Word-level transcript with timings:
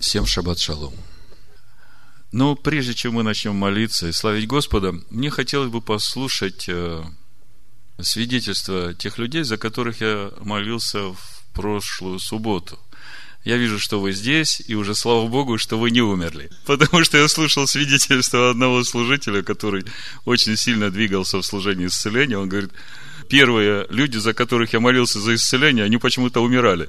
Всем 0.00 0.26
шаббат 0.26 0.58
шалом. 0.58 0.94
Но 2.32 2.54
прежде 2.54 2.94
чем 2.94 3.14
мы 3.14 3.22
начнем 3.22 3.54
молиться 3.54 4.08
и 4.08 4.12
славить 4.12 4.46
Господа, 4.46 4.94
мне 5.10 5.30
хотелось 5.30 5.70
бы 5.70 5.82
послушать 5.82 6.64
э, 6.68 7.04
свидетельства 8.00 8.94
тех 8.94 9.18
людей, 9.18 9.42
за 9.42 9.58
которых 9.58 10.00
я 10.00 10.30
молился 10.40 11.12
в 11.12 11.44
прошлую 11.52 12.18
субботу. 12.18 12.78
Я 13.44 13.56
вижу, 13.56 13.78
что 13.78 14.00
вы 14.00 14.12
здесь, 14.12 14.62
и 14.66 14.74
уже 14.74 14.94
слава 14.94 15.26
Богу, 15.26 15.58
что 15.58 15.78
вы 15.78 15.90
не 15.90 16.00
умерли. 16.00 16.50
Потому 16.66 17.04
что 17.04 17.18
я 17.18 17.28
слушал 17.28 17.66
свидетельство 17.66 18.50
одного 18.50 18.84
служителя, 18.84 19.42
который 19.42 19.84
очень 20.24 20.56
сильно 20.56 20.90
двигался 20.90 21.38
в 21.38 21.42
служении 21.42 21.88
исцеления. 21.88 22.38
Он 22.38 22.48
говорит, 22.48 22.70
первые 23.28 23.86
люди, 23.90 24.16
за 24.16 24.32
которых 24.32 24.72
я 24.72 24.80
молился 24.80 25.20
за 25.20 25.34
исцеление, 25.34 25.84
они 25.84 25.98
почему-то 25.98 26.40
умирали. 26.40 26.88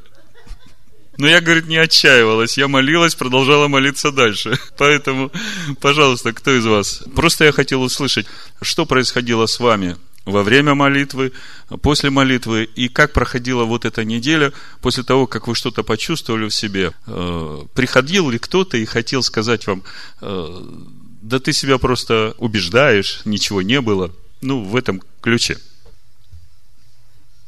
Но 1.17 1.27
я, 1.27 1.41
говорит, 1.41 1.67
не 1.67 1.77
отчаивалась. 1.77 2.57
Я 2.57 2.67
молилась, 2.67 3.15
продолжала 3.15 3.67
молиться 3.67 4.11
дальше. 4.11 4.57
Поэтому, 4.77 5.31
пожалуйста, 5.79 6.33
кто 6.33 6.57
из 6.57 6.65
вас? 6.65 7.03
Просто 7.15 7.45
я 7.45 7.51
хотел 7.51 7.81
услышать, 7.81 8.25
что 8.61 8.85
происходило 8.85 9.45
с 9.45 9.59
вами 9.59 9.97
во 10.25 10.43
время 10.43 10.73
молитвы, 10.73 11.33
после 11.81 12.09
молитвы, 12.09 12.63
и 12.63 12.87
как 12.87 13.11
проходила 13.11 13.65
вот 13.65 13.85
эта 13.85 14.05
неделя 14.05 14.53
после 14.81 15.03
того, 15.03 15.27
как 15.27 15.47
вы 15.47 15.55
что-то 15.55 15.83
почувствовали 15.83 16.47
в 16.47 16.55
себе. 16.55 16.93
Э, 17.07 17.63
приходил 17.73 18.29
ли 18.29 18.39
кто-то 18.39 18.77
и 18.77 18.85
хотел 18.85 19.21
сказать 19.21 19.67
вам, 19.67 19.83
э, 20.21 20.61
да 21.21 21.39
ты 21.39 21.51
себя 21.51 21.77
просто 21.77 22.35
убеждаешь, 22.37 23.21
ничего 23.25 23.61
не 23.61 23.81
было. 23.81 24.11
Ну, 24.41 24.63
в 24.63 24.75
этом 24.75 25.01
ключе. 25.21 25.57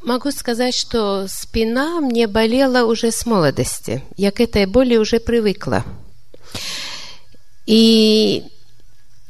Могу 0.06 0.30
сказать, 0.30 0.76
что 0.76 1.26
спина 1.28 2.00
мне 2.00 2.28
болела 2.28 2.86
уже 2.86 3.12
с 3.12 3.26
молодости. 3.26 4.04
Я 4.16 4.32
к 4.32 4.40
этой 4.40 4.68
боли 4.68 4.98
уже 4.98 5.20
привыкла. 5.20 5.84
И 7.66 8.44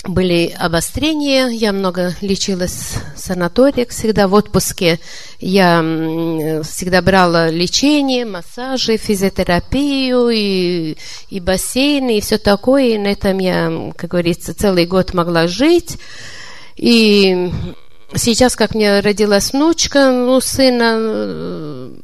были 0.04 0.54
обострения, 0.60 1.48
я 1.48 1.72
много 1.72 2.14
лечилась 2.20 2.96
в 3.16 3.20
санаториях, 3.20 3.88
всегда 3.88 4.28
в 4.28 4.34
отпуске. 4.34 5.00
Я 5.40 5.82
всегда 6.66 7.02
брала 7.02 7.50
лечение, 7.50 8.26
массажи, 8.26 8.98
физиотерапию 8.98 10.28
и, 10.28 10.98
и 11.30 11.40
бассейны, 11.40 12.18
и 12.18 12.22
все 12.22 12.38
такое. 12.38 12.96
И 12.96 12.98
на 12.98 13.08
этом 13.08 13.38
я, 13.38 13.94
как 13.96 14.10
говорится, 14.10 14.54
целый 14.54 14.86
год 14.86 15.14
могла 15.14 15.48
жить. 15.48 15.98
И 16.76 17.50
сейчас, 18.18 18.56
как 18.56 18.76
мне 18.76 19.00
родилась 19.00 19.52
внучка, 19.54 20.12
ну, 20.12 20.40
сына, 20.42 20.96
э, 20.98 21.96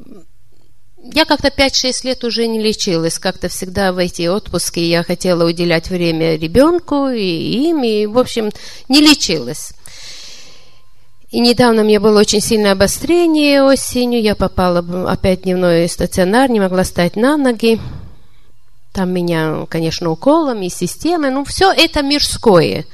я 1.14 1.24
как-то 1.24 1.48
5-6 1.48 2.04
лет 2.04 2.24
уже 2.24 2.46
не 2.46 2.60
лечилась. 2.60 3.18
Как-то 3.18 3.48
всегда 3.48 3.92
в 3.92 3.98
эти 3.98 4.28
отпуски 4.28 4.80
я 4.80 5.02
хотела 5.02 5.48
уделять 5.48 5.90
время 5.90 6.36
ребенку 6.36 7.08
и 7.08 7.68
им, 7.68 7.82
и, 7.82 8.06
в 8.06 8.18
общем, 8.18 8.50
не 8.88 9.00
лечилась. 9.00 9.72
И 11.30 11.40
недавно 11.40 11.82
мне 11.82 11.98
было 11.98 12.20
очень 12.20 12.40
сильное 12.40 12.72
обострение 12.72 13.62
осенью. 13.62 14.20
Я 14.20 14.36
попала 14.36 14.84
опять 15.10 15.40
в 15.40 15.42
дневной 15.44 15.88
стационар, 15.88 16.50
не 16.50 16.60
могла 16.60 16.84
стать 16.84 17.16
на 17.16 17.36
ноги. 17.36 17.80
Там 18.92 19.10
меня, 19.10 19.66
конечно, 19.70 20.10
уколом 20.10 20.60
и 20.60 20.68
системой. 20.68 21.30
Ну, 21.30 21.44
все 21.44 21.72
это 21.72 22.02
мирское. 22.02 22.84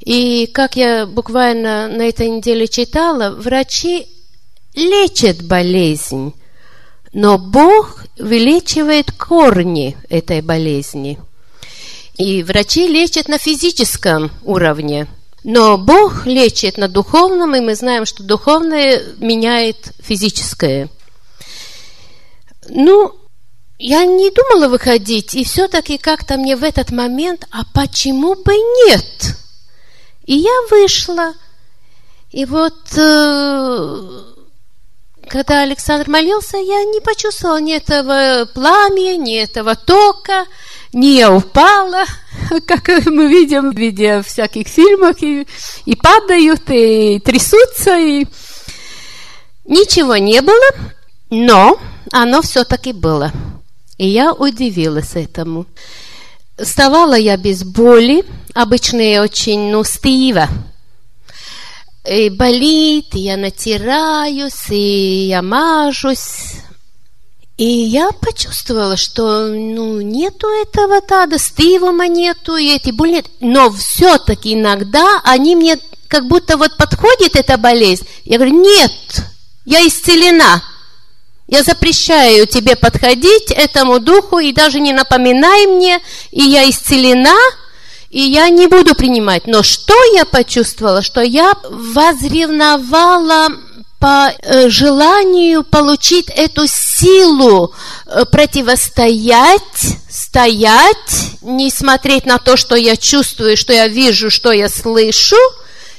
И 0.00 0.46
как 0.46 0.76
я 0.76 1.06
буквально 1.06 1.88
на 1.88 2.02
этой 2.02 2.28
неделе 2.28 2.68
читала, 2.68 3.30
врачи 3.30 4.06
лечат 4.74 5.42
болезнь, 5.42 6.34
но 7.12 7.38
Бог 7.38 8.04
вылечивает 8.18 9.12
корни 9.12 9.96
этой 10.08 10.40
болезни. 10.40 11.18
И 12.16 12.42
врачи 12.42 12.86
лечат 12.86 13.28
на 13.28 13.38
физическом 13.38 14.30
уровне, 14.42 15.06
но 15.44 15.78
Бог 15.78 16.26
лечит 16.26 16.76
на 16.76 16.88
духовном, 16.88 17.54
и 17.54 17.60
мы 17.60 17.74
знаем, 17.74 18.06
что 18.06 18.22
духовное 18.22 19.02
меняет 19.18 19.92
физическое. 20.00 20.88
Ну, 22.68 23.14
я 23.78 24.04
не 24.04 24.30
думала 24.30 24.68
выходить, 24.68 25.34
и 25.34 25.44
все-таки 25.44 25.96
как-то 25.96 26.36
мне 26.36 26.56
в 26.56 26.64
этот 26.64 26.90
момент, 26.90 27.46
а 27.50 27.62
почему 27.72 28.34
бы 28.34 28.54
нет? 28.88 29.36
И 30.28 30.34
я 30.34 30.60
вышла. 30.70 31.32
И 32.30 32.44
вот, 32.44 32.76
э, 32.94 34.22
когда 35.26 35.62
Александр 35.62 36.10
молился, 36.10 36.58
я 36.58 36.84
не 36.84 37.00
почувствовала 37.00 37.58
ни 37.62 37.74
этого 37.74 38.46
пламени, 38.52 39.16
ни 39.16 39.42
этого 39.42 39.74
тока, 39.74 40.44
не 40.92 41.26
упала, 41.26 42.04
как 42.66 43.06
мы 43.06 43.28
видим 43.28 43.70
в 43.70 43.74
виде 43.78 44.20
всяких 44.20 44.68
фильмов, 44.68 45.16
и, 45.22 45.46
и 45.86 45.96
падают, 45.96 46.64
и 46.68 47.20
трясутся, 47.20 47.96
и 47.96 48.26
ничего 49.64 50.18
не 50.18 50.42
было, 50.42 50.92
но 51.30 51.80
оно 52.12 52.42
все-таки 52.42 52.92
было. 52.92 53.32
И 53.96 54.06
я 54.06 54.34
удивилась 54.34 55.16
этому. 55.16 55.64
Вставала 56.62 57.14
я 57.14 57.36
без 57.36 57.62
боли, 57.62 58.24
обычно 58.52 59.00
я 59.00 59.22
очень, 59.22 59.70
ну, 59.70 59.84
стыва. 59.84 60.48
И 62.08 62.30
болит, 62.30 63.14
и 63.14 63.20
я 63.20 63.36
натираюсь, 63.36 64.70
и 64.70 65.28
я 65.28 65.42
мажусь. 65.42 66.56
И 67.58 67.64
я 67.64 68.10
почувствовала, 68.12 68.96
что 68.96 69.48
ну, 69.48 70.00
нету 70.00 70.46
этого 70.48 71.00
тада, 71.00 71.38
стывома 71.38 72.08
нету, 72.08 72.56
и 72.56 72.74
эти 72.74 72.90
боли 72.90 73.12
нет. 73.12 73.26
Но 73.40 73.70
все-таки 73.70 74.54
иногда 74.54 75.20
они 75.24 75.54
мне 75.54 75.78
как 76.08 76.26
будто 76.26 76.56
вот 76.56 76.76
подходит 76.76 77.36
эта 77.36 77.56
болезнь. 77.56 78.06
Я 78.24 78.38
говорю, 78.38 78.60
нет, 78.60 78.92
я 79.64 79.86
исцелена. 79.86 80.62
Я 81.48 81.62
запрещаю 81.62 82.46
тебе 82.46 82.76
подходить 82.76 83.50
этому 83.50 84.00
духу 84.00 84.38
и 84.38 84.52
даже 84.52 84.80
не 84.80 84.92
напоминай 84.92 85.66
мне, 85.66 85.98
и 86.30 86.42
я 86.42 86.68
исцелена, 86.68 87.38
и 88.10 88.20
я 88.20 88.50
не 88.50 88.66
буду 88.66 88.94
принимать. 88.94 89.46
Но 89.46 89.62
что 89.62 89.94
я 90.14 90.26
почувствовала? 90.26 91.00
Что 91.00 91.22
я 91.22 91.54
возревновала 91.70 93.48
по 93.98 94.30
э, 94.30 94.68
желанию 94.68 95.64
получить 95.64 96.28
эту 96.28 96.66
силу 96.66 97.72
э, 98.04 98.26
противостоять, 98.26 99.62
стоять, 100.10 101.32
не 101.40 101.70
смотреть 101.70 102.26
на 102.26 102.36
то, 102.36 102.58
что 102.58 102.76
я 102.76 102.94
чувствую, 102.94 103.56
что 103.56 103.72
я 103.72 103.88
вижу, 103.88 104.30
что 104.30 104.52
я 104.52 104.68
слышу. 104.68 105.36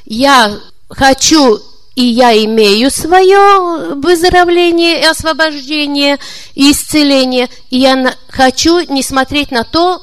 Я 0.06 0.60
хочу 0.90 1.60
и 2.00 2.04
я 2.04 2.34
имею 2.46 2.90
свое 2.92 3.94
выздоровление 3.96 5.02
и 5.02 5.06
освобождение 5.06 6.18
и 6.56 6.72
исцеление, 6.72 7.50
и 7.72 7.80
я 7.80 8.16
хочу 8.30 8.80
не 8.90 9.04
смотреть 9.04 9.52
на 9.52 9.66
то, 9.66 10.02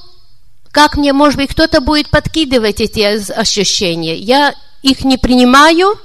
как 0.72 0.98
мне, 0.98 1.14
может 1.14 1.38
быть, 1.38 1.52
кто-то 1.52 1.80
будет 1.80 2.10
подкидывать 2.10 2.82
эти 2.82 3.00
ощущения. 3.32 4.14
Я 4.14 4.54
их 4.82 5.04
не 5.04 5.16
принимаю, 5.16 5.98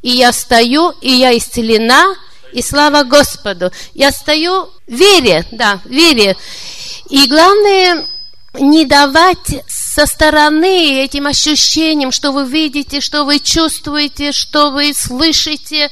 и 0.00 0.12
я 0.12 0.32
стою, 0.32 0.94
и 1.02 1.12
я 1.12 1.36
исцелена, 1.36 2.16
и 2.54 2.62
слава 2.62 3.02
Господу. 3.02 3.70
Я 3.92 4.12
стою 4.12 4.70
в 4.88 4.94
вере, 4.94 5.44
да, 5.52 5.78
в 5.84 5.90
вере. 5.90 6.38
И 7.10 7.26
главное, 7.26 8.06
не 8.60 8.84
давать 8.84 9.64
со 9.68 10.06
стороны 10.06 11.02
этим 11.04 11.26
ощущениям, 11.26 12.12
что 12.12 12.32
вы 12.32 12.46
видите, 12.46 13.00
что 13.00 13.24
вы 13.24 13.38
чувствуете, 13.40 14.32
что 14.32 14.70
вы 14.70 14.92
слышите. 14.94 15.90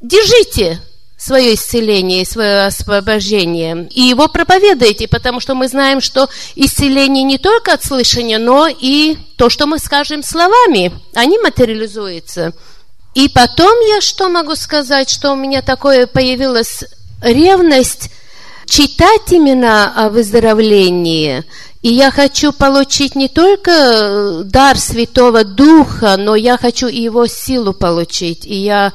Держите 0.00 0.80
свое 1.16 1.54
исцеление, 1.54 2.26
свое 2.26 2.66
освобождение. 2.66 3.88
И 3.90 4.02
его 4.02 4.28
проповедуйте, 4.28 5.08
потому 5.08 5.40
что 5.40 5.54
мы 5.54 5.68
знаем, 5.68 6.02
что 6.02 6.28
исцеление 6.54 7.24
не 7.24 7.38
только 7.38 7.72
от 7.72 7.82
слышания, 7.82 8.38
но 8.38 8.68
и 8.68 9.16
то, 9.36 9.48
что 9.48 9.66
мы 9.66 9.78
скажем 9.78 10.22
словами, 10.22 10.92
они 11.14 11.38
материализуются. 11.38 12.52
И 13.14 13.28
потом 13.28 13.74
я 13.88 14.00
что 14.00 14.28
могу 14.28 14.54
сказать, 14.54 15.08
что 15.08 15.32
у 15.32 15.36
меня 15.36 15.62
такое 15.62 16.06
появилась 16.06 16.84
ревность– 17.22 18.10
читать 18.66 19.32
именно 19.32 19.92
о 19.94 20.10
выздоровлении. 20.10 21.44
И 21.82 21.88
я 21.88 22.10
хочу 22.10 22.52
получить 22.52 23.14
не 23.14 23.28
только 23.28 23.70
э, 23.70 24.42
дар 24.44 24.78
Святого 24.78 25.44
Духа, 25.44 26.16
но 26.16 26.34
я 26.34 26.56
хочу 26.56 26.88
и 26.88 27.00
его 27.00 27.26
силу 27.26 27.74
получить. 27.74 28.46
И 28.46 28.54
я 28.54 28.92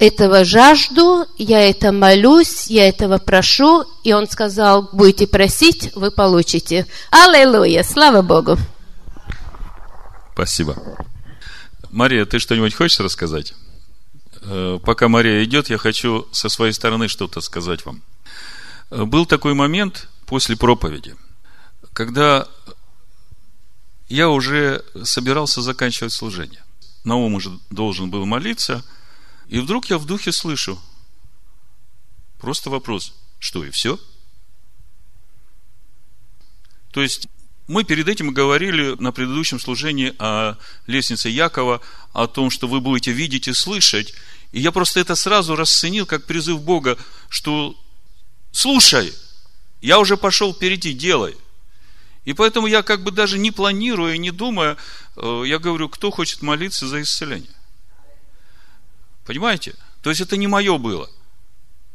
этого 0.00 0.44
жажду, 0.44 1.26
я 1.38 1.60
это 1.70 1.92
молюсь, 1.92 2.66
я 2.66 2.88
этого 2.88 3.18
прошу. 3.18 3.84
И 4.02 4.12
он 4.12 4.28
сказал, 4.28 4.88
будете 4.92 5.28
просить, 5.28 5.94
вы 5.94 6.10
получите. 6.10 6.86
Аллилуйя, 7.10 7.84
слава 7.84 8.22
Богу. 8.22 8.58
Спасибо. 10.34 10.76
Мария, 11.90 12.24
ты 12.24 12.40
что-нибудь 12.40 12.74
хочешь 12.74 12.98
рассказать? 12.98 13.54
Э, 14.42 14.80
пока 14.84 15.06
Мария 15.06 15.44
идет, 15.44 15.70
я 15.70 15.78
хочу 15.78 16.26
со 16.32 16.48
своей 16.48 16.72
стороны 16.72 17.06
что-то 17.06 17.40
сказать 17.40 17.86
вам. 17.86 18.02
Был 18.92 19.24
такой 19.24 19.54
момент 19.54 20.08
после 20.26 20.54
проповеди. 20.54 21.16
когда 21.94 22.46
я 24.08 24.28
уже 24.28 24.84
собирался 25.04 25.62
заканчивать 25.62 26.12
служение. 26.12 26.62
Наум 27.04 27.34
уже 27.34 27.58
должен 27.70 28.10
был 28.10 28.26
молиться, 28.26 28.84
и 29.48 29.58
вдруг 29.58 29.86
я 29.86 29.96
в 29.96 30.04
духе 30.04 30.32
слышу. 30.32 30.78
Просто 32.38 32.68
вопрос, 32.68 33.14
что 33.38 33.64
и 33.64 33.70
все? 33.70 33.98
То 36.92 37.00
есть, 37.00 37.28
мы 37.68 37.84
перед 37.84 38.08
этим 38.08 38.34
говорили 38.34 38.94
на 39.00 39.12
предыдущем 39.12 39.58
служении 39.58 40.14
о 40.18 40.58
лестнице 40.86 41.30
Якова, 41.30 41.80
о 42.12 42.26
том, 42.26 42.50
что 42.50 42.68
вы 42.68 42.80
будете 42.80 43.12
видеть 43.12 43.48
и 43.48 43.54
слышать. 43.54 44.12
И 44.52 44.60
я 44.60 44.72
просто 44.72 45.00
это 45.00 45.14
сразу 45.14 45.56
расценил 45.56 46.04
как 46.04 46.26
призыв 46.26 46.60
Бога, 46.60 46.98
что 47.30 47.81
слушай, 48.52 49.12
я 49.80 49.98
уже 49.98 50.16
пошел 50.16 50.54
впереди, 50.54 50.92
делай. 50.92 51.36
И 52.24 52.34
поэтому 52.34 52.68
я 52.68 52.82
как 52.82 53.02
бы 53.02 53.10
даже 53.10 53.38
не 53.38 53.50
планируя, 53.50 54.16
не 54.16 54.30
думая, 54.30 54.76
э, 55.16 55.42
я 55.46 55.58
говорю, 55.58 55.88
кто 55.88 56.10
хочет 56.12 56.40
молиться 56.40 56.86
за 56.86 57.02
исцеление. 57.02 57.50
Понимаете? 59.24 59.74
То 60.02 60.10
есть 60.10 60.20
это 60.20 60.36
не 60.36 60.46
мое 60.46 60.78
было. 60.78 61.10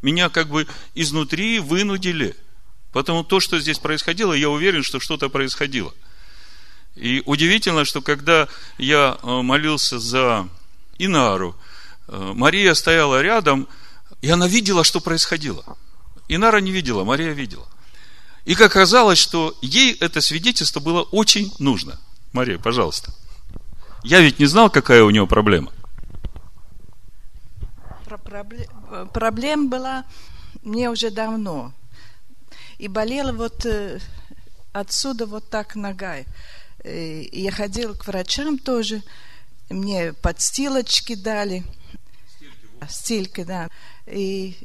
Меня 0.02 0.30
как 0.30 0.50
бы 0.50 0.68
изнутри 0.96 1.60
вынудили. 1.60 2.36
Поэтому 2.92 3.24
то, 3.24 3.40
что 3.40 3.60
здесь 3.60 3.80
происходило, 3.80 4.34
я 4.34 4.50
уверен, 4.50 4.84
что 4.84 5.00
что-то 5.00 5.30
происходило. 5.30 5.94
И 6.96 7.22
удивительно, 7.26 7.86
что 7.86 8.02
когда 8.02 8.48
я 8.78 9.18
э, 9.22 9.42
молился 9.42 10.00
за 10.00 10.50
Инару, 10.98 11.56
э, 12.08 12.34
Мария 12.36 12.74
стояла 12.74 13.22
рядом, 13.22 13.68
и 14.22 14.30
она 14.30 14.48
видела, 14.48 14.84
что 14.84 15.00
происходило. 15.00 15.78
Инара 16.28 16.58
не 16.58 16.72
видела, 16.72 17.04
Мария 17.04 17.32
видела. 17.32 17.68
И 18.46 18.56
как 18.56 18.72
оказалось, 18.72 19.20
что 19.20 19.58
ей 19.62 19.94
это 19.96 20.22
свидетельство 20.22 20.80
было 20.80 21.02
очень 21.04 21.54
нужно. 21.60 22.00
Мария, 22.32 22.58
пожалуйста. 22.58 23.12
Я 24.04 24.22
ведь 24.22 24.40
не 24.40 24.46
знал, 24.46 24.70
какая 24.70 25.04
у 25.04 25.10
него 25.10 25.28
проблема. 25.28 25.72
Проблем, 28.24 29.10
проблема 29.14 29.70
была 29.70 30.06
мне 30.64 30.90
уже 30.90 31.12
давно. 31.12 31.74
И 32.78 32.88
болела 32.88 33.32
вот 33.32 33.66
э, 33.66 34.00
отсюда 34.74 35.26
вот 35.26 35.50
так 35.50 35.76
нога. 35.76 36.18
Э, 36.84 37.22
и 37.22 37.42
я 37.42 37.52
ходила 37.52 37.94
к 37.94 38.06
врачам 38.08 38.58
тоже. 38.58 39.02
Мне 39.70 40.14
подстилочки 40.14 41.16
дали. 41.16 41.64
Стельки 42.88 43.44
да. 43.44 43.70
И 44.06 44.58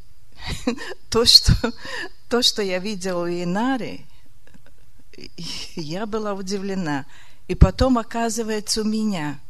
то, 1.11 1.25
что, 1.25 1.53
то, 2.29 2.43
что 2.43 2.63
я 2.63 2.79
видела 2.79 3.25
у 3.25 3.29
Инари, 3.29 4.07
я 5.77 6.07
была 6.07 6.35
удивлена. 6.35 7.07
И 7.49 7.55
потом, 7.55 7.99
оказывается, 7.99 8.83
у 8.83 8.85
меня. 8.85 9.41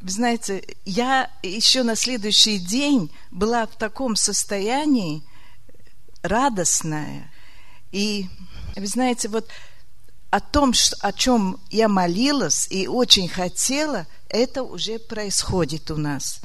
Вы 0.00 0.10
знаете, 0.10 0.64
я 0.84 1.30
еще 1.42 1.82
на 1.82 1.94
следующий 1.94 2.58
день 2.58 3.10
была 3.30 3.66
в 3.66 3.76
таком 3.76 4.16
состоянии 4.16 5.22
радостная. 6.22 7.30
И, 7.92 8.28
вы 8.76 8.86
знаете, 8.86 9.28
вот 9.28 9.48
о 10.30 10.40
том, 10.40 10.72
о 11.00 11.12
чем 11.12 11.60
я 11.70 11.88
молилась 11.88 12.66
и 12.70 12.86
очень 12.86 13.28
хотела, 13.28 14.06
это 14.28 14.62
уже 14.62 14.98
происходит 14.98 15.90
у 15.90 15.96
нас. 15.96 16.40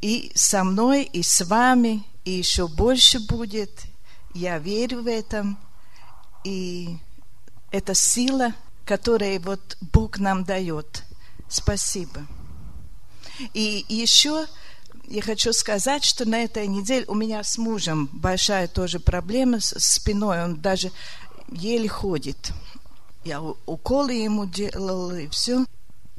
И 0.00 0.30
со 0.34 0.62
мной, 0.64 1.04
и 1.04 1.22
с 1.22 1.44
вами, 1.44 2.04
и 2.24 2.30
еще 2.30 2.68
больше 2.68 3.20
будет. 3.20 3.84
Я 4.34 4.58
верю 4.58 5.02
в 5.02 5.06
этом. 5.06 5.58
И 6.44 6.96
это 7.70 7.94
сила, 7.94 8.54
которую 8.84 9.40
вот 9.40 9.76
Бог 9.80 10.18
нам 10.18 10.44
дает. 10.44 11.04
Спасибо. 11.48 12.26
И 13.54 13.84
еще 13.88 14.46
я 15.08 15.22
хочу 15.22 15.52
сказать, 15.52 16.04
что 16.04 16.28
на 16.28 16.44
этой 16.44 16.66
неделе 16.66 17.04
у 17.08 17.14
меня 17.14 17.42
с 17.42 17.58
мужем 17.58 18.08
большая 18.12 18.68
тоже 18.68 19.00
проблема 19.00 19.60
с 19.60 19.74
спиной. 19.78 20.44
Он 20.44 20.60
даже 20.60 20.92
еле 21.50 21.88
ходит. 21.88 22.52
Я 23.24 23.42
уколы 23.42 24.12
ему 24.12 24.46
делала 24.46 25.18
и 25.18 25.28
все. 25.28 25.64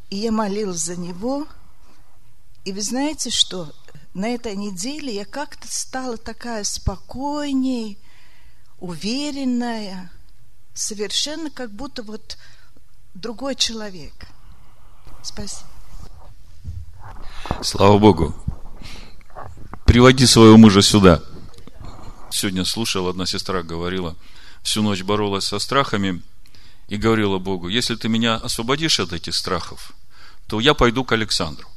И 0.10 0.18
я 0.18 0.32
молилась 0.32 0.82
за 0.82 0.98
него. 0.98 1.48
И 2.66 2.74
вы 2.74 2.82
знаете 2.82 3.30
что? 3.30 3.72
На 4.14 4.30
этой 4.30 4.56
неделе 4.56 5.14
я 5.16 5.26
как-то 5.26 5.68
стала 5.72 6.18
такая 6.18 6.64
спокойней, 6.64 7.98
уверенная, 8.80 10.12
совершенно 10.74 11.50
как 11.50 11.72
будто 11.72 12.04
вот 12.04 12.38
другой 13.14 13.56
человек. 13.56 14.14
Спасибо. 15.24 15.70
Слава 17.62 17.98
Богу. 17.98 18.36
Приводи 19.86 20.26
своего 20.26 20.58
мужа 20.58 20.82
сюда. 20.82 21.22
Сегодня 22.32 22.66
слушал, 22.66 23.08
одна 23.08 23.26
сестра 23.26 23.62
говорила, 23.62 24.16
всю 24.64 24.82
ночь 24.82 25.04
боролась 25.04 25.46
со 25.46 25.60
страхами 25.60 26.22
и 26.88 26.98
говорила 26.98 27.40
Богу, 27.40 27.68
если 27.68 27.96
ты 27.96 28.08
меня 28.08 28.36
освободишь 28.36 29.00
от 29.00 29.14
этих 29.14 29.36
страхов, 29.36 29.92
то 30.48 30.60
я 30.60 30.74
пойду 30.74 31.04
к 31.04 31.12
Александру. 31.12 31.71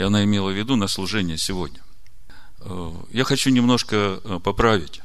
И 0.00 0.02
она 0.02 0.24
имела 0.24 0.48
в 0.48 0.56
виду 0.56 0.76
на 0.76 0.88
служение 0.88 1.36
сегодня. 1.36 1.78
Э, 2.60 2.90
я 3.10 3.24
хочу 3.24 3.50
немножко 3.50 4.18
э, 4.24 4.40
поправить. 4.42 5.02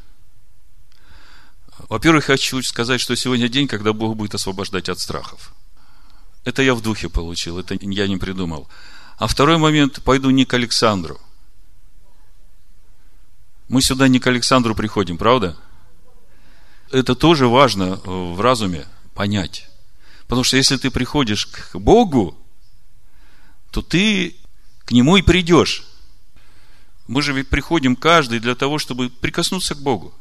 Во-первых, 1.89 2.23
хочу 2.23 2.61
сказать, 2.61 3.01
что 3.01 3.13
сегодня 3.17 3.49
день, 3.49 3.67
когда 3.67 3.91
Бог 3.91 4.15
будет 4.15 4.35
освобождать 4.35 4.87
от 4.87 4.99
страхов. 4.99 5.53
Это 6.45 6.63
я 6.63 6.73
в 6.73 6.81
духе 6.81 7.09
получил, 7.09 7.59
это 7.59 7.75
я 7.81 8.07
не 8.07 8.15
придумал. 8.15 8.69
А 9.17 9.27
второй 9.27 9.57
момент, 9.57 10.01
пойду 10.01 10.29
не 10.29 10.45
к 10.45 10.53
Александру. 10.53 11.19
Мы 13.67 13.81
сюда 13.81 14.07
не 14.07 14.21
к 14.21 14.27
Александру 14.27 14.75
приходим, 14.75 15.17
правда? 15.17 15.57
Это 16.89 17.15
тоже 17.15 17.49
важно 17.49 17.99
э, 18.01 18.33
в 18.33 18.39
разуме 18.39 18.85
понять. 19.13 19.67
Потому 20.27 20.45
что 20.45 20.55
если 20.55 20.77
ты 20.77 20.89
приходишь 20.89 21.47
к 21.47 21.75
Богу, 21.75 22.37
то 23.71 23.81
ты 23.81 24.37
к 24.85 24.91
Нему 24.91 25.17
и 25.17 25.21
придешь. 25.21 25.83
Мы 27.07 27.21
же 27.21 27.33
ведь 27.33 27.49
приходим 27.49 27.95
каждый 27.95 28.39
для 28.39 28.55
того, 28.55 28.79
чтобы 28.79 29.09
прикоснуться 29.09 29.75
к 29.75 29.81
Богу. 29.81 30.13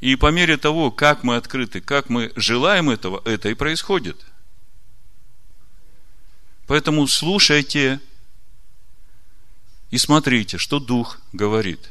И 0.00 0.16
по 0.16 0.30
мере 0.30 0.56
того, 0.56 0.90
как 0.90 1.24
мы 1.24 1.36
открыты, 1.36 1.80
как 1.80 2.08
мы 2.08 2.32
желаем 2.36 2.90
этого, 2.90 3.22
это 3.24 3.48
и 3.48 3.54
происходит. 3.54 4.24
Поэтому 6.66 7.06
слушайте 7.06 8.00
и 9.90 9.98
смотрите, 9.98 10.58
что 10.58 10.78
Дух 10.78 11.18
говорит. 11.32 11.90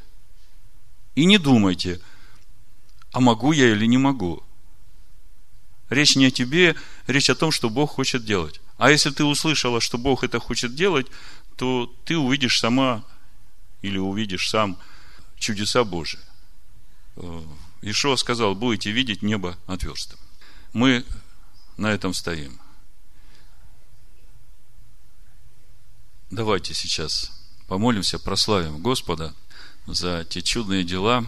И 1.15 1.25
не 1.25 1.39
думайте, 1.39 1.99
а 3.11 3.19
могу 3.19 3.51
я 3.51 3.71
или 3.71 3.87
не 3.87 3.97
могу. 3.97 4.43
Речь 5.89 6.15
не 6.15 6.27
о 6.27 6.31
тебе, 6.31 6.75
речь 7.07 7.29
о 7.29 7.35
том, 7.35 7.51
что 7.51 7.69
Бог 7.69 7.91
хочет 7.91 8.23
делать. 8.23 8.61
А 8.77 8.91
если 8.91 9.09
ты 9.09 9.23
услышала, 9.23 9.81
что 9.81 9.97
Бог 9.97 10.23
это 10.23 10.39
хочет 10.39 10.75
делать, 10.75 11.07
то 11.57 11.91
ты 12.05 12.17
увидишь 12.17 12.59
сама 12.59 13.03
или 13.81 13.97
увидишь 13.97 14.49
сам 14.49 14.79
чудеса 15.37 15.83
Божии. 15.83 16.19
Э, 17.15 17.43
Ишуа 17.81 18.15
сказал, 18.15 18.55
будете 18.55 18.91
видеть 18.91 19.23
небо 19.23 19.57
отверстым. 19.65 20.19
Мы 20.71 21.03
на 21.75 21.87
этом 21.87 22.13
стоим. 22.13 22.59
Давайте 26.29 26.73
сейчас 26.73 27.31
помолимся, 27.67 28.19
прославим 28.19 28.81
Господа 28.81 29.33
за 29.87 30.25
те 30.25 30.41
чудные 30.41 30.83
дела, 30.83 31.25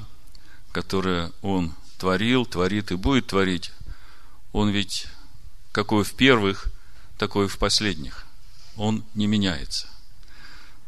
которые 0.71 1.31
Он 1.41 1.73
творил, 1.97 2.45
творит 2.45 2.91
и 2.91 2.95
будет 2.95 3.27
творить. 3.27 3.71
Он 4.51 4.69
ведь 4.69 5.07
какой 5.71 6.03
в 6.03 6.13
первых, 6.13 6.67
такой 7.17 7.47
в 7.47 7.57
последних. 7.57 8.25
Он 8.75 9.03
не 9.15 9.25
меняется 9.25 9.87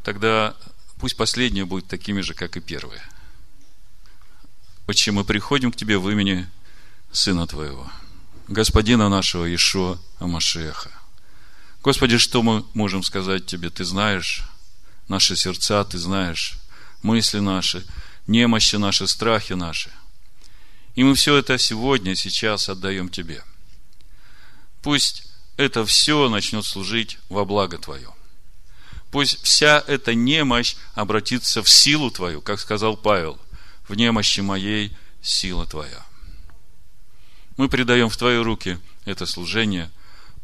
тогда 0.02 0.56
пусть 0.98 1.16
последние 1.16 1.64
будут 1.64 1.88
такими 1.88 2.20
же, 2.20 2.34
как 2.34 2.56
и 2.56 2.60
первые. 2.60 3.02
Отче, 4.86 5.12
мы 5.12 5.24
приходим 5.24 5.72
к 5.72 5.76
Тебе 5.76 5.98
в 5.98 6.08
имени 6.10 6.48
Сына 7.12 7.46
Твоего, 7.46 7.90
Господина 8.48 9.08
нашего 9.08 9.52
Ишуа 9.54 9.98
Амашеха. 10.18 10.90
Господи, 11.82 12.18
что 12.18 12.42
мы 12.42 12.64
можем 12.74 13.02
сказать 13.02 13.46
Тебе? 13.46 13.70
Ты 13.70 13.84
знаешь 13.84 14.42
наши 15.08 15.36
сердца, 15.36 15.84
Ты 15.84 15.98
знаешь 15.98 16.58
мысли 17.02 17.38
наши, 17.38 17.84
немощи 18.26 18.76
наши, 18.76 19.06
страхи 19.06 19.54
наши. 19.54 19.90
И 20.94 21.04
мы 21.04 21.14
все 21.14 21.36
это 21.36 21.58
сегодня, 21.58 22.14
сейчас 22.14 22.68
отдаем 22.68 23.08
Тебе. 23.08 23.42
Пусть 24.82 25.24
это 25.56 25.84
все 25.84 26.28
начнет 26.28 26.64
служить 26.64 27.18
во 27.28 27.44
благо 27.44 27.78
Твое. 27.78 28.12
Пусть 29.12 29.42
вся 29.42 29.84
эта 29.86 30.14
немощь 30.14 30.74
обратится 30.94 31.62
в 31.62 31.68
силу 31.68 32.10
Твою, 32.10 32.40
как 32.40 32.58
сказал 32.58 32.96
Павел, 32.96 33.38
в 33.86 33.94
немощи 33.94 34.40
моей 34.40 34.96
сила 35.20 35.66
Твоя. 35.66 36.02
Мы 37.58 37.68
предаем 37.68 38.08
в 38.08 38.16
Твои 38.16 38.38
руки 38.38 38.78
это 39.04 39.26
служение. 39.26 39.90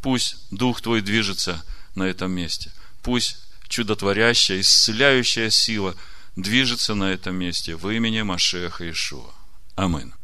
Пусть 0.02 0.36
Дух 0.50 0.82
Твой 0.82 1.00
движется 1.00 1.64
на 1.94 2.02
этом 2.02 2.30
месте. 2.30 2.70
Пусть 3.02 3.38
чудотворящая, 3.68 4.60
исцеляющая 4.60 5.48
сила 5.48 5.96
движется 6.36 6.94
на 6.94 7.10
этом 7.10 7.36
месте 7.36 7.74
в 7.74 7.88
имени 7.88 8.20
Машеха 8.20 8.88
Ишуа. 8.90 9.32
Амин. 9.76 10.14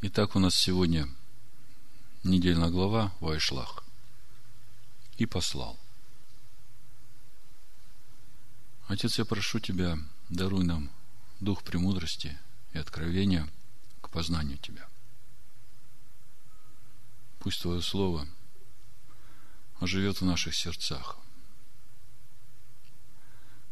Итак, 0.00 0.34
у 0.34 0.40
нас 0.40 0.56
сегодня 0.56 1.08
недельная 2.24 2.70
глава 2.70 3.12
Вайшлах. 3.20 3.84
И 5.16 5.26
послал. 5.26 5.78
Отец, 8.88 9.18
я 9.18 9.24
прошу 9.24 9.60
Тебя, 9.60 9.98
даруй 10.28 10.64
нам 10.64 10.90
дух 11.40 11.62
премудрости 11.62 12.38
и 12.72 12.78
откровения 12.78 13.48
к 14.00 14.10
познанию 14.10 14.58
Тебя. 14.58 14.86
Пусть 17.38 17.62
Твое 17.62 17.82
Слово 17.82 18.26
оживет 19.80 20.20
в 20.20 20.24
наших 20.24 20.54
сердцах. 20.54 21.18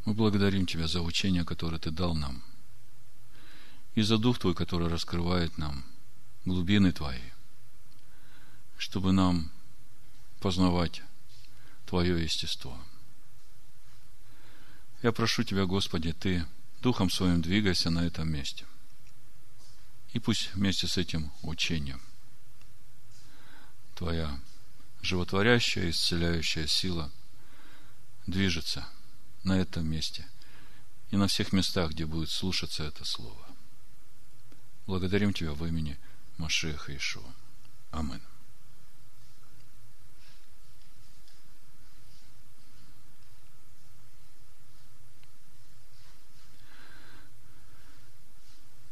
Мы 0.05 0.15
благодарим 0.15 0.67
Тебя 0.67 0.87
за 0.87 1.03
учение, 1.03 1.45
которое 1.45 1.79
Ты 1.79 1.91
дал 1.91 2.15
нам, 2.15 2.43
и 3.95 4.03
за 4.03 4.19
Дух 4.19 4.39
Твой, 4.39 4.55
который 4.55 4.89
раскрывает 4.89 5.57
нам 5.59 5.85
глубины 6.45 6.93
Твои, 6.93 7.21
чтобы 8.81 9.13
нам 9.13 9.53
познавать 10.41 11.03
Твое 11.85 12.23
естество. 12.23 12.79
Я 15.03 15.13
прошу 15.13 15.45
Тебя, 15.45 15.67
Господи, 15.67 16.15
Ты 16.15 16.47
Духом 16.81 17.11
Своим 17.11 17.43
двигайся 17.43 17.91
на 17.91 18.07
этом 18.07 18.33
месте. 18.33 18.65
И 20.15 20.19
пусть 20.19 20.55
вместе 20.55 20.87
с 20.89 20.97
этим 20.97 21.31
учением 21.43 22.01
Твоя 23.97 24.41
животворящая, 25.03 25.91
исцеляющая 25.91 26.67
сила 26.67 27.13
движется 28.27 28.89
на 29.45 29.61
этом 29.61 29.87
месте 29.87 30.27
и 31.11 31.17
на 31.19 31.27
всех 31.27 31.53
местах, 31.53 31.91
где 31.91 32.07
будет 32.07 32.31
слушаться 32.31 32.85
это 32.85 33.05
Слово. 33.05 33.47
Благодарим 34.87 35.35
Тебя 35.35 35.53
в 35.53 35.67
имени 35.67 35.99
Машеха 36.39 36.97
Ишуа. 36.97 37.31
Амин. 37.91 38.23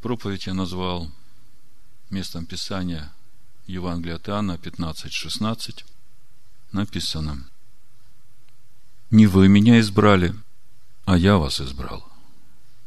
Проповедь 0.01 0.47
я 0.47 0.53
назвал 0.53 1.11
местом 2.09 2.45
Писания 2.45 3.11
Евангелия 3.67 4.15
от 4.15 4.29
Иоанна 4.29 4.53
15.16. 4.53 5.83
Написано 6.71 7.45
«Не 9.11 9.27
вы 9.27 9.49
меня 9.49 9.81
избрали, 9.81 10.33
а 11.03 11.17
я 11.17 11.37
вас 11.37 11.59
избрал 11.59 12.07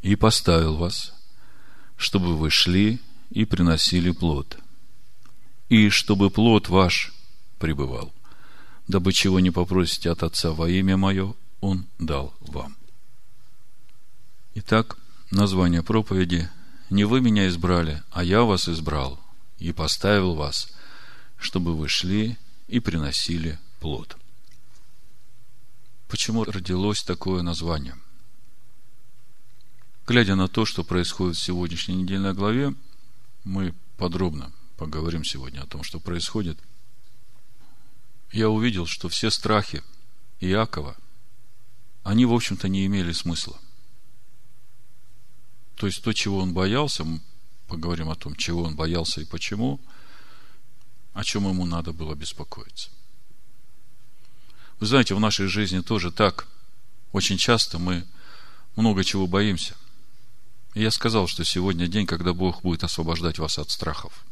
и 0.00 0.16
поставил 0.16 0.76
вас, 0.76 1.12
чтобы 1.99 2.37
вы 2.38 2.49
шли 2.49 2.99
и 3.31 3.45
приносили 3.45 4.11
плод, 4.11 4.57
и 5.69 5.90
чтобы 5.90 6.31
плод 6.31 6.71
ваш 6.71 7.12
пребывал, 7.59 8.11
дабы 8.88 9.12
чего 9.12 9.38
не 9.38 9.50
попросите 9.50 10.11
от 10.11 10.23
Отца 10.23 10.52
во 10.52 10.66
имя 10.69 10.97
Мое, 10.97 11.35
Он 11.61 11.87
дал 11.99 12.33
вам». 12.40 12.75
Итак, 14.54 14.97
название 15.31 15.83
проповеди– 15.83 16.49
не 16.92 17.04
вы 17.04 17.22
меня 17.22 17.49
избрали, 17.49 18.02
а 18.11 18.22
я 18.22 18.42
вас 18.42 18.68
избрал 18.68 19.18
и 19.58 19.72
поставил 19.72 20.34
вас, 20.34 20.68
чтобы 21.38 21.75
вы 21.75 21.88
шли 21.88 22.37
и 22.68 22.80
приносили 22.80 23.58
плод. 23.80 24.18
Почему 26.08 26.44
родилось 26.44 27.02
такое 27.02 27.40
название? 27.40 27.96
Глядя 30.06 30.34
на 30.34 30.49
то, 30.49 30.66
что 30.66 30.84
происходит 30.84 31.37
в 31.37 31.42
сегодняшней 31.42 31.94
недельной 31.94 32.34
главе, 32.34 32.75
мы 33.44 33.75
подробно 33.96 34.52
поговорим 34.76 35.25
сегодня 35.25 35.62
о 35.62 35.66
том, 35.66 35.82
что 35.84 35.99
происходит. 35.99 36.58
Я 38.32 38.50
увидел, 38.50 38.84
что 38.84 39.08
все 39.08 39.30
страхи 39.30 39.82
Иакова, 40.40 40.96
они, 42.02 42.26
в 42.26 42.34
общем-то, 42.34 42.68
не 42.68 42.84
имели 42.84 43.12
смысла– 43.12 43.58
то 45.82 45.86
есть 45.88 46.00
то, 46.00 46.12
чего 46.12 46.38
он 46.38 46.54
боялся, 46.54 47.02
мы 47.02 47.20
поговорим 47.66 48.08
о 48.08 48.14
том, 48.14 48.36
чего 48.36 48.62
он 48.62 48.76
боялся 48.76 49.20
и 49.20 49.24
почему, 49.24 49.80
о 51.12 51.24
чем 51.24 51.48
ему 51.48 51.66
надо 51.66 51.92
было 51.92 52.14
беспокоиться. 52.14 52.88
Вы 54.78 54.86
знаете, 54.86 55.16
в 55.16 55.18
нашей 55.18 55.48
жизни 55.48 55.80
тоже 55.80 56.12
так. 56.12 56.46
Очень 57.10 57.36
часто 57.36 57.80
мы 57.80 58.06
много 58.76 59.02
чего 59.02 59.26
боимся. 59.26 59.74
И 60.74 60.82
я 60.82 60.92
сказал, 60.92 61.26
что 61.26 61.42
сегодня 61.42 61.88
день, 61.88 62.06
когда 62.06 62.32
Бог 62.32 62.62
будет 62.62 62.84
освобождать 62.84 63.40
вас 63.40 63.58
от 63.58 63.68
страхов. 63.72 64.24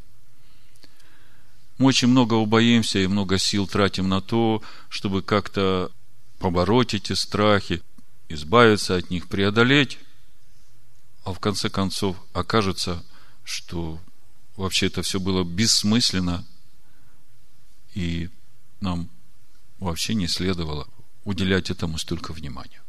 Мы 1.79 1.87
очень 1.87 2.07
много 2.07 2.45
боимся 2.45 3.01
и 3.01 3.09
много 3.09 3.39
сил 3.39 3.67
тратим 3.67 4.09
на 4.09 4.21
то, 4.21 4.63
чтобы 4.89 5.23
как-то 5.23 5.91
побороть 6.39 6.95
эти 6.95 7.15
страхи, 7.15 7.83
избавиться 8.29 8.95
от 8.95 9.11
них, 9.11 9.27
преодолеть 9.27 9.99
а 11.25 11.33
в 11.33 11.41
конце 11.41 11.69
концов 11.69 12.17
окажется, 12.33 13.05
что 13.45 14.01
вообще 14.57 14.87
это 14.87 15.03
все 15.03 15.21
было 15.21 15.45
бессмысленно, 15.45 16.47
и 17.95 18.31
нам 18.81 19.09
вообще 19.79 20.15
не 20.15 20.29
следовало 20.29 20.89
уделять 21.25 21.71
этому 21.71 21.99
столько 21.99 22.33
внимания. 22.33 22.83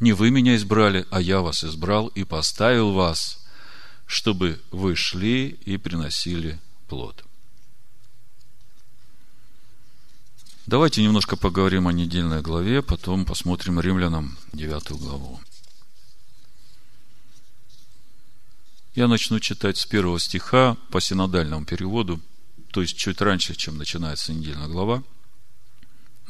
Не 0.00 0.12
вы 0.12 0.30
меня 0.30 0.56
избрали, 0.56 1.06
а 1.10 1.20
я 1.20 1.40
вас 1.40 1.64
избрал 1.64 2.08
и 2.08 2.24
поставил 2.24 2.92
вас, 2.92 3.46
чтобы 4.06 4.60
вы 4.70 4.96
шли 4.96 5.48
и 5.48 5.76
приносили 5.76 6.60
плод. 6.88 7.24
Давайте 10.66 11.02
немножко 11.02 11.36
поговорим 11.36 11.88
о 11.88 11.92
недельной 11.92 12.40
главе, 12.40 12.80
потом 12.80 13.26
посмотрим 13.26 13.80
римлянам 13.80 14.38
9 14.54 14.92
главу. 14.92 15.38
Я 18.94 19.06
начну 19.06 19.40
читать 19.40 19.76
с 19.76 19.84
первого 19.84 20.18
стиха 20.18 20.78
по 20.90 21.02
синодальному 21.02 21.66
переводу, 21.66 22.18
то 22.70 22.80
есть 22.80 22.96
чуть 22.96 23.20
раньше, 23.20 23.54
чем 23.54 23.76
начинается 23.76 24.32
недельная 24.32 24.68
глава, 24.68 25.02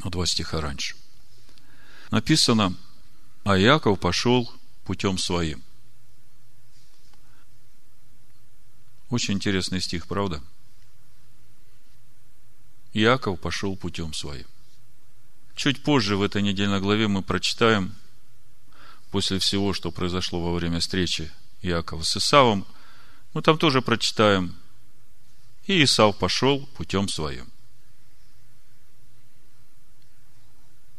но 0.03 0.11
два 0.11 0.27
стиха 0.27 0.61
раньше. 0.61 0.97
Написано, 2.11 2.75
а 3.45 3.57
Иаков 3.57 4.01
пошел 4.01 4.53
путем 4.85 5.17
своим. 5.17 5.63
Очень 9.11 9.35
интересный 9.35 9.81
стих, 9.81 10.09
правда?– 10.09 10.43
Иаков 12.95 13.41
пошел 13.41 13.77
путем 13.77 14.15
своим. 14.15 14.47
Чуть 15.57 15.83
позже 15.83 16.17
в 16.17 16.23
этой 16.23 16.43
недельной 16.43 16.81
главе 16.81 17.09
мы 17.09 17.23
прочитаем, 17.23 17.95
после 19.11 19.41
всего, 19.41 19.73
что 19.73 19.91
произошло 19.91 20.41
во 20.41 20.55
время 20.55 20.79
встречи 20.79 21.31
Иакова 21.63 22.03
с 22.03 22.17
Исавом, 22.17 22.65
мы 23.33 23.43
там 23.43 23.59
тоже 23.59 23.83
прочитаем, 23.83 24.55
и 25.67 25.83
Исав 25.83 26.19
пошел 26.19 26.67
путем 26.77 27.09
своим. 27.09 27.49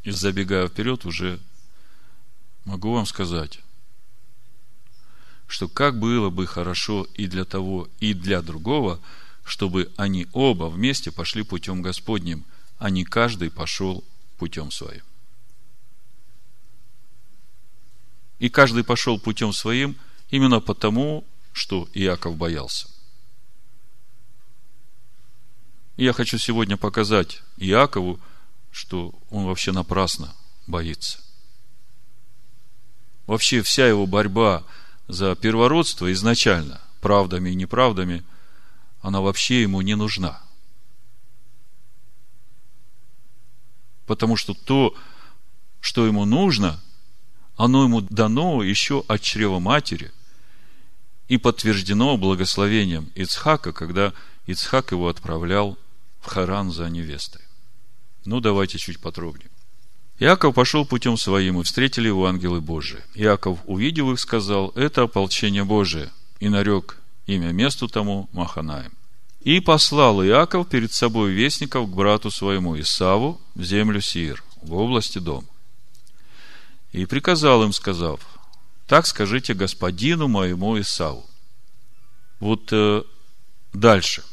И 0.04 0.12
забегая 0.12 0.68
вперед, 0.68 1.06
уже 1.06 1.40
могу 2.66 2.94
вам 2.94 3.06
сказать, 3.06 3.60
что 5.48 5.70
как 5.70 5.98
было 5.98 6.30
бы 6.30 6.46
хорошо 6.46 7.08
и 7.14 7.28
для 7.28 7.46
того, 7.46 7.88
и 8.02 8.14
для 8.14 8.42
другого– 8.42 9.00
чтобы 9.46 9.92
они 9.96 10.28
оба 10.34 10.66
вместе 10.66 11.12
пошли 11.12 11.44
путем 11.44 11.82
Господним, 11.82 12.44
а 12.80 12.90
не 12.90 13.06
каждый 13.06 13.52
пошел 13.52 14.04
путем 14.38 14.72
своим. 14.72 15.04
И 18.40 18.50
каждый 18.50 18.84
пошел 18.84 19.20
путем 19.20 19.54
своим 19.54 19.96
именно 20.30 20.60
потому, 20.60 21.24
что 21.54 21.88
Иаков 21.94 22.36
боялся. 22.36 22.90
И 25.96 26.04
я 26.04 26.12
хочу 26.12 26.38
сегодня 26.38 26.75
показать 26.75 27.42
Иакову, 27.58 28.20
что 28.72 29.14
он 29.30 29.46
вообще 29.46 29.72
напрасно 29.72 30.36
боится. 30.68 31.20
Вообще 33.28 33.62
вся 33.62 33.88
его 33.88 34.06
борьба 34.08 34.64
за 35.08 35.36
первородство 35.36 36.12
изначально, 36.12 36.82
правдами 37.00 37.52
и 37.52 37.56
неправдами– 37.56 38.24
она 39.05 39.21
вообще 39.21 39.62
ему 39.62 39.81
не 39.81 39.95
нужна. 39.95 40.41
Потому 44.07 44.35
что 44.35 44.55
то, 44.55 44.95
что 45.79 46.07
ему 46.07 46.25
нужно, 46.25 46.81
оно 47.55 47.83
ему 47.83 48.01
дано 48.01 48.63
еще 48.63 49.03
от 49.07 49.21
чрева 49.21 49.59
матери 49.59 50.12
и 51.27 51.38
подтверждено 51.38 52.17
благословением 52.17 53.12
Ицхака, 53.13 53.74
когда 53.74 54.12
Ицхак 54.47 54.91
его 54.91 55.07
отправлял 55.07 55.77
в 56.19 56.25
Харан 56.25 56.71
за 56.71 56.89
невестой. 56.89 57.43
Ну, 58.25 58.39
давайте 58.39 58.79
чуть 58.79 59.00
подробнее. 59.00 59.51
Иаков 60.17 60.55
пошел 60.55 60.83
путем 60.83 61.15
своим, 61.15 61.62
и 61.62 61.63
встретили 61.63 62.07
его 62.07 62.25
ангелы 62.25 62.59
Божии. 62.59 63.03
Иаков, 63.13 63.59
увидев 63.65 64.07
их, 64.07 64.19
сказал, 64.19 64.69
это 64.69 65.03
ополчение 65.03 65.63
Божие, 65.63 66.09
и 66.39 66.50
нарек 66.50 66.97
имя 67.27 67.51
месту 67.51 67.88
тому 67.88 68.29
Маханаем. 68.32 68.91
И 69.41 69.60
послал 69.60 70.24
Иаков 70.24 70.67
перед 70.70 70.91
собой 70.91 71.32
вестников 71.32 71.89
к 71.89 71.94
брату 71.94 72.32
своему 72.32 72.79
Исаву 72.79 73.39
в 73.53 73.63
землю 73.63 74.01
Сир, 74.01 74.44
в 74.62 74.74
области 74.74 75.20
Дом. 75.20 75.46
И 76.91 77.05
приказал 77.05 77.63
им, 77.63 77.74
сказав, 77.74 78.20
так 78.88 79.05
скажите 79.05 79.53
господину 79.53 80.27
моему 80.27 80.79
Исаву. 80.79 81.25
Вот 82.39 82.70
э, 82.72 83.03
дальше, 83.74 84.24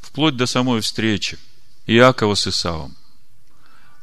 вплоть 0.00 0.36
до 0.36 0.46
самой 0.46 0.80
встречи 0.80 1.38
Иакова 1.86 2.34
с 2.34 2.46
Исавом, 2.46 2.96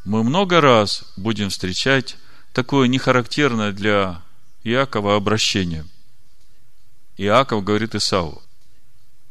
мы 0.05 0.23
много 0.23 0.61
раз 0.61 1.03
будем 1.17 1.49
встречать 1.49 2.17
такое 2.53 2.87
нехарактерное 2.87 3.71
для 3.71 4.21
Иакова 4.63 5.15
обращение. 5.15 5.85
Иаков 7.17 7.63
говорит 7.63 7.95
Исаву, 7.95 8.41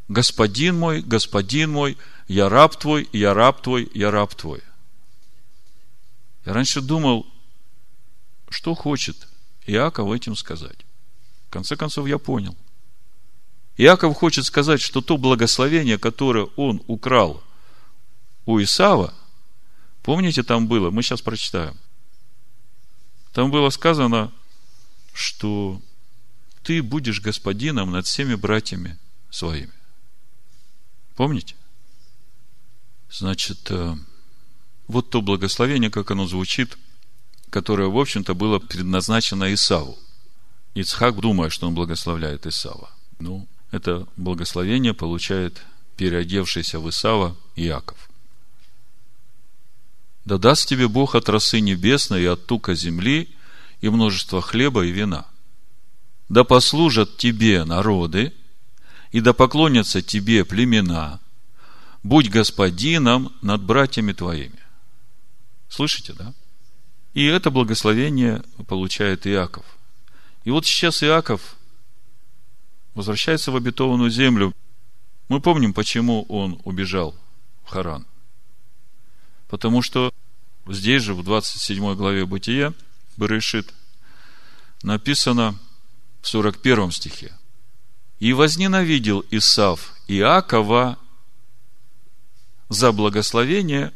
Господин 0.09 0.79
мой, 0.79 1.03
господин 1.03 1.73
мой, 1.73 1.99
я 2.29 2.49
раб 2.49 2.77
твой, 2.77 3.09
я 3.13 3.35
раб 3.35 3.61
твой, 3.61 3.91
я 3.93 4.11
раб 4.11 4.35
твой. 4.35 4.63
Я 6.45 6.53
раньше 6.53 6.81
думал, 6.81 7.27
что 8.49 8.75
хочет 8.75 9.17
Иаков 9.67 10.13
этим 10.13 10.37
сказать. 10.37 10.79
В 11.49 11.51
конце 11.51 11.77
концов, 11.77 12.07
я 12.07 12.19
понял. 12.19 12.57
Иаков 13.77 14.17
хочет 14.17 14.45
сказать, 14.45 14.81
что 14.81 15.03
то 15.03 15.17
благословение, 15.17 15.99
которое 15.99 16.45
он 16.57 16.83
украл 16.87 17.43
у 18.47 18.63
Исава, 18.63 19.13
помните, 20.03 20.45
там 20.45 20.69
было, 20.69 20.91
мы 20.91 21.03
сейчас 21.03 21.21
прочитаем. 21.21 21.77
Там 23.33 23.51
было 23.51 23.71
сказано, 23.71 24.33
что 25.13 25.81
ты 26.67 26.83
будешь 26.83 27.21
господином 27.21 27.93
над 27.93 28.07
всеми 28.07 28.35
братьями 28.35 28.99
своими. 29.31 29.73
Помните? 31.15 31.55
Значит, 33.09 33.71
э, 33.71 33.95
вот 34.89 35.11
то 35.11 35.23
благословение, 35.23 35.91
как 35.91 36.11
оно 36.11 36.27
звучит, 36.27 36.77
которое, 37.51 37.89
в 37.89 37.97
общем-то, 37.97 38.35
было 38.35 38.59
предназначено 38.59 39.55
Исаву. 39.55 39.97
Ицхак, 40.75 41.21
думая, 41.21 41.51
что 41.51 41.69
он 41.69 41.75
благословляет 41.75 42.47
Исава. 42.47 42.91
Ну, 43.21 43.47
это 43.71 44.09
благословение 44.17 44.93
получает 44.93 45.63
переодевшийся 45.97 46.81
в 46.81 46.91
Исава 46.91 47.37
Иаков. 47.55 48.11
Да 50.25 50.37
даст 50.37 50.69
тебе 50.69 50.89
Бог 50.89 51.15
от 51.15 51.29
росы 51.29 51.61
небесной 51.61 52.25
и 52.25 52.27
от 52.27 52.45
тука 52.47 52.75
земли 52.75 53.29
и 53.81 53.89
множество 53.89 54.43
хлеба 54.43 54.85
и 54.85 54.91
вина. 54.91 55.27
Да 56.29 56.45
послужат 56.45 57.17
тебе 57.17 57.65
народы, 57.65 58.33
и 59.13 59.21
да 59.21 59.33
поклонятся 59.33 60.03
тебе 60.03 60.45
племена, 60.45 61.21
будь 62.03 62.31
господином 62.31 63.33
над 63.43 63.63
братьями 63.63 64.13
твоими. 64.13 64.59
Слышите, 65.69 66.13
да? 66.13 66.35
И 67.15 67.25
это 67.25 67.51
благословение 67.51 68.43
получает 68.67 69.27
Иаков. 69.27 69.65
И 70.45 70.51
вот 70.51 70.67
сейчас 70.67 71.03
Иаков 71.03 71.57
возвращается 72.95 73.53
в 73.53 73.57
обетованную 73.57 74.11
землю. 74.11 74.55
Мы 75.29 75.41
помним, 75.41 75.73
почему 75.73 76.23
он 76.25 76.61
убежал 76.65 77.15
в 77.65 77.71
Харан. 77.71 78.07
Потому 79.49 79.83
что 79.83 80.13
здесь 80.67 81.03
же, 81.03 81.15
в 81.15 81.23
27 81.23 81.95
главе 81.95 82.27
Бытия, 82.27 82.75
Берешит, 83.17 83.73
написано 84.83 85.59
в 86.27 86.29
41 86.29 86.91
стихе. 86.91 87.33
И 88.19 88.33
возненавидел 88.33 89.25
Исав 89.31 89.95
Иакова 90.09 90.99
за 92.69 92.91
благословение, 92.91 93.93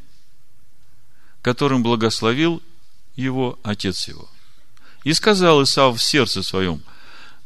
которым 1.42 1.82
благословил 1.82 2.62
его 3.16 3.58
отец 3.64 4.06
его. 4.06 4.28
И 5.02 5.12
сказал 5.12 5.64
Исав 5.64 5.98
в 5.98 6.02
сердце 6.02 6.44
своем, 6.44 6.84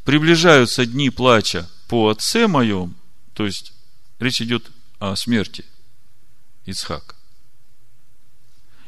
приближаются 0.04 0.84
дни 0.84 1.08
плача 1.08 1.66
по 1.88 2.10
отце 2.10 2.46
моем, 2.46 2.94
то 3.32 3.46
есть 3.46 3.72
речь 4.18 4.42
идет 4.42 4.70
о 4.98 5.16
смерти 5.16 5.64
Ицхака. 6.66 7.14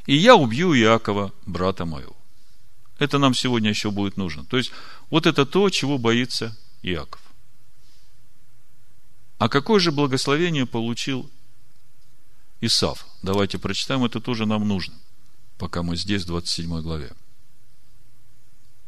И 0.04 0.14
я 0.14 0.36
убью 0.36 0.74
Иакова, 0.74 1.32
брата 1.46 1.86
моего. 1.86 2.16
Это 2.98 3.18
нам 3.18 3.34
сегодня 3.34 3.70
еще 3.70 3.90
будет 3.90 4.16
нужно. 4.16 4.44
То 4.44 4.56
есть, 4.56 4.72
вот 5.10 5.26
это 5.26 5.46
то, 5.46 5.70
чего 5.70 5.98
боится 5.98 6.56
Иаков. 6.82 7.22
А 9.38 9.48
какое 9.48 9.80
же 9.80 9.92
благословение 9.92 10.66
получил 10.66 11.30
Исав? 12.60 13.06
Давайте 13.22 13.58
прочитаем, 13.58 14.04
это 14.04 14.20
тоже 14.20 14.46
нам 14.46 14.66
нужно, 14.66 14.94
пока 15.58 15.82
мы 15.82 15.96
здесь, 15.96 16.22
в 16.22 16.26
27 16.26 16.80
главе. 16.80 17.12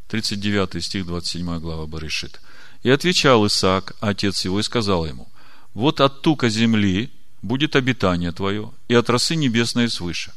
39 0.09 0.83
стих, 0.83 1.07
27 1.07 1.59
глава 1.61 1.87
Баришит. 1.87 2.41
И 2.83 2.91
отвечал 2.91 3.47
Исаак, 3.47 3.95
отец 4.01 4.45
его, 4.45 4.61
и 4.61 4.63
сказал 4.63 5.05
ему, 5.05 5.29
вот 5.75 6.01
от 6.01 6.23
тука 6.23 6.49
земли 6.49 7.11
будет 7.43 7.77
обитание 7.77 8.33
твое, 8.33 8.73
и 8.89 8.95
от 8.95 9.11
росы 9.11 9.37
небесной 9.37 9.91
свыше. 9.91 10.33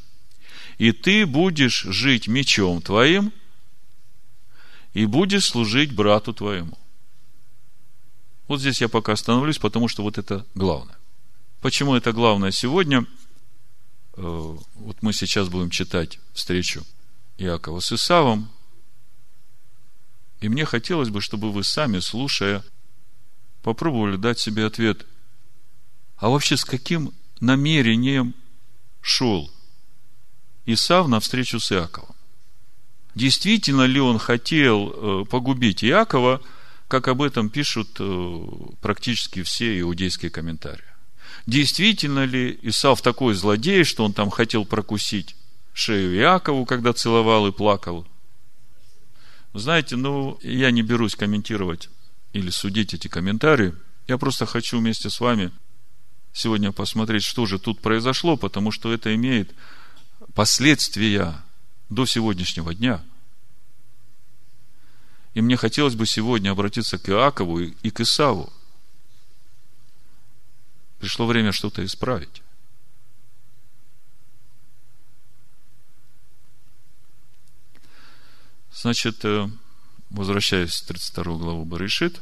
И 0.78 0.92
ты 0.92 1.26
будешь 1.26 1.84
жить 1.84 2.28
мечом 2.28 2.82
твоим, 2.82 3.32
и 4.94 5.06
будешь 5.06 5.46
служить 5.46 5.94
брату 5.94 6.34
твоему. 6.34 6.78
Вот 8.48 8.60
здесь 8.60 8.82
я 8.82 8.90
пока 8.90 9.14
остановлюсь, 9.14 9.58
потому 9.58 9.88
что 9.88 10.04
вот 10.04 10.18
это 10.18 10.46
главное. 10.56 10.98
Почему 11.62 11.96
это 11.96 12.12
главное 12.12 12.52
сегодня? 12.52 13.06
Э, 14.18 14.58
вот 14.76 15.02
мы 15.02 15.14
сейчас 15.14 15.48
будем 15.48 15.70
читать 15.70 16.20
встречу 16.34 16.84
Иакова 17.38 17.80
с 17.80 17.92
Исавом. 17.94 18.50
И 20.42 20.50
мне 20.50 20.66
хотелось 20.66 21.10
бы, 21.10 21.22
чтобы 21.22 21.52
вы 21.52 21.64
сами, 21.64 22.00
слушая, 22.00 22.64
попробовали 23.62 24.18
дать 24.18 24.40
себе 24.40 24.66
ответ. 24.66 25.06
А 26.18 26.30
вообще 26.30 26.58
с 26.58 26.66
каким 26.66 27.14
намерением 27.40 28.36
шел 29.02 29.52
Исав 30.66 31.08
на 31.08 31.20
встречу 31.20 31.60
с 31.60 31.72
Иаковом? 31.72 32.16
Действительно 33.16 33.84
ли 33.84 34.00
он 34.00 34.20
хотел 34.20 35.22
э, 35.22 35.26
погубить 35.26 35.84
Иакова– 35.84 36.42
как 36.92 37.08
об 37.08 37.22
этом 37.22 37.50
пишут 37.50 37.88
э, 38.02 38.48
практически 38.82 39.44
все 39.44 39.80
иудейские 39.80 40.30
комментарии. 40.30 40.84
Действительно 41.46 42.26
ли 42.26 42.60
Исав 42.64 43.02
такой 43.02 43.34
злодей, 43.34 43.86
что 43.86 44.04
он 44.04 44.12
там 44.12 44.30
хотел 44.30 44.66
прокусить 44.66 45.38
шею 45.74 46.14
Иакову, 46.18 46.66
когда 46.66 46.92
целовал 46.92 47.48
и 47.48 47.54
плакал? 47.54 48.06
Знаете, 49.54 49.96
ну, 49.96 50.38
я 50.44 50.70
не 50.72 50.82
берусь 50.82 51.16
комментировать 51.16 51.90
или 52.34 52.50
судить 52.50 52.94
эти 52.94 53.08
комментарии. 53.08 53.74
Я 54.10 54.18
просто 54.18 54.46
хочу 54.46 54.78
вместе 54.78 55.10
с 55.10 55.22
вами 55.22 55.54
сегодня 56.34 56.74
посмотреть, 56.74 57.24
что 57.24 57.46
же 57.46 57.58
тут 57.58 57.80
произошло, 57.80 58.36
потому 58.36 58.70
что 58.72 58.92
это 58.92 59.16
имеет 59.16 59.50
последствия 60.34 61.38
до 61.92 62.08
сегодняшнего 62.08 62.74
дня– 62.74 63.04
и 65.34 65.42
мне 65.42 65.56
хотелось 65.56 65.96
бы 65.96 66.06
сегодня 66.06 66.52
обратиться 66.52 66.98
к 66.98 67.10
Иакову 67.10 67.60
и 67.60 67.90
к 67.90 68.02
Исаву. 68.02 68.52
Пришло 71.00 71.26
время 71.26 71.52
что-то 71.52 71.86
исправить. 71.86 72.42
Значит, 78.74 79.24
э, 79.24 79.48
возвращаясь 80.10 80.74
в 80.74 80.88
32 80.88 81.38
главу 81.38 81.66
Барышит, 81.66 82.22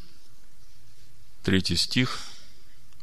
третий 1.43 1.75
стих. 1.75 2.19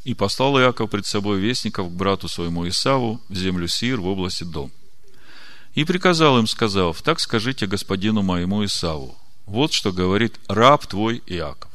«И 0.05 0.15
послал 0.15 0.59
Иаков 0.61 0.91
пред 0.91 1.05
собой 1.05 1.41
вестников 1.41 1.89
к 1.89 1.93
брату 1.93 2.29
своему 2.29 2.69
Исаву 2.69 3.21
в 3.29 3.35
землю 3.35 3.67
Сир 3.67 4.01
в 4.01 4.07
области 4.07 4.45
Дом. 4.45 4.71
И 5.77 5.85
приказал 5.85 6.39
им, 6.39 6.47
сказав, 6.47 7.03
так 7.03 7.21
скажите 7.21 7.67
господину 7.67 8.23
моему 8.23 8.65
Исаву, 8.65 9.15
вот 9.45 9.75
что 9.75 9.93
говорит 9.93 10.41
раб 10.49 10.87
твой 10.87 11.23
Иаков. 11.27 11.71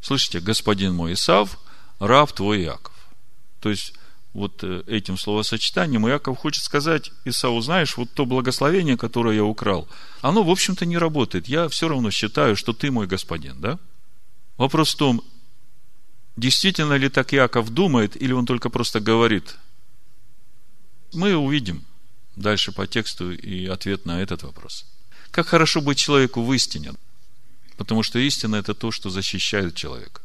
Слышите, 0.00 0.40
господин 0.40 0.94
мой 0.94 1.12
Исав, 1.12 1.58
раб 1.98 2.32
твой 2.32 2.62
Иаков. 2.62 2.94
То 3.60 3.68
есть, 3.68 3.92
вот 4.32 4.64
э, 4.64 4.82
этим 4.86 5.18
словосочетанием, 5.18 6.08
Иаков 6.08 6.38
хочет 6.38 6.64
сказать 6.64 7.12
Исау, 7.26 7.60
знаешь, 7.60 7.98
вот 7.98 8.10
то 8.14 8.24
благословение, 8.24 8.96
которое 8.96 9.36
я 9.36 9.44
украл, 9.44 9.86
оно, 10.22 10.42
в 10.42 10.48
общем-то, 10.48 10.86
не 10.86 10.96
работает. 10.96 11.46
Я 11.46 11.68
все 11.68 11.88
равно 11.88 12.10
считаю, 12.10 12.56
что 12.56 12.72
ты 12.72 12.90
мой 12.90 13.06
господин, 13.06 13.60
да? 13.60 13.78
Вопрос 14.56 14.94
в 14.94 14.96
том, 14.96 15.22
действительно 16.38 16.94
ли 16.94 17.10
так 17.10 17.34
Иаков 17.34 17.68
думает, 17.68 18.16
или 18.16 18.32
он 18.32 18.46
только 18.46 18.70
просто 18.70 18.98
говорит. 19.00 19.58
Мы 21.12 21.36
увидим 21.36 21.84
дальше 22.36 22.72
по 22.72 22.86
тексту 22.86 23.32
и 23.32 23.66
ответ 23.66 24.06
на 24.06 24.20
этот 24.20 24.42
вопрос. 24.42 24.86
Как 25.30 25.46
хорошо 25.48 25.80
быть 25.80 25.98
человеку 25.98 26.42
в 26.42 26.52
истине, 26.52 26.94
потому 27.76 28.02
что 28.02 28.18
истина– 28.18 28.56
это 28.56 28.74
то, 28.74 28.90
что 28.90 29.10
защищает 29.10 29.74
человека. 29.74 30.20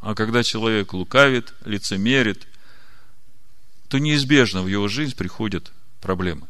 А 0.00 0.14
когда 0.14 0.42
человек 0.42 0.92
лукавит, 0.92 1.54
лицемерит, 1.64 2.46
то 3.88 3.98
неизбежно 3.98 4.62
в 4.62 4.68
его 4.68 4.88
жизнь 4.88 5.16
приходят 5.16 5.72
проблемы. 6.00 6.46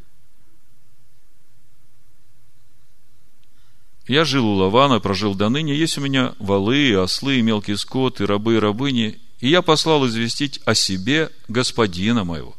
Я 4.07 4.25
жил 4.25 4.47
у 4.47 4.55
Лавана, 4.57 4.99
прожил 4.99 5.35
до 5.35 5.49
ныне. 5.49 5.75
Есть 5.75 5.97
у 5.99 6.01
меня 6.01 6.35
валы, 6.39 6.97
ослы, 6.97 7.41
мелкий 7.43 7.77
скот, 7.77 8.21
и 8.21 8.25
рабы, 8.25 8.57
и 8.57 8.59
рабыни. 8.59 9.21
И 9.39 9.49
я 9.49 9.63
послал 9.63 10.07
известить 10.09 10.61
о 10.65 10.75
себе 10.75 11.31
господина 11.49 12.25
моего, 12.25 12.57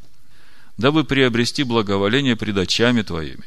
дабы 0.78 1.04
приобрести 1.04 1.64
благоволение 1.64 2.36
пред 2.36 2.58
очами 2.58 3.02
твоими. 3.02 3.46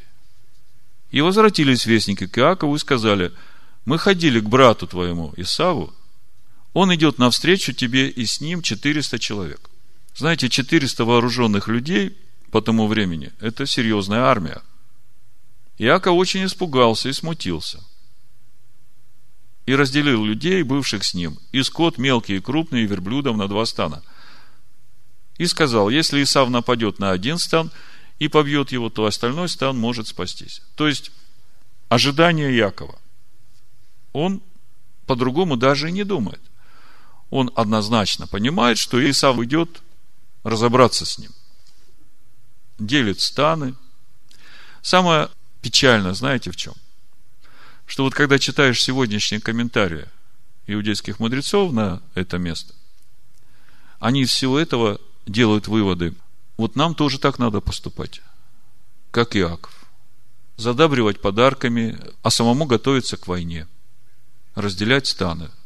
И 1.11 1.21
возвратились 1.21 1.87
вестники 1.87 2.27
к 2.27 2.39
Иакову 2.39 2.75
и 2.75 2.79
сказали, 2.79 3.33
мы 3.85 3.99
ходили 3.99 4.41
к 4.41 4.49
брату 4.49 4.87
твоему 4.87 5.33
Исаву, 5.37 5.93
он 6.75 6.93
идет 6.95 7.19
навстречу 7.19 7.73
тебе, 7.73 8.09
и 8.09 8.27
с 8.27 8.41
ним 8.41 8.61
400 8.61 9.19
человек. 9.19 9.71
Знаете, 10.17 10.49
400 10.49 11.05
вооруженных 11.05 11.69
людей 11.69 12.17
по 12.51 12.61
тому 12.61 12.87
времени– 12.87 13.33
это 13.41 13.65
серьезная 13.67 14.23
армия. 14.23 14.61
Иаков 15.79 16.17
очень 16.17 16.45
испугался 16.45 17.09
и 17.09 17.13
смутился. 17.13 17.83
И 19.67 19.75
разделил 19.75 20.25
людей, 20.25 20.63
бывших 20.63 21.05
с 21.05 21.15
ним, 21.15 21.39
и 21.53 21.63
скот 21.63 21.97
мелкий 21.97 22.37
и 22.37 22.41
крупный, 22.41 22.83
и 22.83 22.87
верблюдов 22.87 23.37
на 23.37 23.49
два 23.49 23.65
стана. 23.67 24.03
И 25.39 25.47
сказал, 25.47 25.89
если 25.91 26.23
Исав 26.23 26.49
нападет 26.51 26.99
на 26.99 27.11
один 27.11 27.39
стан 27.39 27.71
и 28.19 28.29
побьет 28.29 28.73
его, 28.73 28.91
то 28.91 29.05
остальной 29.07 29.49
стан 29.49 29.77
может 29.77 30.09
спастись. 30.09 30.63
То 30.77 30.87
есть, 30.87 31.11
ожидание 31.89 32.57
Якова. 32.57 32.99
Он 34.13 34.43
по-другому 35.07 35.57
даже 35.57 35.91
не 35.91 36.05
думает 36.05 36.41
он 37.35 37.51
однозначно 37.57 38.29
понимает, 38.29 38.79
что 38.79 38.99
Исав 39.11 39.41
идет 39.41 39.83
разобраться 40.45 41.05
с 41.05 41.19
ним. 41.19 41.33
Делит 42.79 43.21
станы. 43.21 43.75
Самое 44.83 45.29
печальное, 45.61 46.15
знаете 46.15 46.53
в 46.53 46.57
чем? 46.57 46.75
Что 47.87 48.05
вот 48.05 48.15
когда 48.15 48.39
читаешь 48.39 48.81
сегодняшние 48.81 49.41
комментарии 49.41 50.07
иудейских 50.69 51.19
мудрецов 51.19 51.73
на 51.73 52.03
это 52.15 52.39
место, 52.39 52.73
они 53.99 54.23
из 54.23 54.31
всего 54.31 54.57
этого 54.57 55.01
делают 55.27 55.69
выводы. 55.69 56.15
Вот 56.57 56.77
нам 56.77 56.95
тоже 56.95 57.19
так 57.19 57.39
надо 57.39 57.61
поступать, 57.61 58.21
как 59.11 59.37
Иаков. 59.37 59.73
Задабривать 60.57 61.21
подарками, 61.21 61.99
а 62.23 62.31
самому 62.31 62.67
готовиться 62.67 63.17
к 63.17 63.27
войне. 63.27 63.67
Разделять 64.55 65.07
станы– 65.07 65.51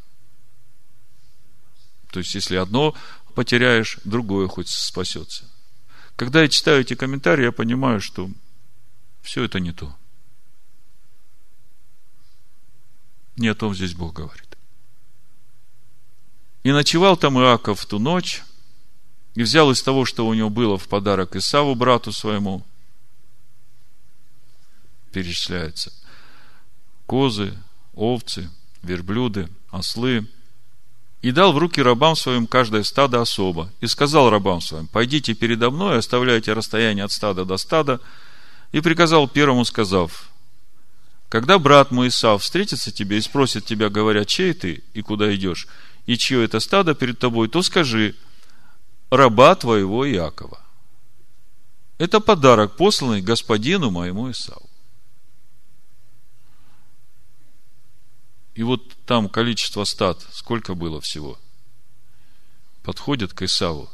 то 2.11 2.21
есть, 2.21 2.35
если 2.35 2.57
одно 2.57 2.95
потеряешь, 3.35 3.99
другое 4.05 4.49
хоть 4.49 4.69
спасется. 4.69 5.45
Когда 6.17 6.43
я 6.43 6.49
читаю 6.49 6.81
эти 6.81 6.95
комментарии, 6.95 7.45
я 7.45 7.53
понимаю, 7.53 8.01
что 8.01 8.31
все 9.23 9.45
это 9.45 9.61
не 9.61 9.73
то. 9.73 9.95
Не 13.37 13.49
о 13.49 13.55
том 13.55 13.75
здесь 13.75 13.95
Бог 13.95 14.15
говорит. 14.15 14.57
И 16.65 16.73
ночевал 16.73 17.17
там 17.17 17.39
Иаков 17.39 17.81
в 17.81 17.87
ту 17.87 17.99
ночь, 17.99 18.43
и 19.39 19.43
взял 19.43 19.71
из 19.71 19.81
того, 19.83 20.05
что 20.05 20.27
у 20.27 20.35
него 20.35 20.51
было 20.51 20.77
в 20.79 20.89
подарок 20.89 21.37
Исаву, 21.37 21.77
брату 21.77 22.11
своему, 22.11 22.67
перечисляется, 25.13 25.93
козы, 27.07 27.57
овцы, 27.95 28.51
верблюды, 28.83 29.49
ослы– 29.71 30.27
и 31.21 31.33
дал 31.33 31.53
в 31.53 31.59
руки 31.59 31.83
рабам 31.83 32.15
своим 32.15 32.47
каждое 32.47 32.85
стадо 32.85 33.21
особо. 33.21 33.73
И 33.81 33.89
сказал 33.89 34.31
рабам 34.31 34.61
своим, 34.61 34.87
пойдите 34.87 35.35
передо 35.35 35.71
мной, 35.71 35.99
оставляйте 35.99 36.53
расстояние 36.53 37.05
от 37.05 37.11
стада 37.11 37.45
до 37.45 37.57
стада. 37.57 38.01
И 38.71 38.81
приказал 38.81 39.27
первому, 39.27 39.65
сказав, 39.65 40.31
когда 41.29 41.59
брат 41.59 41.91
мой 41.91 42.09
Исав 42.09 42.43
встретится 42.43 42.93
тебе 42.93 43.19
и 43.19 43.21
спросит 43.21 43.65
тебя, 43.65 43.89
говоря, 43.89 44.25
чей 44.25 44.55
ты 44.55 44.85
и 44.95 45.03
куда 45.03 45.35
идешь, 45.35 45.67
и 46.07 46.17
чье 46.17 46.45
это 46.45 46.61
стадо 46.61 46.95
перед 46.95 47.19
тобой, 47.19 47.49
то 47.49 47.63
скажи, 47.63 48.15
раба 49.11 49.55
твоего 49.55 50.09
Иакова. 50.09 50.61
Это 51.99 52.21
подарок, 52.21 52.77
посланный 52.77 53.21
господину 53.21 53.91
моему 53.91 54.31
Исаву. 54.31 54.69
И 58.55 58.63
вот 58.63 58.83
там 59.07 59.29
количество 59.29 59.85
стад, 59.85 60.25
сколько 60.33 60.75
было 60.75 61.01
всего. 61.01 61.39
Подходят 62.83 63.33
к 63.33 63.43
Исаву 63.43 63.89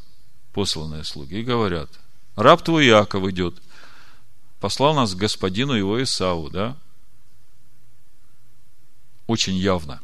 посланные 0.53 1.05
слуги 1.05 1.40
и 1.40 1.42
говорят, 1.42 1.90
раб 2.37 2.62
твой 2.62 2.87
Иаков 2.87 3.27
идет, 3.29 3.61
послал 4.61 4.94
нас 4.94 5.14
к 5.14 5.18
господину 5.18 5.72
его 5.72 6.03
Исаву, 6.03 6.48
да? 6.48 6.77
Очень 9.27 9.57
явно 9.57 10.00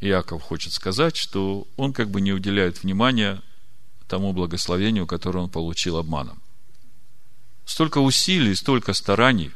Иаков 0.00 0.42
хочет 0.42 0.72
сказать, 0.72 1.16
что 1.16 1.68
он 1.76 1.92
как 1.92 2.10
бы 2.10 2.20
не 2.20 2.32
уделяет 2.32 2.82
внимания 2.82 3.42
тому 4.10 4.32
благословению, 4.32 5.06
которое 5.06 5.44
он 5.44 5.48
получил 5.48 5.96
обманом. 5.96 6.42
Столько 7.64 7.98
усилий, 7.98 8.56
столько 8.56 8.92
стараний, 8.92 9.52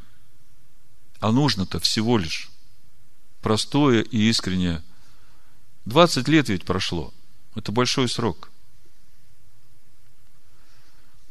а 1.18 1.32
нужно-то 1.32 1.80
всего 1.80 2.18
лишь 2.18 2.50
простое 3.42 4.02
и 4.02 4.28
искреннее. 4.30 4.80
20 5.86 6.28
лет 6.28 6.48
ведь 6.48 6.64
прошло. 6.64 7.12
Это 7.56 7.72
большой 7.72 8.08
срок. 8.08 8.50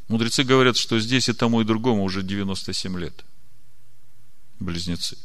Мудрецы 0.09 0.43
говорят, 0.43 0.75
что 0.75 0.99
здесь 0.99 1.29
и 1.29 1.33
тому, 1.33 1.61
и 1.61 1.65
другому 1.65 2.03
уже 2.03 2.23
97 2.23 2.99
лет. 2.99 3.23
Близнецы. 4.59 5.17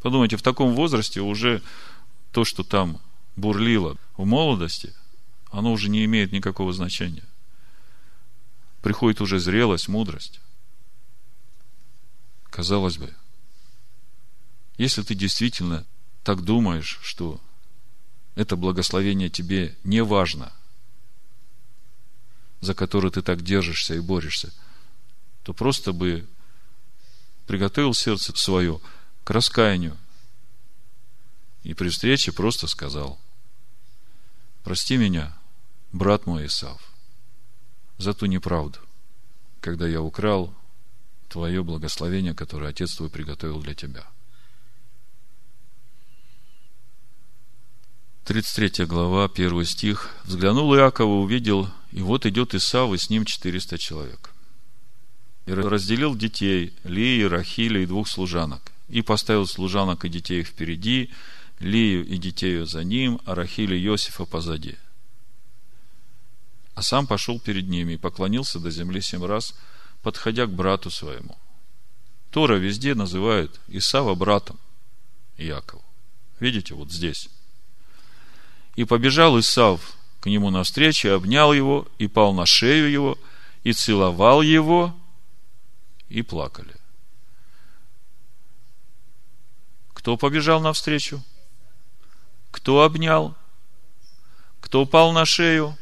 Подумайте, 0.00 0.36
в 0.36 0.42
таком 0.42 0.74
возрасте 0.74 1.20
уже 1.20 1.62
то, 2.32 2.44
что 2.44 2.64
там 2.64 3.00
бурлило 3.36 3.96
в 4.16 4.26
молодости, 4.26 4.92
оно 5.52 5.70
уже 5.70 5.90
не 5.90 6.04
имеет 6.06 6.32
никакого 6.32 6.72
значения. 6.72 7.24
Приходит 8.80 9.20
уже 9.20 9.38
зрелость, 9.38 9.86
мудрость. 9.86 10.40
Казалось 12.50 12.96
бы, 12.96 13.14
если 14.78 15.02
ты 15.02 15.14
действительно 15.14 15.86
так 16.24 16.42
думаешь, 16.42 16.98
что 17.02 17.40
это 18.34 18.56
благословение 18.56 19.28
тебе 19.28 19.76
не 19.84 20.02
важно, 20.02 20.52
за 22.60 22.74
которое 22.74 23.10
ты 23.10 23.22
так 23.22 23.42
держишься 23.42 23.94
и 23.94 24.00
борешься, 24.00 24.52
то 25.42 25.52
просто 25.52 25.92
бы 25.92 26.26
приготовил 27.46 27.92
сердце 27.92 28.32
свое 28.34 28.80
к 29.24 29.30
раскаянию 29.30 29.98
и 31.62 31.74
при 31.74 31.90
встрече 31.90 32.32
просто 32.32 32.66
сказал, 32.66 33.20
прости 34.64 34.96
меня, 34.96 35.36
брат 35.92 36.26
мой 36.26 36.46
Исав, 36.46 36.80
за 37.98 38.14
ту 38.14 38.26
неправду, 38.26 38.78
когда 39.60 39.86
я 39.86 40.00
украл 40.00 40.54
твое 41.28 41.62
благословение, 41.62 42.34
которое 42.34 42.70
Отец 42.70 42.96
твой 42.96 43.10
приготовил 43.10 43.60
для 43.60 43.74
тебя. 43.74 44.06
33 48.24 48.86
глава, 48.86 49.24
1 49.24 49.64
стих. 49.64 50.10
Взглянул 50.24 50.74
Иаков 50.76 51.06
и 51.06 51.10
увидел, 51.10 51.68
и 51.90 52.02
вот 52.02 52.24
идет 52.24 52.54
Исав, 52.54 52.92
и 52.92 52.96
с 52.96 53.10
ним 53.10 53.24
400 53.24 53.78
человек. 53.78 54.30
И 55.46 55.52
разделил 55.52 56.14
детей, 56.14 56.72
Лии, 56.84 57.24
Рахиля 57.24 57.82
и 57.82 57.86
двух 57.86 58.08
служанок. 58.08 58.70
И 58.88 59.02
поставил 59.02 59.46
служанок 59.46 60.04
и 60.04 60.08
детей 60.08 60.44
впереди, 60.44 61.10
Лию 61.58 62.06
и 62.06 62.16
детей 62.16 62.64
за 62.64 62.84
ним, 62.84 63.20
а 63.24 63.34
Рахиля 63.34 63.76
и 63.76 63.84
Иосифа 63.84 64.24
позади. 64.24 64.76
А 66.74 66.82
сам 66.82 67.06
пошел 67.06 67.38
перед 67.38 67.68
ними 67.68 67.94
и 67.94 67.98
поклонился 67.98 68.58
до 68.58 68.70
земли 68.70 69.00
семь 69.00 69.24
раз, 69.24 69.54
подходя 70.02 70.46
к 70.46 70.52
брату 70.52 70.90
своему. 70.90 71.36
Тора 72.30 72.56
везде 72.56 72.94
называют 72.94 73.60
Исава 73.68 74.14
братом 74.14 74.58
Иакову. 75.36 75.84
Видите, 76.40 76.74
вот 76.74 76.90
здесь. 76.90 77.28
И 78.74 78.84
побежал 78.84 79.38
Исав 79.38 79.92
к 80.20 80.26
нему 80.26 80.50
навстречу, 80.50 81.10
обнял 81.10 81.52
его, 81.52 81.88
и 81.98 82.06
пал 82.06 82.32
на 82.32 82.46
шею 82.46 82.90
его, 82.90 83.18
и 83.64 83.72
целовал 83.72 84.40
его, 84.40 84.96
и 86.08 86.22
плакали. 86.22 86.74
Кто 89.92 90.16
побежал 90.16 90.60
навстречу? 90.60 91.22
Кто 92.50 92.82
обнял? 92.82 93.36
Кто 94.60 94.82
упал 94.82 95.12
на 95.12 95.24
шею? 95.24 95.76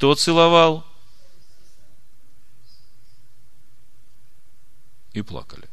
Кто 0.00 0.14
целовал? 0.14 0.82
И 5.12 5.20
плакали. 5.20 5.68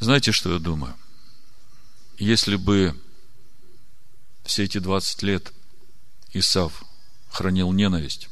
Знаете, 0.00 0.32
что 0.32 0.52
я 0.52 0.58
думаю? 0.58 0.96
Если 2.18 2.56
бы 2.56 3.00
все 4.42 4.64
эти 4.64 4.78
20 4.78 5.22
лет 5.22 5.52
Исав 6.32 6.82
хранил 7.28 7.70
ненависть 7.70 8.28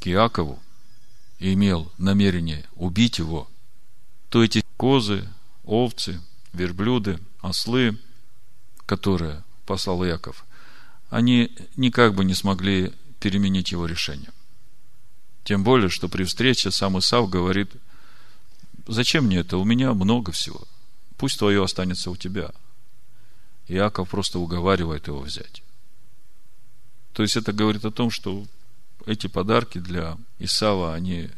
к 0.00 0.08
Иакову 0.08 0.60
и 1.38 1.52
имел 1.52 1.92
намерение 1.96 2.68
убить 2.74 3.18
его, 3.18 3.48
то 4.30 4.42
эти 4.42 4.64
козы, 4.76 5.32
овцы, 5.62 6.20
верблюды, 6.52 7.20
ослы, 7.40 7.98
которые 8.86 9.42
послал 9.66 10.04
Иаков, 10.04 10.44
они 11.08 11.56
никак 11.76 12.14
бы 12.14 12.24
не 12.24 12.34
смогли 12.34 12.92
переменить 13.20 13.72
его 13.72 13.86
решение. 13.86 14.30
Тем 15.44 15.64
более, 15.64 15.88
что 15.88 16.08
при 16.08 16.24
встрече 16.24 16.70
сам 16.70 16.98
Исав 16.98 17.28
говорит, 17.28 17.70
зачем 18.86 19.24
мне 19.24 19.38
это, 19.38 19.56
у 19.56 19.64
меня 19.64 19.94
много 19.94 20.32
всего– 20.32 20.66
пусть 21.20 21.38
твое 21.38 21.62
останется 21.62 22.10
у 22.10 22.16
тебя. 22.16 22.50
Иаков 23.68 24.08
просто 24.08 24.38
уговаривает 24.38 25.06
его 25.06 25.20
взять. 25.20 25.62
То 27.12 27.22
есть 27.22 27.36
это 27.36 27.52
говорит 27.52 27.84
о 27.84 27.90
том, 27.90 28.10
что 28.10 28.46
эти 29.04 29.26
подарки 29.26 29.76
для 29.76 30.16
Исава, 30.38 30.94
они 30.94 31.28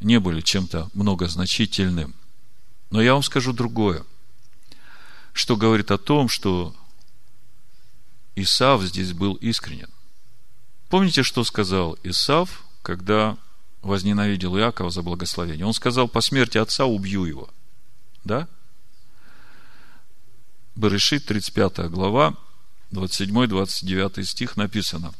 не 0.00 0.18
были 0.18 0.40
чем-то 0.40 0.88
многозначительным. 0.94 2.14
Но 2.88 3.02
я 3.02 3.12
вам 3.12 3.22
скажу 3.22 3.52
другое, 3.52 4.04
что 5.34 5.56
говорит 5.56 5.90
о 5.90 5.98
том, 5.98 6.28
что 6.28 6.74
Исав 8.36 8.82
здесь 8.82 9.12
был 9.12 9.34
искренен. 9.34 9.90
Помните, 10.88 11.22
что 11.24 11.44
сказал 11.44 11.98
Исав, 12.04 12.64
когда 12.82 13.36
возненавидел 13.82 14.56
Иакова 14.56 14.90
за 14.90 15.02
благословение? 15.02 15.66
Он 15.66 15.74
сказал, 15.74 16.08
по 16.08 16.20
смерти 16.20 16.56
отца 16.56 16.86
убью 16.86 17.24
его. 17.24 17.50
Да? 18.22 18.48
Берешит, 20.76 21.26
35 21.26 21.90
глава, 21.90 22.34
27-29 22.92 24.22
стих 24.22 24.56
написано. 24.56 25.12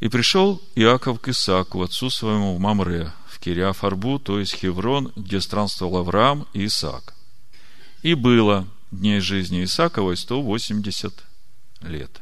«И 0.00 0.08
пришел 0.08 0.60
Иаков 0.74 1.20
к 1.20 1.28
Исааку, 1.28 1.82
отцу 1.82 2.10
своему 2.10 2.56
в 2.56 2.58
Мамре, 2.58 3.12
в 3.28 3.38
Кириафарбу, 3.38 4.18
то 4.18 4.38
есть 4.40 4.54
Хеврон, 4.54 5.12
где 5.14 5.40
странствовал 5.40 5.98
Авраам 5.98 6.46
и 6.52 6.66
Исаак. 6.66 7.14
И 8.02 8.14
было 8.14 8.66
дней 8.92 9.20
жизни 9.20 9.64
Исааковой 9.64 10.16
180 10.16 11.24
лет. 11.82 12.20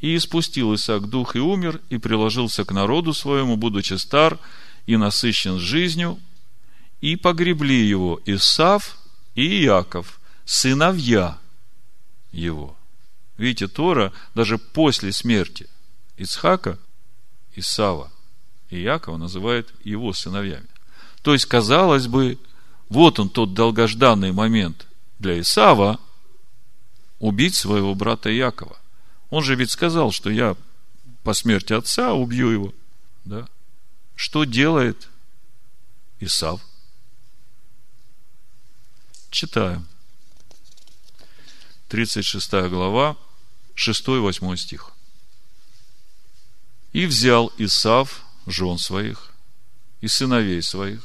И 0.00 0.14
испустил 0.14 0.74
Исаак 0.74 1.08
дух 1.08 1.34
и 1.34 1.40
умер, 1.40 1.80
и 1.88 1.98
приложился 1.98 2.64
к 2.64 2.70
народу 2.70 3.12
своему, 3.12 3.56
будучи 3.56 3.94
стар 3.94 4.38
и 4.86 4.96
насыщен 4.96 5.58
жизнью, 5.58 6.20
и 7.00 7.16
погребли 7.16 7.84
его 7.84 8.20
Исав 8.26 8.96
и 9.34 9.64
Иаков, 9.64 10.20
сыновья 10.44 11.38
его. 12.30 12.76
Видите, 13.36 13.68
Тора 13.68 14.12
даже 14.34 14.58
после 14.58 15.12
смерти 15.12 15.68
Ицхака, 16.16 16.78
Исава 17.54 18.10
и 18.70 18.80
Якова 18.80 19.16
называет 19.16 19.72
его 19.84 20.12
сыновьями. 20.12 20.66
То 21.22 21.32
есть, 21.32 21.46
казалось 21.46 22.06
бы, 22.06 22.38
вот 22.88 23.18
он 23.18 23.30
тот 23.30 23.54
долгожданный 23.54 24.32
момент 24.32 24.87
для 25.18 25.40
Исава 25.40 25.98
убить 27.18 27.54
своего 27.54 27.94
брата 27.94 28.30
Якова. 28.30 28.78
Он 29.30 29.42
же 29.42 29.54
ведь 29.54 29.70
сказал, 29.70 30.12
что 30.12 30.30
я 30.30 30.56
по 31.22 31.34
смерти 31.34 31.72
отца 31.72 32.12
убью 32.12 32.48
его. 32.48 32.74
Да? 33.24 33.48
Что 34.14 34.44
делает 34.44 35.08
Исав? 36.20 36.60
Читаем. 39.30 39.86
36 41.88 42.50
глава, 42.68 43.16
6-8 43.76 44.56
стих. 44.56 44.92
«И 46.92 47.06
взял 47.06 47.52
Исав 47.58 48.24
жен 48.46 48.78
своих, 48.78 49.32
и 50.00 50.08
сыновей 50.08 50.62
своих, 50.62 51.02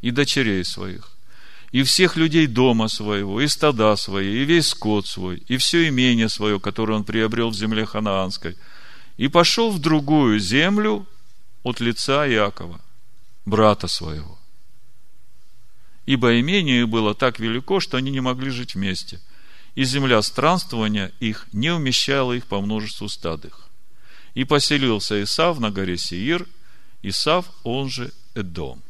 и 0.00 0.10
дочерей 0.10 0.64
своих, 0.64 1.10
и 1.72 1.82
всех 1.82 2.16
людей 2.16 2.46
дома 2.46 2.88
своего, 2.88 3.40
и 3.40 3.46
стада 3.46 3.96
свои, 3.96 4.42
и 4.42 4.44
весь 4.44 4.68
скот 4.68 5.06
свой, 5.06 5.42
и 5.48 5.56
все 5.56 5.88
имение 5.88 6.28
свое, 6.28 6.58
которое 6.58 6.94
он 6.94 7.04
приобрел 7.04 7.50
в 7.50 7.54
земле 7.54 7.84
ханаанской, 7.84 8.56
и 9.16 9.28
пошел 9.28 9.70
в 9.70 9.78
другую 9.78 10.38
землю 10.38 11.06
от 11.62 11.80
лица 11.80 12.28
Иакова, 12.28 12.80
брата 13.44 13.88
своего. 13.88 14.38
Ибо 16.06 16.40
имение 16.40 16.86
было 16.86 17.14
так 17.14 17.38
велико, 17.38 17.80
что 17.80 17.96
они 17.96 18.10
не 18.10 18.20
могли 18.20 18.50
жить 18.50 18.74
вместе– 18.74 19.20
и 19.78 19.84
земля 19.84 20.20
странствования 20.22 21.12
их 21.20 21.46
не 21.52 21.70
умещала 21.70 22.32
их 22.32 22.46
по 22.46 22.60
множеству 22.60 23.08
стад 23.08 23.44
их. 23.44 23.68
И 24.34 24.42
поселился 24.42 25.22
Исав 25.22 25.60
на 25.60 25.70
горе 25.70 25.96
Сеир, 25.96 26.48
Исав, 27.02 27.46
он 27.62 27.88
же 27.88 28.12
Эдом. 28.34 28.82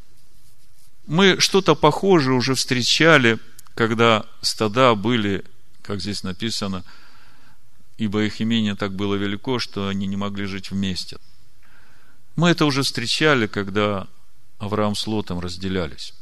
Мы 1.09 1.39
что-то 1.39 1.73
похожее 1.73 2.35
уже 2.35 2.53
встречали, 2.53 3.39
когда 3.73 4.27
стада 4.41 4.93
были, 4.93 5.43
как 5.81 6.01
здесь 6.01 6.21
написано, 6.21 6.83
ибо 7.97 8.23
их 8.23 8.39
имение 8.43 8.75
так 8.75 8.93
было 8.93 9.15
велико, 9.15 9.57
что 9.57 9.87
они 9.87 10.05
не 10.05 10.17
могли 10.17 10.45
жить 10.45 10.69
вместе. 10.69 11.17
Мы 12.35 12.49
это 12.49 12.65
уже 12.65 12.83
встречали, 12.83 13.47
когда 13.47 14.07
Авраам 14.59 14.93
с 14.93 15.07
Лотом 15.07 15.39
разделялись. 15.39 16.13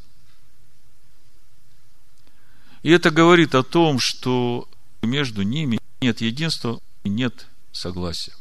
И 2.81 2.89
это 2.89 3.11
говорит 3.11 3.55
о 3.55 3.63
том, 3.63 3.99
что 3.99 4.69
между 5.01 5.41
ними 5.41 5.79
нет 5.99 6.21
единства 6.21 6.79
и 7.03 7.09
нет 7.09 7.47
согласия. 7.73 8.33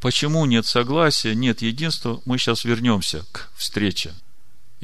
Почему 0.00 0.44
нет 0.44 0.66
согласия, 0.66 1.34
нет 1.34 1.62
единства, 1.62 2.20
мы 2.26 2.36
сейчас 2.36 2.66
вернемся 2.66 3.24
к 3.32 3.50
встрече 3.56 4.12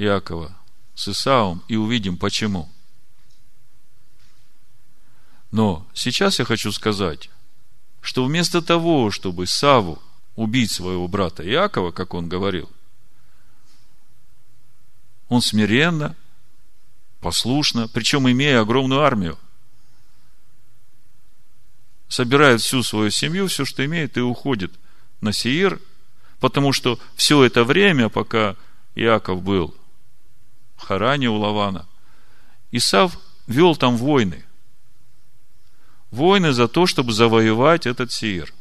Иакова 0.02 0.56
с 0.94 1.08
Исаом 1.08 1.62
и 1.68 1.76
увидим 1.76 2.16
почему. 2.16 2.68
Но 5.50 5.86
сейчас 5.94 6.38
я 6.38 6.44
хочу 6.44 6.72
сказать, 6.72 7.30
что 8.00 8.24
вместо 8.24 8.62
того, 8.62 9.10
чтобы 9.10 9.46
Саву 9.46 10.02
убить 10.34 10.72
своего 10.72 11.06
брата 11.08 11.46
Иакова, 11.46 11.92
как 11.92 12.14
он 12.14 12.28
говорил, 12.28 12.70
он 15.28 15.40
смиренно 15.40 16.16
послушно, 17.20 17.88
причем 17.88 18.28
имея 18.30 18.60
огромную 18.60 19.02
армию. 19.02 19.38
Собирает 22.08 22.60
всю 22.60 22.82
свою 22.82 23.10
семью, 23.10 23.46
все, 23.46 23.64
что 23.64 23.84
имеет, 23.84 24.16
и 24.16 24.20
уходит 24.20 24.72
на 25.20 25.32
Сеир, 25.32 25.80
потому 26.40 26.72
что 26.72 26.98
все 27.14 27.42
это 27.44 27.64
время, 27.64 28.08
пока 28.08 28.56
Иаков 28.94 29.42
был 29.42 29.74
Харане 30.84 31.28
у 31.28 31.36
Лавана, 31.36 31.86
Исав 32.70 33.18
вел 33.46 33.76
там 33.76 33.96
войны. 33.96 34.44
Войны 36.10 36.52
за 36.52 36.68
то, 36.68 36.86
чтобы 36.86 37.12
завоевать 37.12 37.86
этот 37.86 38.12
Сеир. 38.12 38.52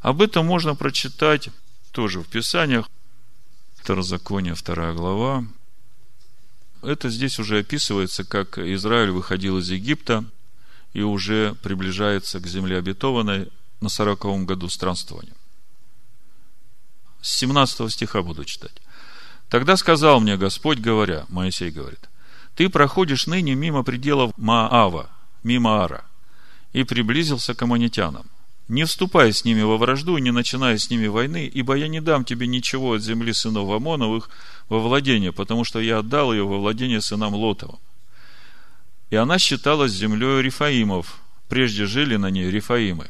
Об 0.00 0.22
этом 0.22 0.46
можно 0.46 0.74
прочитать 0.74 1.50
тоже 1.92 2.20
в 2.20 2.28
Писаниях. 2.28 2.88
Второзаконие, 3.74 4.54
вторая 4.54 4.92
глава, 4.94 5.44
это 6.82 7.10
здесь 7.10 7.38
уже 7.38 7.58
описывается, 7.58 8.24
как 8.24 8.58
Израиль 8.58 9.10
выходил 9.10 9.58
из 9.58 9.70
Египта 9.70 10.24
и 10.92 11.02
уже 11.02 11.54
приближается 11.62 12.40
к 12.40 12.46
земле 12.46 12.78
обетованной 12.78 13.48
на 13.80 13.88
сороковом 13.88 14.46
году 14.46 14.68
странствования. 14.68 15.34
С 17.20 17.36
17 17.38 17.92
стиха 17.92 18.22
буду 18.22 18.44
читать. 18.44 18.80
Тогда 19.50 19.76
сказал 19.76 20.20
мне 20.20 20.36
Господь, 20.36 20.78
говоря, 20.78 21.26
Моисей 21.28 21.70
говорит, 21.70 22.08
ты 22.54 22.68
проходишь 22.68 23.26
ныне 23.26 23.54
мимо 23.54 23.82
пределов 23.82 24.32
Маава, 24.38 25.10
мимо 25.42 25.84
Ара, 25.84 26.04
и 26.72 26.84
приблизился 26.84 27.54
к 27.54 27.62
аммонитянам 27.62 28.26
не 28.70 28.84
вступай 28.84 29.32
с 29.32 29.44
ними 29.44 29.62
во 29.62 29.76
вражду 29.76 30.16
и 30.16 30.20
не 30.20 30.30
начиная 30.30 30.78
с 30.78 30.90
ними 30.90 31.08
войны, 31.08 31.50
ибо 31.52 31.74
я 31.74 31.88
не 31.88 32.00
дам 32.00 32.24
тебе 32.24 32.46
ничего 32.46 32.92
от 32.94 33.02
земли 33.02 33.32
сынов 33.32 33.68
Амоновых 33.68 34.30
во 34.68 34.78
владение, 34.78 35.32
потому 35.32 35.64
что 35.64 35.80
я 35.80 35.98
отдал 35.98 36.32
ее 36.32 36.46
во 36.46 36.58
владение 36.58 37.00
сынам 37.00 37.34
Лотовым. 37.34 37.80
и 39.10 39.16
она 39.16 39.40
считалась 39.40 39.90
землей 39.90 40.40
Рифаимов. 40.40 41.18
Прежде 41.48 41.84
жили 41.86 42.14
на 42.14 42.30
ней 42.30 42.48
Рифаимы. 42.48 43.08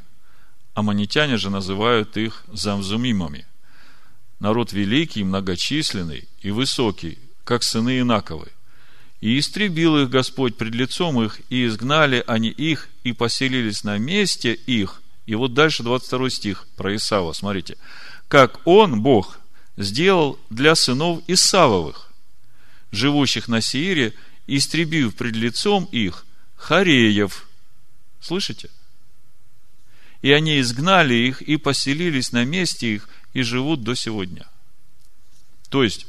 Аманитяне 0.73 1.37
же 1.37 1.51
называют 1.51 2.17
их 2.17 2.43
Замзумимами. 2.51 3.47
Народ 4.41 4.73
великий, 4.73 5.23
многочисленный 5.23 6.27
и 6.41 6.51
высокий, 6.51 7.19
как 7.45 7.63
сыны 7.63 8.01
Инаковы. 8.01 8.49
И 9.21 9.39
истребил 9.39 9.99
их 9.99 10.09
Господь 10.09 10.57
пред 10.57 10.75
лицом 10.75 11.23
их, 11.23 11.41
и 11.51 11.67
изгнали 11.67 12.25
они 12.27 12.49
их, 12.49 12.89
и 13.05 13.13
поселились 13.13 13.85
на 13.85 13.99
месте 13.99 14.55
их. 14.55 15.03
И 15.27 15.35
вот 15.35 15.53
дальше 15.53 15.83
22 15.83 16.31
стих 16.31 16.67
про 16.75 16.97
Исава, 16.97 17.35
смотрите. 17.35 17.77
Как 18.29 18.67
он, 18.67 19.03
Бог, 19.03 19.41
сделал 19.77 20.39
для 20.49 20.75
сынов 20.75 21.23
Исавовых, 21.27 22.11
живущих 22.93 23.47
на 23.47 23.61
Сиире, 23.61 24.15
истребив 24.47 25.17
пред 25.17 25.37
лицом 25.37 25.85
их 25.93 26.25
Хареев. 26.57 27.47
Слышите? 28.21 28.71
И 30.23 30.33
они 30.33 30.61
изгнали 30.61 31.15
их 31.15 31.43
и 31.43 31.57
поселились 31.59 32.33
на 32.33 32.45
месте 32.45 32.95
их 32.95 33.09
и 33.33 33.43
живут 33.43 33.83
до 33.83 33.95
сегодня. 33.95 34.47
То 35.69 35.83
есть, 35.83 36.07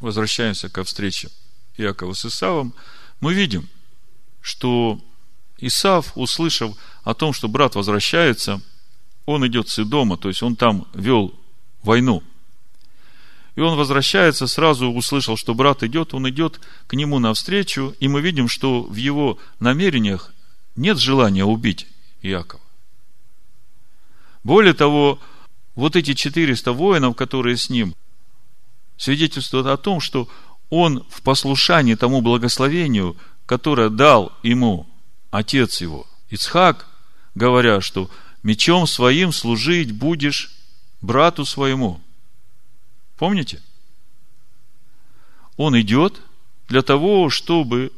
возвращаемся 0.00 0.68
ко 0.68 0.84
встрече 0.84 1.30
Иакова 1.76 2.14
с 2.14 2.24
Исавом, 2.24 2.74
мы 3.20 3.34
видим, 3.34 3.68
что 4.40 5.00
Исав, 5.58 6.12
услышав 6.16 6.76
о 7.04 7.14
том, 7.14 7.32
что 7.32 7.48
брат 7.48 7.74
возвращается, 7.74 8.60
он 9.26 9.46
идет 9.46 9.68
с 9.68 9.78
Идома, 9.78 10.16
то 10.16 10.28
есть 10.28 10.42
он 10.42 10.56
там 10.56 10.88
вел 10.94 11.34
войну. 11.82 12.22
И 13.56 13.60
он 13.60 13.76
возвращается, 13.76 14.46
сразу 14.46 14.88
услышал, 14.88 15.36
что 15.36 15.54
брат 15.54 15.82
идет, 15.82 16.14
он 16.14 16.28
идет 16.28 16.60
к 16.86 16.94
нему 16.94 17.18
навстречу, 17.18 17.94
и 18.00 18.08
мы 18.08 18.20
видим, 18.20 18.48
что 18.48 18.82
в 18.82 18.94
его 18.94 19.38
намерениях 19.58 20.32
нет 20.76 20.98
желания 20.98 21.44
убить 21.44 21.86
Иакова. 22.22 22.62
Более 24.42 24.72
того, 24.72 25.18
вот 25.74 25.96
эти 25.96 26.14
400 26.14 26.72
воинов, 26.72 27.16
которые 27.16 27.56
с 27.56 27.70
ним, 27.70 27.94
свидетельствуют 28.96 29.66
о 29.66 29.76
том, 29.76 30.00
что 30.00 30.28
он 30.68 31.04
в 31.10 31.22
послушании 31.22 31.94
тому 31.94 32.20
благословению, 32.20 33.16
которое 33.46 33.88
дал 33.88 34.32
ему 34.42 34.86
отец 35.30 35.80
его, 35.80 36.06
Ицхак, 36.28 36.86
говоря, 37.34 37.80
что 37.80 38.10
мечом 38.42 38.86
своим 38.86 39.32
служить 39.32 39.92
будешь 39.92 40.52
брату 41.00 41.44
своему. 41.44 42.00
Помните? 43.16 43.60
Он 45.56 45.78
идет 45.80 46.20
для 46.68 46.82
того, 46.82 47.30
чтобы 47.30 47.92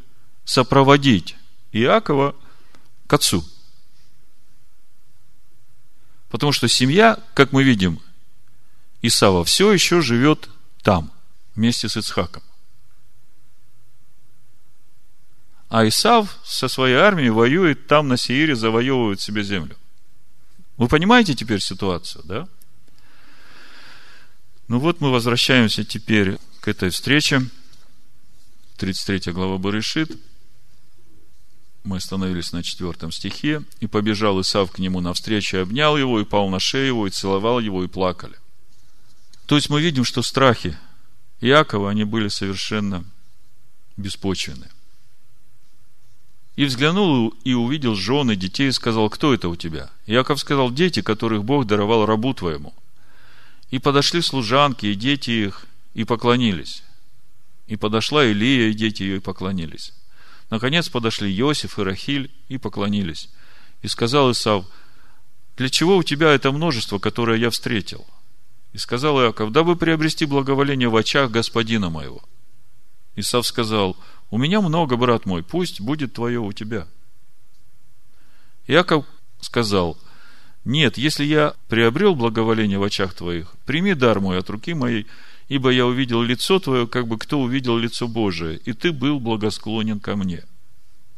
сопроводить 0.45 1.37
Иакова 1.73 2.35
к 3.07 3.13
отцу. 3.13 3.45
Потому 6.33 6.51
что 6.51 6.67
семья, 6.67 7.19
как 7.35 7.53
мы 7.53 7.63
видим, 7.63 8.01
Исава 9.03 9.45
все 9.45 9.71
еще 9.71 10.01
живет 10.01 10.49
там, 10.83 11.13
вместе 11.55 11.91
с 11.91 11.97
Ицхаком. 11.99 12.43
А 15.69 15.87
Исав 15.87 16.39
со 16.43 16.69
своей 16.69 16.95
армией 16.95 17.29
воюет 17.29 17.87
там 17.87 18.09
на 18.09 18.17
Сеире, 18.17 18.57
завоевывает 18.57 19.21
себе 19.21 19.43
землю. 19.43 19.77
Вы 20.79 20.89
понимаете 20.89 21.35
теперь 21.35 21.61
ситуацию, 21.61 22.25
да? 22.25 22.49
Ну 24.69 24.79
вот 24.79 25.03
мы 25.03 25.11
возвращаемся 25.11 25.85
теперь 25.85 26.39
к 26.63 26.69
этой 26.69 26.89
встрече. 26.89 27.43
33 28.79 29.33
глава 29.33 29.59
Барышит. 29.59 30.19
Мы 31.85 31.97
остановились 31.97 32.53
на 32.53 32.63
четвертом 32.63 33.11
стихе. 33.11 33.63
«И 33.81 33.87
побежал 33.87 34.41
Исав 34.41 34.71
к 34.71 34.79
нему 34.79 35.01
навстречу, 35.01 35.57
и 35.57 35.61
обнял 35.61 35.97
его, 35.97 36.21
и 36.21 36.25
пал 36.25 36.49
на 36.49 36.61
шею 36.61 36.87
его, 36.87 37.07
и 37.07 37.11
целовал 37.11 37.59
его, 37.59 37.83
и 37.85 37.89
плакали». 37.89 38.37
То 39.47 39.57
есть 39.57 39.69
мы 39.69 39.83
видим, 39.83 40.05
что 40.05 40.23
страхи 40.23 40.79
Иакова, 41.41 41.91
они 41.91 42.05
были 42.05 42.29
совершенно 42.29 43.05
беспочвенны. 43.97 44.69
И 46.55 46.65
взглянул 46.65 47.35
и 47.45 47.55
увидел 47.55 47.95
жены, 47.95 48.37
детей, 48.37 48.69
и 48.69 48.73
сказал, 48.73 49.11
кто 49.11 49.35
это 49.35 49.49
у 49.49 49.57
тебя? 49.57 49.91
Иаков 50.07 50.39
сказал, 50.39 50.71
дети, 50.71 51.03
которых 51.03 51.45
Бог 51.45 51.67
даровал 51.67 52.07
рабу 52.07 52.33
твоему. 52.35 52.73
И 53.71 53.79
подошли 53.79 54.21
служанки 54.21 54.87
и 54.87 54.95
дети 54.95 55.31
их, 55.31 55.67
и 55.95 56.05
поклонились. 56.05 56.83
И 57.67 57.77
подошла 57.77 58.25
Илия, 58.25 58.69
и 58.69 58.75
дети 58.75 59.03
ее, 59.03 59.17
и 59.17 59.21
поклонились. 59.21 59.93
Наконец 60.53 60.91
подошли 60.91 61.35
Иосиф 61.41 61.79
и 61.79 61.83
Рахиль, 61.83 62.31
и 62.49 62.59
поклонились. 62.59 63.31
И 63.81 63.89
сказал 63.89 64.31
Исав, 64.33 64.67
для 65.57 65.71
чего 65.71 65.97
у 65.97 66.03
тебя 66.03 66.31
это 66.31 66.53
множество, 66.53 66.99
которое 66.99 67.39
я 67.39 67.49
встретил? 67.49 68.07
И 68.75 68.77
сказал 68.77 69.19
Иаков, 69.23 69.51
дабы 69.51 69.77
приобрести 69.77 70.27
благоволение 70.27 70.91
в 70.91 70.97
очах 70.97 71.31
господина 71.31 71.89
моего. 71.89 72.23
Исав 73.17 73.47
сказал, 73.47 73.97
у 74.31 74.37
меня 74.37 74.61
много, 74.61 74.99
брат 74.99 75.25
мой, 75.25 75.43
пусть 75.43 75.81
будет 75.81 76.13
твое 76.13 76.39
у 76.39 76.53
тебя. 76.53 76.87
Иаков 78.67 79.07
сказал, 79.41 79.97
нет, 80.67 80.99
если 80.99 81.25
я 81.25 81.55
приобрел 81.69 82.15
благоволение 82.15 82.79
в 82.79 82.83
очах 82.83 83.15
твоих, 83.15 83.55
прими 83.65 83.95
дар 83.95 84.21
мой 84.21 84.37
от 84.37 84.51
руки 84.51 84.75
моей, 84.75 85.07
ибо 85.53 85.69
я 85.69 85.85
увидел 85.85 86.23
лицо 86.23 86.59
твое, 86.61 86.87
как 86.87 87.07
бы 87.07 87.19
кто 87.19 87.39
увидел 87.39 87.77
лицо 87.77 88.09
Божие, 88.09 88.57
и 88.57 88.73
ты 88.73 88.91
был 88.91 89.21
благосклонен 89.21 90.01
ко 90.01 90.17
мне. 90.17 90.45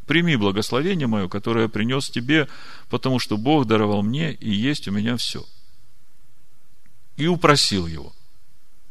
Прими 0.07 0.35
благословение 0.35 1.07
мое, 1.07 1.29
которое 1.29 1.63
я 1.63 1.69
принес 1.69 2.11
тебе, 2.11 2.49
потому 2.89 3.21
что 3.21 3.37
Бог 3.37 3.69
даровал 3.69 4.03
мне, 4.03 4.33
и 4.33 4.51
есть 4.51 4.89
у 4.89 4.91
меня 4.91 5.17
все. 5.19 5.47
И 7.17 7.29
упросил 7.29 7.87
его. 7.87 8.13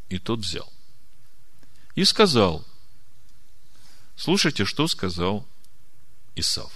И 0.08 0.18
тот 0.18 0.40
взял. 0.40 0.72
И 1.96 2.06
сказал, 2.06 2.66
слушайте, 4.16 4.64
что 4.64 4.88
сказал 4.88 5.46
Исав. 6.38 6.72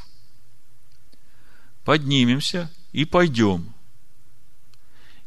Поднимемся 1.86 2.70
и 2.92 3.06
пойдем. 3.06 3.74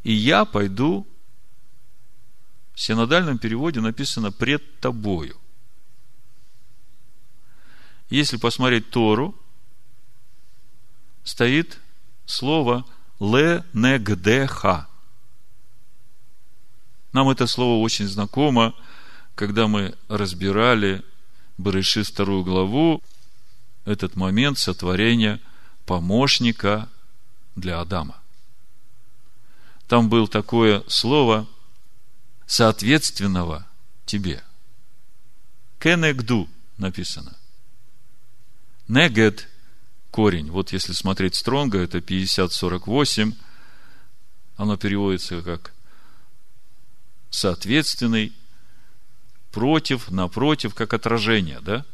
И 0.03 0.13
я 0.13 0.45
пойду, 0.45 1.07
в 2.81 2.83
синодальном 2.83 3.37
переводе 3.37 3.79
написано 3.83 4.33
«пред 4.33 4.81
тобою». 4.81 5.37
Если 8.09 8.39
посмотреть 8.39 8.89
Тору, 8.89 9.35
стоит 11.23 11.79
слово 12.25 12.87
«ленегдеха». 13.21 14.89
Нам 17.13 17.29
это 17.29 17.47
слово 17.47 17.83
очень 17.83 18.09
знакомо, 18.09 18.75
когда 19.35 19.69
мы 19.69 19.95
разбирали 20.09 21.05
Барыши 21.59 22.03
вторую 22.03 22.45
главу, 22.45 23.03
этот 23.85 24.17
момент 24.17 24.57
сотворения 24.57 25.39
помощника 25.85 26.89
для 27.57 27.79
Адама. 27.79 28.23
Там 29.87 30.09
было 30.09 30.27
такое 30.27 30.83
слово 30.89 31.47
соответственного 32.51 33.65
тебе. 34.07 34.43
Кенегду 35.79 36.49
написано. 36.79 37.37
Негед 38.89 39.49
корень. 40.11 40.51
Вот 40.51 40.73
если 40.73 40.93
смотреть 40.93 41.37
стронга, 41.37 41.79
это 41.79 41.99
50-48. 41.99 43.35
Оно 44.57 44.77
переводится 44.77 45.43
как 45.43 45.73
соответственный, 47.31 48.33
против, 49.53 50.11
напротив, 50.11 50.75
как 50.75 50.93
отражение, 50.93 51.61
да? 51.61 51.85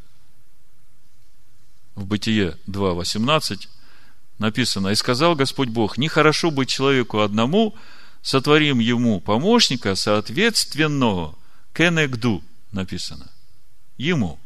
В 1.95 2.07
Бытие 2.07 2.57
2.18 2.67 3.69
написано, 4.39 4.89
«И 4.89 4.95
сказал 4.95 5.35
Господь 5.35 5.69
Бог, 5.69 5.99
нехорошо 5.99 6.51
быть 6.51 6.71
человеку 6.71 7.21
одному, 7.21 7.75
сотворим 8.27 8.81
ему 8.81 9.21
помощника, 9.21 9.95
соответственного 9.95 11.39
кенегду» 11.73 12.43
написано. 12.73 13.31
Ему. 13.99 14.41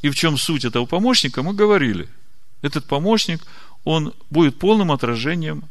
И 0.00 0.08
в 0.08 0.14
чем 0.14 0.38
суть 0.38 0.64
этого 0.64 0.86
помощника, 0.86 1.42
мы 1.42 1.52
говорили. 1.52 2.08
Этот 2.62 2.86
помощник, 2.86 3.42
он 3.84 4.14
будет 4.30 4.58
полным 4.58 4.90
отражением 4.90 5.68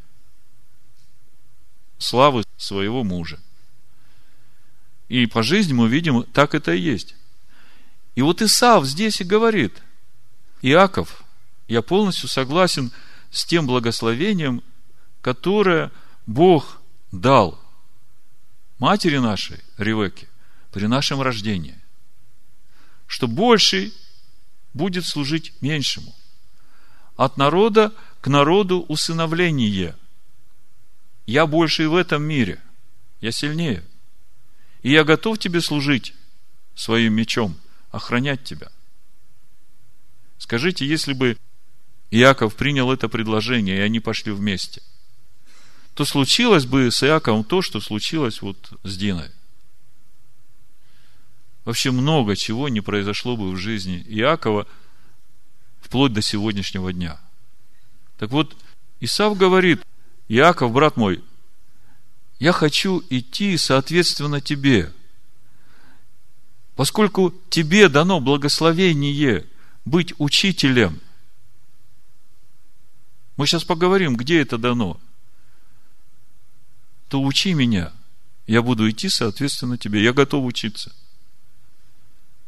славы 1.97 2.43
своего 2.58 3.04
мужа. 3.04 3.39
И 5.10 5.26
по 5.26 5.41
жизни 5.41 5.74
мы 5.74 5.89
видим, 5.89 6.22
так 6.24 6.54
это 6.54 6.74
и 6.74 6.80
есть. 6.80 7.16
И 8.14 8.22
вот 8.22 8.43
Исав 8.43 8.86
здесь 8.86 9.20
и 9.20 9.24
говорит– 9.24 9.82
Иаков, 10.62 11.24
я 11.68 11.82
полностью 11.82 12.30
согласен 12.30 12.91
с 13.32 13.45
тем 13.45 13.66
благословением, 13.66 14.62
которое 15.22 15.92
Бог 16.26 16.82
дал 17.12 17.60
матери 18.80 19.18
нашей, 19.18 19.60
Ревеке, 19.78 20.28
при 20.72 20.88
нашем 20.88 21.22
рождении. 21.22 21.78
что 23.08 23.28
больший 23.28 23.94
будет 24.74 25.06
служить 25.06 25.54
меньшему. 25.62 26.16
От 27.18 27.36
народа 27.36 27.92
к 28.22 28.28
народу 28.28 28.86
усыновление. 28.88 29.98
Я 31.26 31.46
больше 31.46 31.84
и 31.84 31.88
в 31.88 31.96
этом 31.96 32.24
мире. 32.24 32.62
Я 33.20 33.34
сильнее. 33.34 33.84
И 34.82 34.92
я 34.92 35.04
готов 35.04 35.40
тебе 35.40 35.60
служить 35.60 36.14
своим 36.74 37.14
мечом, 37.14 37.58
охранять 37.92 38.46
тебя. 38.46 38.72
Скажите, 40.38 40.86
если 40.86 41.12
бы 41.12 41.38
Иаков 42.12 42.56
принял 42.56 42.94
это 42.94 43.10
предложение, 43.10 43.78
и 43.78 43.82
они 43.82 44.00
пошли 44.00 44.32
вместе, 44.32 44.82
то 45.94 46.06
случилось 46.06 46.66
бы 46.66 46.89
с 46.92 47.04
Иаковом 47.04 47.44
то, 47.44 47.62
что 47.62 47.80
случилось 47.82 48.42
вот 48.42 48.74
с 48.84 48.98
Диной. 48.98 49.30
Вообще 51.66 51.92
много 51.92 52.36
чего 52.36 52.70
не 52.70 52.82
произошло 52.82 53.38
бы 53.38 53.52
в 53.52 53.58
жизни 53.58 54.04
Иакова 54.08 54.68
вплоть 55.82 56.14
до 56.14 56.22
сегодняшнего 56.22 56.92
дня. 56.92 57.20
Так 58.18 58.32
вот, 58.32 58.56
Исав 59.00 59.38
говорит, 59.38 59.86
Иаков, 60.28 60.72
брат 60.72 60.98
мой, 60.98 61.24
я 62.39 62.52
хочу 62.52 63.04
идти 63.10 63.58
соответственно 63.58 64.42
тебе. 64.42 64.92
Поскольку 66.76 67.34
тебе 67.50 67.89
дано 67.89 68.20
благословение 68.20 69.46
быть 69.86 70.14
учителем. 70.18 71.00
Мы 73.38 73.46
сейчас 73.46 73.64
поговорим, 73.64 74.16
где 74.16 74.42
это 74.42 74.58
дано. 74.58 75.00
То 77.12 77.22
учи 77.22 77.53
меня. 77.53 77.91
Я 78.47 78.62
буду 78.62 78.89
идти 78.89 79.09
соответственно 79.09 79.78
тебе. 79.78 80.01
Я 80.01 80.14
готов 80.14 80.45
учиться. 80.45 80.95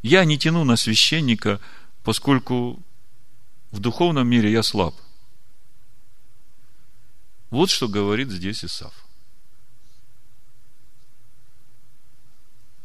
Я 0.01 0.23
не 0.23 0.37
тяну 0.37 0.63
на 0.63 0.77
священника, 0.77 1.59
поскольку 2.01 2.81
в 3.71 3.81
духовном 3.81 4.25
мире 4.25 4.53
я 4.53 4.63
слаб. 4.63 4.95
Вот 7.49 7.71
что 7.71 7.89
говорит 7.89 8.31
здесь 8.31 8.63
Исав. 8.63 8.93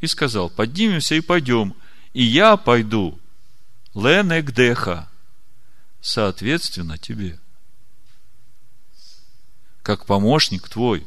И 0.00 0.08
сказал, 0.08 0.50
поднимемся 0.50 1.14
и 1.14 1.20
пойдем, 1.20 1.76
и 2.12 2.24
я 2.24 2.56
пойду 2.56 3.20
ленегдеха, 3.94 5.08
соответственно 6.00 6.98
тебе, 6.98 7.38
как 9.84 10.06
помощник 10.06 10.68
твой. 10.68 11.06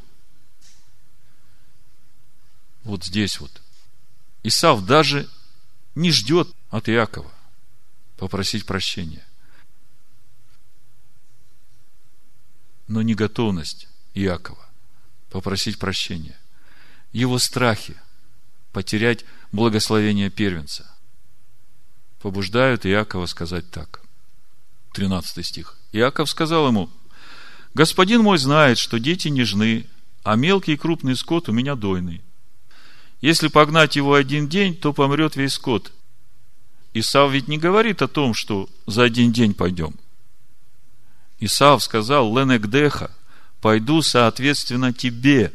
Вот 2.83 3.03
здесь 3.03 3.39
вот. 3.39 3.61
Исав 4.43 4.85
даже 4.85 5.29
не 5.95 6.11
ждет 6.11 6.49
от 6.69 6.89
Иакова 6.89 7.31
попросить 8.17 8.65
прощения. 8.65 9.25
Но 12.87 13.01
не 13.01 13.15
готовность 13.15 13.87
Иакова 14.13 14.65
попросить 15.29 15.79
прощения. 15.79 16.37
Его 17.13 17.39
страхи 17.39 17.95
потерять 18.73 19.25
благословение 19.51 20.29
первенца 20.29 20.89
побуждают 22.21 22.85
Иакова 22.85 23.25
сказать 23.25 23.69
так. 23.71 24.01
13 24.93 25.45
стих. 25.45 25.77
Иаков 25.91 26.29
сказал 26.29 26.67
ему, 26.67 26.89
Господин 27.73 28.21
мой 28.21 28.37
знает, 28.37 28.77
что 28.77 28.99
дети 28.99 29.29
нежны, 29.29 29.87
а 30.23 30.35
мелкий 30.35 30.73
и 30.73 30.77
крупный 30.77 31.15
скот 31.15 31.47
у 31.47 31.53
меня 31.53 31.75
дойный. 31.75 32.21
Если 33.21 33.47
погнать 33.47 33.95
его 33.95 34.15
один 34.15 34.49
день, 34.49 34.75
то 34.75 34.93
помрет 34.93 35.35
весь 35.35 35.53
скот. 35.53 35.91
Исав 36.93 37.31
ведь 37.31 37.47
не 37.47 37.57
говорит 37.57 38.01
о 38.01 38.07
том, 38.07 38.33
что 38.33 38.67
за 38.87 39.03
один 39.03 39.31
день 39.31 39.53
пойдем. 39.53 39.95
Исав 41.39 41.83
сказал, 41.83 42.35
Ленекдеха, 42.35 43.11
пойду 43.61 44.01
соответственно 44.01 44.91
тебе. 44.91 45.53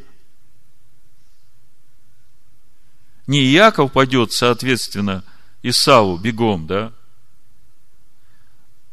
Не 3.27 3.43
Яков 3.43 3.91
пойдет 3.91 4.31
соответственно 4.31 5.23
Исаву 5.61 6.17
бегом, 6.17 6.65
да? 6.65 6.93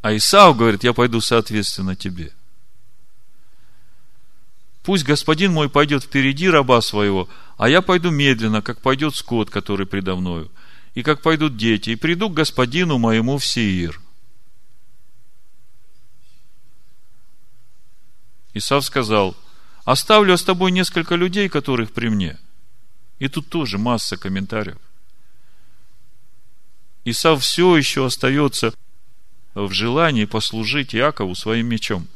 А 0.02 0.14
Исав 0.16 0.56
говорит, 0.56 0.82
я 0.84 0.92
пойду 0.92 1.20
соответственно 1.20 1.94
тебе. 1.94 2.32
Пусть 4.82 5.04
господин 5.04 5.52
мой 5.52 5.70
пойдет 5.70 6.04
впереди 6.04 6.48
раба 6.48 6.82
своего, 6.82 7.28
а 7.56 7.68
я 7.68 7.82
пойду 7.82 8.10
медленно, 8.10 8.62
как 8.62 8.80
пойдет 8.80 9.14
скот, 9.14 9.50
который 9.50 9.86
предо 9.86 10.16
мною, 10.16 10.50
и 10.94 11.02
как 11.02 11.22
пойдут 11.22 11.56
дети, 11.56 11.90
и 11.90 11.96
приду 11.96 12.28
к 12.28 12.34
господину 12.34 12.98
моему 12.98 13.38
в 13.38 13.46
Сеир. 13.46 14.00
Исав 18.54 18.84
сказал, 18.84 19.36
оставлю 19.84 20.36
с 20.36 20.44
тобой 20.44 20.70
несколько 20.70 21.16
людей, 21.16 21.48
которых 21.48 21.92
при 21.92 22.08
мне. 22.08 22.38
И 23.18 23.28
тут 23.28 23.48
тоже 23.48 23.78
масса 23.78 24.16
комментариев. 24.16 24.78
Исав 27.04 27.42
все 27.42 27.76
еще 27.76 28.06
остается 28.06 28.72
в 29.54 29.70
желании 29.72 30.24
послужить 30.24 30.94
Иакову 30.94 31.34
своим 31.34 31.66
мечом. 31.66 32.08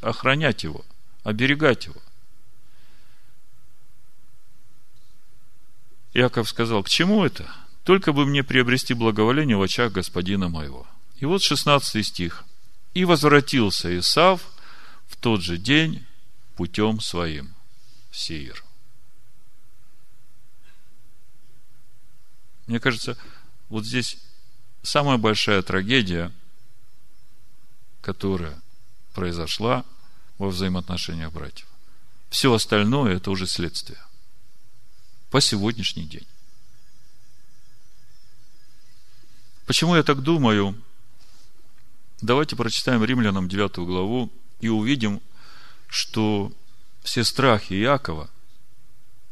Охранять 0.00 0.64
его, 0.64 0.84
оберегать 1.22 1.86
его. 1.86 2.00
Иаков 6.12 6.48
сказал, 6.48 6.82
к 6.82 6.88
чему 6.88 7.24
это? 7.24 7.48
Только 7.84 8.12
бы 8.12 8.26
мне 8.26 8.42
приобрести 8.42 8.94
благоволение 8.94 9.56
в 9.56 9.62
очах 9.62 9.92
господина 9.92 10.48
моего. 10.48 10.86
И 11.18 11.24
вот 11.24 11.42
16 11.42 12.04
стих. 12.04 12.44
И 12.94 13.04
возвратился 13.04 13.96
Исав 13.98 14.42
в 15.06 15.16
тот 15.16 15.42
же 15.42 15.56
день 15.56 16.04
путем 16.56 17.00
своим 17.00 17.54
Сеир. 18.10 18.64
Мне 22.66 22.80
кажется, 22.80 23.16
вот 23.68 23.84
здесь 23.84 24.18
самая 24.82 25.16
большая 25.16 25.62
трагедия, 25.62 26.32
которая 28.02 28.60
произошла 29.14 29.84
во 30.38 30.48
взаимоотношениях 30.48 31.32
братьев. 31.32 31.66
Все 32.30 32.52
остальное 32.52 33.16
это 33.16 33.30
уже 33.30 33.46
следствие 33.46 33.98
по 35.30 35.40
сегодняшний 35.40 36.04
день. 36.04 36.26
Почему 39.66 39.94
я 39.94 40.02
так 40.02 40.22
думаю? 40.22 40.74
Давайте 42.20 42.56
прочитаем 42.56 43.04
Римлянам 43.04 43.48
9 43.48 43.78
главу 43.78 44.30
и 44.60 44.68
увидим, 44.68 45.22
что 45.88 46.52
все 47.02 47.24
страхи 47.24 47.74
Иакова, 47.74 48.28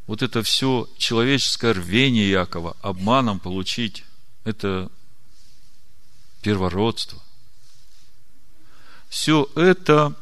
вот 0.07 0.23
это 0.23 0.43
все 0.43 0.89
человеческое 0.97 1.75
рвение 1.75 2.31
Иакова 2.31 2.77
обманом 2.81 3.41
получить, 3.41 4.05
это 4.45 4.91
первородство. 6.41 7.21
Все 9.09 9.51
это, 9.55 10.15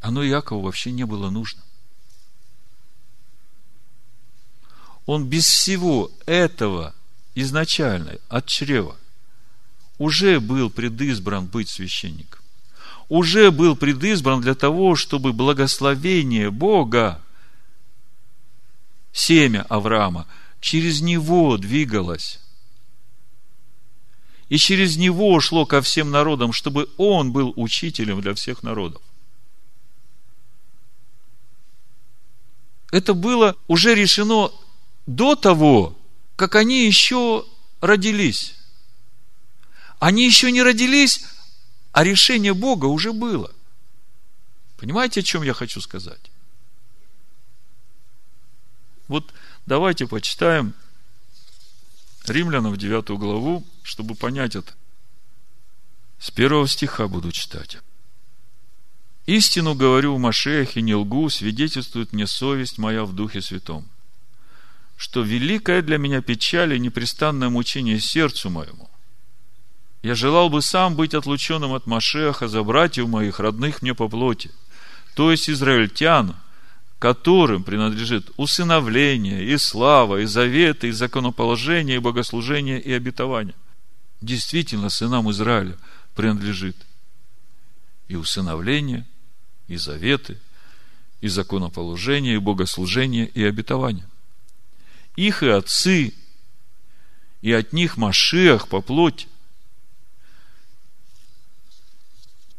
оно 0.00 0.26
Иакову 0.26 0.62
вообще 0.62 0.90
не 0.90 1.04
было 1.04 1.30
нужно. 1.30 1.62
Он 5.06 5.26
без 5.26 5.46
всего 5.46 6.10
этого 6.26 6.94
изначально 7.34 8.18
от 8.28 8.46
чрева 8.46 8.96
уже 9.98 10.40
был 10.40 10.70
предизбран 10.70 11.46
быть 11.46 11.68
священником. 11.68 12.40
Уже 13.10 13.50
был 13.50 13.76
предизбран 13.76 14.40
для 14.40 14.54
того, 14.54 14.94
чтобы 14.94 15.32
благословение 15.32 16.50
Бога, 16.50 17.20
семя 19.12 19.66
Авраама, 19.68 20.26
через 20.60 21.00
него 21.00 21.56
двигалось. 21.56 22.40
И 24.48 24.56
через 24.56 24.96
него 24.96 25.38
шло 25.40 25.66
ко 25.66 25.82
всем 25.82 26.10
народам, 26.10 26.52
чтобы 26.52 26.88
он 26.96 27.32
был 27.32 27.52
учителем 27.56 28.20
для 28.20 28.34
всех 28.34 28.62
народов. 28.62 29.02
Это 32.90 33.14
было 33.14 33.56
уже 33.68 33.94
решено 33.94 34.50
до 35.16 35.34
того, 35.34 35.98
как 36.36 36.54
они 36.54 36.86
еще 36.86 37.44
родились. 37.80 38.54
Они 39.98 40.24
еще 40.24 40.52
не 40.52 40.62
родились, 40.62 41.24
а 41.90 42.04
решение 42.04 42.54
Бога 42.54 42.86
уже 42.86 43.12
было. 43.12 43.52
Понимаете, 44.76 45.20
о 45.20 45.22
чем 45.24 45.42
я 45.42 45.52
хочу 45.52 45.80
сказать? 45.80 46.30
Вот 49.08 49.34
давайте 49.66 50.06
почитаем 50.06 50.74
Римлянам 52.26 52.76
9 52.76 53.10
главу, 53.18 53.66
чтобы 53.82 54.14
понять 54.14 54.54
это. 54.54 54.72
С 56.20 56.30
первого 56.30 56.68
стиха 56.68 57.08
буду 57.08 57.32
читать. 57.32 57.78
«Истину 59.26 59.74
говорю 59.74 60.14
в 60.14 60.18
Машехе, 60.18 60.82
не 60.82 60.94
лгу, 60.94 61.28
свидетельствует 61.30 62.12
мне 62.12 62.26
совесть 62.26 62.78
моя 62.78 63.04
в 63.04 63.12
Духе 63.12 63.42
Святом, 63.42 63.88
что 65.00 65.22
великая 65.22 65.80
для 65.80 65.96
меня 65.96 66.20
печаль 66.20 66.74
и 66.74 66.78
непрестанное 66.78 67.48
мучение 67.48 67.98
сердцу 67.98 68.50
моему. 68.50 68.90
Я 70.02 70.14
желал 70.14 70.50
бы 70.50 70.60
сам 70.60 70.94
быть 70.94 71.14
отлученным 71.14 71.72
от 71.72 71.86
Машеха 71.86 72.48
за 72.48 72.62
братьев 72.62 73.08
моих, 73.08 73.40
родных 73.40 73.80
мне 73.80 73.94
по 73.94 74.10
плоти, 74.10 74.50
то 75.14 75.30
есть 75.30 75.48
израильтян, 75.48 76.36
которым 76.98 77.64
принадлежит 77.64 78.30
усыновление, 78.36 79.42
и 79.42 79.56
слава, 79.56 80.18
и 80.20 80.26
заветы, 80.26 80.88
и 80.88 80.92
законоположение, 80.92 81.96
и 81.96 82.00
богослужение, 82.00 82.78
и 82.78 82.92
обетование. 82.92 83.54
Действительно, 84.20 84.90
сынам 84.90 85.30
Израиля 85.30 85.78
принадлежит 86.14 86.76
и 88.08 88.16
усыновление, 88.16 89.06
и 89.66 89.78
заветы, 89.78 90.36
и 91.22 91.28
законоположение, 91.28 92.34
и 92.34 92.38
богослужение, 92.38 93.26
и 93.26 93.42
обетование. 93.42 94.04
Их 95.20 95.42
и 95.42 95.48
отцы, 95.48 96.14
и 97.42 97.52
от 97.52 97.74
них 97.74 97.98
Машиах 97.98 98.68
по 98.68 98.80
плоти. 98.80 99.28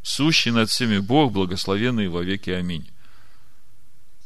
Сущий 0.04 0.52
над 0.52 0.70
всеми 0.70 1.00
Бог, 1.00 1.32
благословенный 1.32 2.08
во 2.08 2.22
веки. 2.22 2.52
Аминь. 2.52 2.88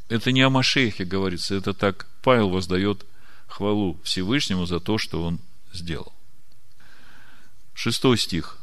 Это 0.09 0.33
не 0.33 0.41
о 0.41 0.49
Машехе 0.49 1.05
говорится, 1.05 1.55
это 1.55 1.73
так 1.73 2.07
Павел 2.23 2.49
воздает 2.49 3.05
хвалу 3.47 4.01
Всевышнему 4.03 4.65
за 4.65 4.81
то, 4.81 4.97
что 4.97 5.23
он 5.23 5.39
сделал. 5.71 6.11
Шестой 7.73 8.17
стих. 8.17 8.57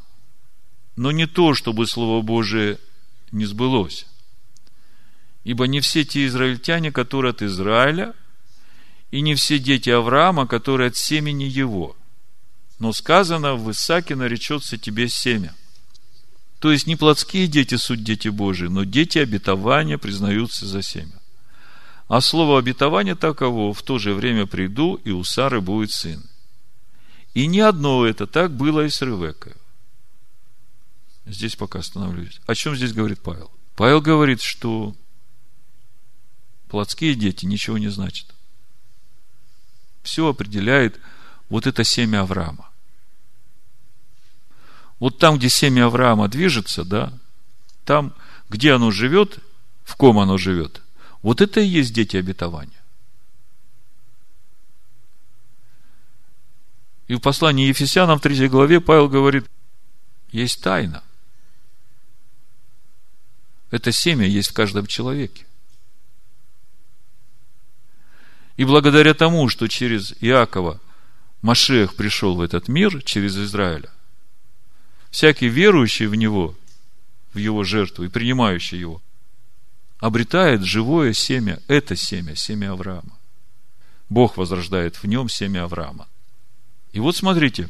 Но 0.95 1.11
не 1.11 1.25
то, 1.25 1.55
чтобы 1.55 1.87
Слово 1.87 2.21
Божие 2.21 2.77
не 3.31 3.45
сбылось. 3.45 4.05
Ибо 5.43 5.65
не 5.65 5.79
все 5.79 6.05
те 6.05 6.27
израильтяне, 6.27 6.91
которые 6.91 7.31
от 7.31 7.41
Израиля, 7.41 8.13
и 9.13 9.21
не 9.21 9.35
все 9.35 9.59
дети 9.59 9.91
Авраама, 9.91 10.47
которые 10.47 10.87
от 10.87 10.97
семени 10.97 11.43
его. 11.43 11.95
Но 12.79 12.91
сказано, 12.93 13.53
в 13.53 13.69
Исааке 13.69 14.15
наречется 14.15 14.79
тебе 14.79 15.07
семя. 15.07 15.53
То 16.57 16.71
есть 16.71 16.87
не 16.87 16.95
плотские 16.95 17.45
дети 17.45 17.75
суть 17.75 18.03
дети 18.03 18.29
Божии, 18.29 18.65
но 18.65 18.85
дети 18.85 19.19
обетования 19.19 19.99
признаются 19.99 20.65
за 20.65 20.81
семя. 20.81 21.13
А 22.07 22.21
слово 22.21 22.57
обетования 22.57 23.13
таково, 23.13 23.71
в 23.75 23.83
то 23.83 23.99
же 23.99 24.15
время 24.15 24.47
приду, 24.47 24.95
и 24.95 25.11
у 25.11 25.23
Сары 25.23 25.61
будет 25.61 25.91
сын. 25.91 26.23
И 27.35 27.45
не 27.45 27.59
одно 27.59 28.07
это, 28.07 28.25
так 28.25 28.51
было 28.51 28.83
и 28.83 28.89
с 28.89 28.99
Ревекой. 29.03 29.53
Здесь 31.27 31.55
пока 31.55 31.79
остановлюсь. 31.79 32.41
О 32.47 32.55
чем 32.55 32.75
здесь 32.75 32.93
говорит 32.93 33.21
Павел? 33.21 33.51
Павел 33.75 34.01
говорит, 34.01 34.41
что 34.41 34.95
плотские 36.67 37.13
дети 37.13 37.45
ничего 37.45 37.77
не 37.77 37.89
значат. 37.89 38.32
Все 40.03 40.27
определяет 40.27 40.99
вот 41.49 41.65
это 41.65 41.83
семя 41.83 42.21
Авраама. 42.21 42.69
Вот 44.99 45.17
там, 45.17 45.37
где 45.37 45.49
семя 45.49 45.85
Авраама 45.85 46.27
движется, 46.27 46.85
да, 46.85 47.11
там, 47.85 48.13
где 48.49 48.73
оно 48.73 48.91
живет, 48.91 49.39
в 49.83 49.95
ком 49.95 50.19
оно 50.19 50.37
живет, 50.37 50.81
вот 51.21 51.41
это 51.41 51.59
и 51.59 51.65
есть 51.65 51.93
дети 51.93 52.17
обетования. 52.17 52.71
И 57.07 57.15
в 57.15 57.19
послании 57.19 57.67
Ефесянам 57.67 58.19
в 58.19 58.21
3 58.21 58.47
главе 58.47 58.79
Павел 58.79 59.09
говорит, 59.09 59.45
есть 60.31 60.61
тайна. 60.61 61.03
Это 63.71 63.91
семя 63.91 64.25
есть 64.25 64.49
в 64.49 64.53
каждом 64.53 64.87
человеке. 64.87 65.45
И 68.57 68.65
благодаря 68.65 69.13
тому, 69.13 69.49
что 69.49 69.67
через 69.67 70.13
Иакова 70.21 70.79
Машех 71.41 71.95
пришел 71.95 72.35
в 72.35 72.41
этот 72.41 72.67
мир, 72.67 73.01
через 73.03 73.37
Израиля, 73.37 73.89
всякий 75.09 75.47
верующий 75.47 76.05
в 76.05 76.15
него, 76.15 76.55
в 77.33 77.37
его 77.37 77.63
жертву 77.63 78.05
и 78.05 78.09
принимающий 78.09 78.79
его– 78.79 79.01
обретает 80.03 80.63
живое 80.63 81.13
семя, 81.13 81.61
это 81.69 81.95
семя, 81.95 82.35
семя 82.35 82.73
Авраама. 82.73 83.17
Бог 84.09 84.35
возрождает 84.35 85.01
в 85.01 85.05
нем 85.05 85.29
семя 85.29 85.63
Авраама. 85.63 86.09
И 86.91 86.99
вот 86.99 87.15
смотрите, 87.15 87.69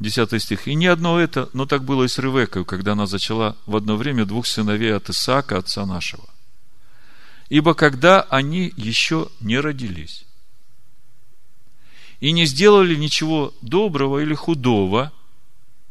10 0.00 0.42
стих. 0.42 0.66
«И 0.66 0.74
не 0.74 0.88
одно 0.88 1.20
это, 1.20 1.48
но 1.52 1.64
так 1.64 1.84
было 1.84 2.02
и 2.02 2.08
с 2.08 2.18
Ревекой, 2.18 2.64
когда 2.64 2.92
она 2.92 3.06
зачала 3.06 3.56
в 3.66 3.76
одно 3.76 3.96
время 3.96 4.24
двух 4.24 4.48
сыновей 4.48 4.92
от 4.92 5.10
Исаака, 5.10 5.58
отца 5.58 5.86
нашего. 5.86 6.24
Ибо 7.48 7.74
когда 7.74 8.22
они 8.22 8.72
еще 8.76 9.28
не 9.40 9.58
родились 9.58 10.24
и 12.20 12.32
не 12.32 12.46
сделали 12.46 12.94
ничего 12.94 13.54
доброго 13.62 14.18
или 14.18 14.34
худого, 14.34 15.12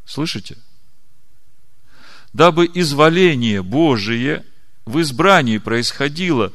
слышите? 0.05 0.57
Дабы 2.33 2.69
изволение 2.73 3.63
Божие– 3.63 4.45
в 4.87 5.01
избрании 5.01 5.57
происходило 5.57 6.53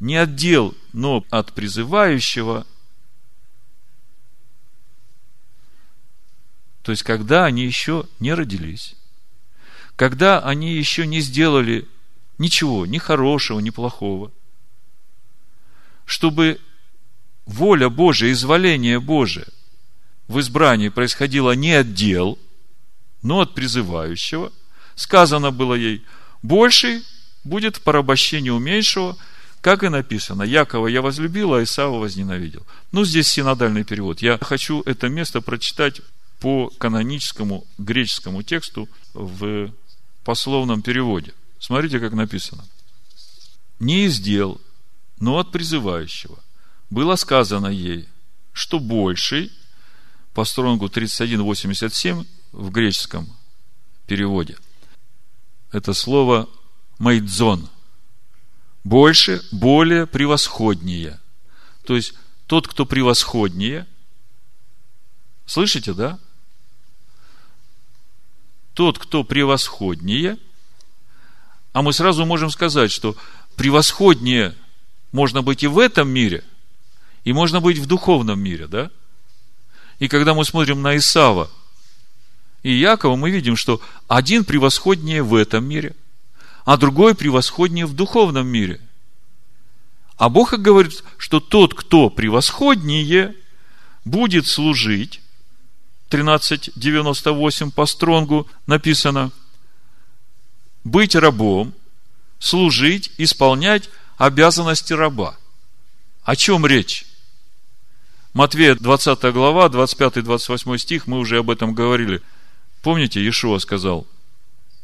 не 0.00 0.16
от 0.16 0.34
дел, 0.34 0.74
но 0.92 1.24
от 1.30 1.52
призывающего, 1.52 2.66
то 6.82 6.90
есть 6.90 7.02
когда 7.02 7.44
они 7.44 7.64
еще 7.64 8.06
не 8.20 8.32
родились, 8.32 8.96
когда 9.96 10.40
они 10.40 10.74
еще 10.74 11.06
не 11.06 11.20
сделали 11.20 11.86
ничего, 12.38 12.86
ни 12.86 12.98
хорошего, 12.98 13.60
ни 13.60 13.70
плохого, 13.70 14.32
чтобы 16.04 16.60
воля 17.46 17.88
Божия, 17.88 18.32
изволение 18.32 19.00
Божие 19.00 19.46
в 20.28 20.40
избрании 20.40 20.88
происходило 20.88 21.52
не 21.52 21.72
от 21.72 21.94
дел, 21.94 22.38
но 23.22 23.40
от 23.40 23.54
призывающего, 23.54 24.52
сказано 24.94 25.50
было 25.50 25.74
ей, 25.74 26.02
больший 26.42 27.02
будет 27.44 27.76
в 27.76 27.82
порабощении 27.82 28.50
у 28.50 28.58
меньшего, 28.58 29.16
как 29.60 29.82
и 29.82 29.88
написано, 29.88 30.42
Якова 30.42 30.88
я 30.88 31.00
возлюбил, 31.00 31.54
а 31.54 31.62
Исава 31.62 31.98
возненавидел. 31.98 32.66
Ну, 32.92 33.04
здесь 33.04 33.28
синодальный 33.28 33.84
перевод. 33.84 34.20
Я 34.20 34.38
хочу 34.38 34.82
это 34.82 35.08
место 35.08 35.40
прочитать 35.40 36.02
по 36.38 36.68
каноническому 36.78 37.66
греческому 37.78 38.42
тексту 38.42 38.88
в 39.14 39.72
пословном 40.22 40.82
переводе. 40.82 41.32
Смотрите, 41.58 41.98
как 41.98 42.12
написано. 42.12 42.64
Не 43.78 44.04
из 44.04 44.20
дел, 44.20 44.60
но 45.18 45.38
от 45.38 45.52
призывающего. 45.52 46.38
Было 46.90 47.16
сказано 47.16 47.68
ей, 47.68 48.08
что 48.52 48.78
больший, 48.78 49.52
по 50.32 50.44
стронгу 50.44 50.86
31.87 50.86 52.26
в 52.52 52.70
греческом 52.70 53.28
переводе, 54.06 54.56
это 55.72 55.92
слово 55.92 56.48
Майдзон. 56.98 57.68
Больше, 58.84 59.42
более, 59.50 60.06
превосходнее. 60.06 61.18
То 61.84 61.96
есть, 61.96 62.14
тот, 62.46 62.68
кто 62.68 62.84
превосходнее, 62.84 63.86
слышите, 65.46 65.94
да? 65.94 66.18
Тот, 68.74 68.98
кто 68.98 69.24
превосходнее, 69.24 70.38
а 71.72 71.82
мы 71.82 71.92
сразу 71.92 72.24
можем 72.24 72.50
сказать, 72.50 72.92
что 72.92 73.16
превосходнее 73.56 74.54
можно 75.14 75.40
быть 75.40 75.62
и 75.62 75.66
в 75.66 75.78
этом 75.78 76.10
мире, 76.10 76.44
и 77.24 77.32
можно 77.32 77.62
быть 77.62 77.78
в 77.78 77.86
духовном 77.86 78.38
мире, 78.38 78.66
да? 78.66 78.90
И 79.98 80.08
когда 80.08 80.34
мы 80.34 80.44
смотрим 80.44 80.82
на 80.82 80.96
Исава 80.98 81.50
и 82.62 82.72
Якова, 82.72 83.16
мы 83.16 83.30
видим, 83.30 83.56
что 83.56 83.80
один 84.08 84.44
превосходнее 84.44 85.22
в 85.22 85.34
этом 85.34 85.64
мире– 85.64 85.96
а 86.64 86.76
другой 86.76 87.14
превосходнее 87.14 87.86
в 87.86 87.94
духовном 87.94 88.46
мире. 88.46 88.80
А 90.16 90.28
Бог 90.28 90.54
говорит, 90.54 91.04
что 91.18 91.40
тот, 91.40 91.74
кто 91.74 92.08
превосходнее, 92.08 93.34
будет 94.04 94.46
служить. 94.46 95.20
13.98 96.10 97.70
по 97.70 97.86
стронгу 97.86 98.46
написано. 98.66 99.32
Быть 100.84 101.14
рабом, 101.14 101.74
служить, 102.38 103.10
исполнять 103.18 103.90
обязанности 104.24 104.92
раба. 104.94 105.36
О 106.22 106.34
чем 106.34 106.64
речь? 106.64 107.04
Матвея 108.32 108.74
20 108.74 109.20
глава, 109.32 109.66
25-28 109.68 110.78
стих, 110.78 111.06
мы 111.06 111.18
уже 111.18 111.38
об 111.38 111.50
этом 111.50 111.74
говорили. 111.74 112.22
Помните, 112.82 113.20
Иешуа 113.20 113.58
сказал, 113.58 114.06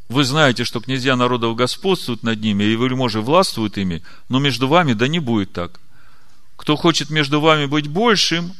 вы 0.08 0.24
знаете, 0.24 0.64
что 0.64 0.80
князья 0.80 1.16
народов 1.16 1.56
господствуют 1.56 2.22
над 2.22 2.40
ними, 2.40 2.64
и 2.64 2.76
вельможи 2.76 3.20
властвуют 3.20 3.78
ими, 3.78 4.02
но 4.28 4.40
между 4.40 4.68
вами 4.68 4.92
да 4.92 5.08
не 5.08 5.20
будет 5.20 5.52
так. 5.52 5.80
Кто 6.56 6.76
хочет 6.76 7.08
между 7.08 7.40
вами 7.40 7.64
быть 7.64 7.88
большим, 7.88 8.52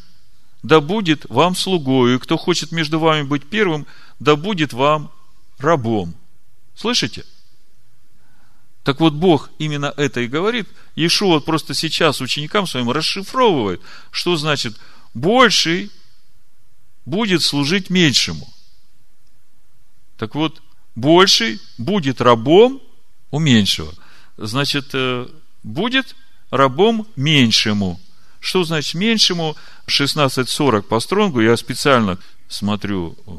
да 0.63 0.81
будет 0.81 1.27
вам 1.29 1.55
слугою, 1.55 2.17
и 2.17 2.19
кто 2.19 2.39
хочет 2.39 2.73
между 2.73 2.99
вами 2.99 3.23
быть 3.23 3.45
первым, 3.45 3.87
да 4.19 4.35
будет 4.35 4.73
вам 4.73 5.13
рабом. 5.59 6.15
Слышите? 6.75 7.25
Так 8.83 9.01
вот, 9.01 9.13
Бог 9.13 9.51
именно 9.59 9.93
это 9.97 10.21
и 10.21 10.27
говорит. 10.27 10.69
Иешуа 10.95 11.41
просто 11.41 11.75
сейчас 11.75 12.21
ученикам 12.21 12.67
своим 12.67 12.91
расшифровывает, 12.91 13.81
что 14.11 14.37
значит 14.37 14.77
больший 15.13 15.91
будет 17.05 17.43
служить 17.43 17.91
меньшему. 17.91 18.49
Так 20.17 20.35
вот, 20.35 20.63
больший 20.95 21.61
будет 21.79 22.21
рабом 22.21 22.83
у 23.31 23.39
меньшего. 23.39 23.93
Значит, 24.37 24.91
э, 24.95 25.29
будет 25.63 26.17
рабом 26.51 27.07
меньшему. 27.17 28.01
Что 28.41 28.65
значит 28.65 28.95
меньшему? 28.95 29.57
16.40 29.87 30.83
по 30.83 31.01
стронгу, 31.01 31.41
я 31.41 31.57
специально 31.57 32.19
смотрю 32.49 33.17
э, 33.27 33.31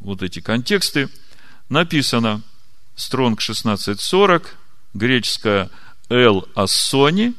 вот 0.00 0.22
эти 0.22 0.40
контексты, 0.40 1.08
написано 1.68 2.42
стронг 2.96 3.40
16.40, 3.40 4.46
греческое 4.94 5.70
«эл 6.08 6.48
ассони», 6.54 7.34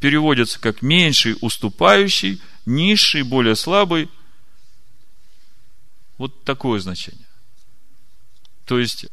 переводится 0.00 0.60
как 0.60 0.82
«меньший 0.82 1.36
уступающий», 1.40 2.40
«низший», 2.66 3.22
«более 3.22 3.56
слабый». 3.56 4.10
Вот 6.18 6.44
такое 6.44 6.80
значение. 6.80 7.26
То 8.64 8.78
есть, 8.78 9.06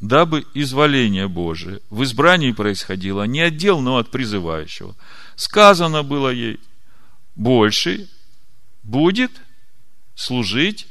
дабы 0.00 0.46
изволение 0.54 1.28
Божие 1.28 1.80
в 1.90 2.02
избрании 2.02 2.52
происходило 2.52 3.24
не 3.24 3.42
от 3.42 3.56
дел, 3.56 3.80
но 3.80 3.98
от 3.98 4.10
призывающего. 4.10 4.96
Сказано 5.36 6.02
было 6.02 6.30
ей, 6.30 6.58
больший 7.36 8.08
будет 8.82 9.30
служить 10.14 10.86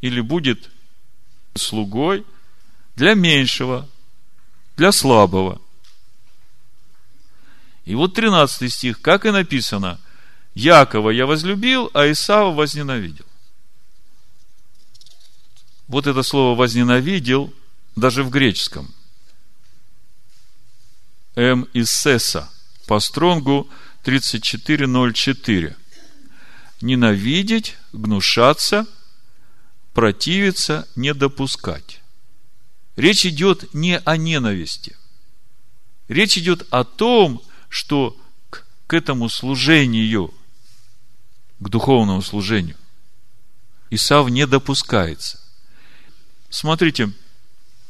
или 0.00 0.20
будет 0.20 0.70
слугой 1.54 2.24
для 2.94 3.14
меньшего, 3.14 3.88
для 4.76 4.92
слабого. 4.92 5.60
И 7.84 7.94
вот 7.94 8.14
13 8.14 8.72
стих, 8.72 9.00
как 9.00 9.24
и 9.24 9.30
написано, 9.30 9.98
Якова 10.54 11.10
я 11.10 11.26
возлюбил, 11.26 11.90
а 11.94 12.10
Исава 12.10 12.52
возненавидел. 12.52 13.24
Вот 15.86 16.06
это 16.06 16.22
слово 16.22 16.58
возненавидел 16.58 17.52
даже 17.94 18.24
в 18.24 18.30
греческом. 18.30 18.92
М 21.36 21.62
из 21.74 21.90
Сеса 21.90 22.50
по 22.86 22.98
стронгу 22.98 23.68
34.04. 24.04 25.76
Ненавидеть, 26.80 27.76
гнушаться, 27.92 28.86
противиться, 29.94 30.88
не 30.96 31.14
допускать. 31.14 31.95
Речь 32.96 33.26
идет 33.26 33.72
не 33.74 33.98
о 33.98 34.16
ненависти. 34.16 34.96
Речь 36.08 36.38
идет 36.38 36.66
о 36.70 36.84
том, 36.84 37.42
что 37.68 38.16
к, 38.48 38.64
к 38.86 38.94
этому 38.94 39.28
служению, 39.28 40.32
к 41.60 41.68
духовному 41.68 42.22
служению, 42.22 42.76
Исав 43.90 44.28
не 44.30 44.46
допускается. 44.46 45.38
Смотрите, 46.48 47.12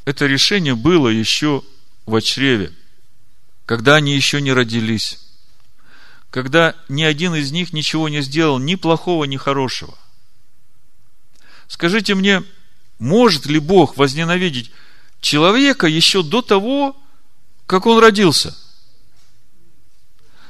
это 0.03 0.25
решение 0.25 0.75
было 0.75 1.07
еще 1.07 1.63
в 2.05 2.19
чреве, 2.21 2.73
когда 3.65 3.95
они 3.95 4.13
еще 4.13 4.41
не 4.41 4.51
родились, 4.51 5.19
когда 6.29 6.75
ни 6.89 7.03
один 7.03 7.33
из 7.33 7.51
них 7.51 7.71
ничего 7.71 8.09
не 8.09 8.21
сделал, 8.21 8.59
ни 8.59 8.75
плохого, 8.75 9.23
ни 9.23 9.37
хорошего. 9.37 9.97
Скажите 11.67 12.13
мне, 12.13 12.43
может 12.99 13.45
ли 13.45 13.59
Бог 13.59 13.97
возненавидеть 13.97 14.71
человека 15.21 15.87
еще 15.87 16.23
до 16.23 16.41
того, 16.41 16.95
как 17.65 17.85
он 17.85 17.99
родился. 17.99 18.55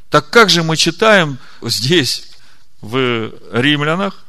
Так 0.10 0.30
как 0.30 0.50
же 0.50 0.64
мы 0.64 0.78
читаем 0.78 1.38
здесь, 1.62 2.28
в 2.82 3.34
Римлянах, 3.52 4.26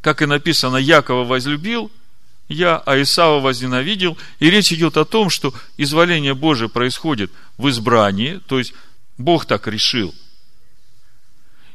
как 0.00 0.22
и 0.22 0.26
написано, 0.26 0.76
Якова 0.76 1.24
возлюбил, 1.24 1.90
я, 2.48 2.78
а 2.78 3.00
Исава 3.00 3.40
возненавидел. 3.40 4.16
И 4.38 4.48
речь 4.50 4.72
идет 4.72 4.96
о 4.96 5.04
том, 5.04 5.28
что 5.28 5.52
изволение 5.76 6.34
Божие 6.34 6.68
происходит 6.68 7.30
в 7.58 7.68
избрании, 7.68 8.40
то 8.46 8.58
есть 8.58 8.72
Бог 9.18 9.44
так 9.44 9.66
решил. 9.66 10.14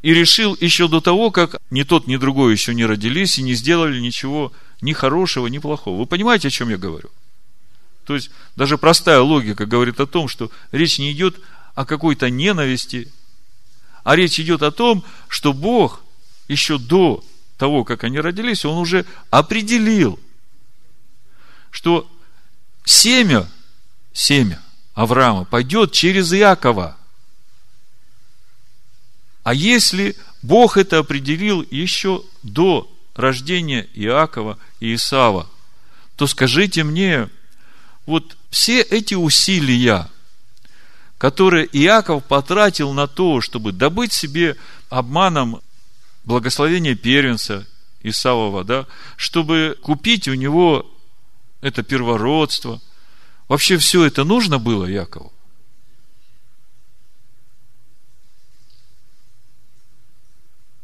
И 0.02 0.14
решил 0.14 0.58
еще 0.60 0.88
до 0.88 1.00
того, 1.00 1.32
как 1.32 1.62
ни 1.70 1.84
тот, 1.84 2.08
ни 2.08 2.18
другой 2.18 2.54
еще 2.54 2.74
не 2.74 2.86
родились 2.86 3.38
и 3.38 3.44
не 3.44 3.54
сделали 3.54 4.00
ничего 4.00 4.52
ни 4.82 4.94
хорошего, 4.94 5.48
ни 5.48 5.60
плохого. 5.60 6.00
Вы 6.00 6.06
понимаете, 6.08 6.50
о 6.50 6.52
чем 6.52 6.70
я 6.70 6.78
говорю? 6.78 7.10
То 8.06 8.16
есть, 8.16 8.32
даже 8.56 8.78
простая 8.78 9.22
логика 9.22 9.66
говорит 9.66 10.00
о 10.00 10.06
том, 10.06 10.28
что 10.28 10.52
речь 10.72 11.00
не 11.00 11.12
идет 11.12 11.40
о 11.76 11.86
какой-то 11.86 12.30
ненависти, 12.30 13.12
а 14.04 14.16
речь 14.16 14.40
идет 14.40 14.62
о 14.62 14.72
том, 14.72 15.04
что 15.28 15.54
Бог 15.54 16.02
еще 16.48 16.78
до 16.78 17.24
того, 17.58 17.84
как 17.84 18.04
они 18.04 18.20
родились, 18.20 18.66
Он 18.66 18.78
уже 18.78 19.06
определил, 19.30 20.20
что 21.72 22.10
семя, 22.84 23.50
семя 24.12 24.62
Авраама 24.94 25.46
пойдет 25.46 25.94
через 25.94 26.34
Иакова. 26.34 26.98
А 29.44 29.54
если 29.54 30.16
Бог 30.42 30.78
это 30.78 31.00
определил 31.00 31.66
еще 31.70 32.24
до 32.44 32.90
рождения 33.16 33.88
Иакова 33.94 34.58
и 34.80 34.96
Исава, 34.96 35.50
то 36.16 36.28
скажите 36.28 36.84
мне, 36.84 37.30
вот 38.06 38.38
все 38.50 38.82
эти 38.82 39.14
усилия, 39.14 40.10
которые 41.18 41.68
Иаков 41.72 42.26
потратил 42.26 42.94
на 42.94 43.08
то, 43.08 43.42
чтобы 43.42 43.72
добыть 43.72 44.14
себе 44.14 44.58
обманом 44.90 45.62
благословение 46.26 46.96
первенца 46.96 47.66
Исавова, 48.02 48.64
да, 48.64 48.86
чтобы 49.16 49.78
купить 49.82 50.28
у 50.28 50.34
него 50.34 50.90
это 51.62 51.84
первородство. 51.84 52.82
Вообще 53.48 53.78
все 53.78 54.04
это 54.06 54.24
нужно 54.24 54.60
было 54.60 54.86
Якову? 54.86 55.32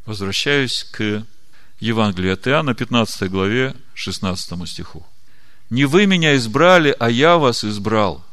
Возвращаюсь 0.06 0.86
к 0.86 1.26
Евангелию 1.80 2.34
от 2.34 2.48
Иоанна, 2.48 2.74
15 2.74 3.30
главе, 3.30 3.76
16 3.94 4.68
стиху. 4.68 5.06
Не 5.70 5.86
вы 5.86 6.08
меня 6.08 6.36
избрали, 6.36 6.96
а 7.00 7.10
я 7.10 7.38
вас 7.38 7.64
избрал. 7.64 8.26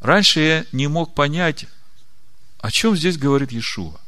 Раньше 0.00 0.40
я 0.40 0.64
не 0.72 0.86
мог 0.86 1.14
понять, 1.14 1.66
о 2.60 2.70
чем 2.70 2.96
здесь 2.96 3.18
говорит 3.18 3.52
Иешуа. 3.52 4.00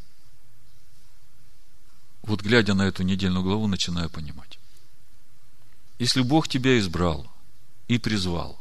Вот 2.22 2.42
глядя 2.42 2.74
на 2.74 2.82
эту 2.82 3.03
недельную 3.03 3.42
главу, 3.42 3.66
начинаю 3.66 4.09
понимать. 4.09 4.59
Если 5.98 6.22
Бог 6.22 6.48
тебя 6.48 6.78
избрал 6.78 7.30
и 7.88 7.98
призвал, 7.98 8.59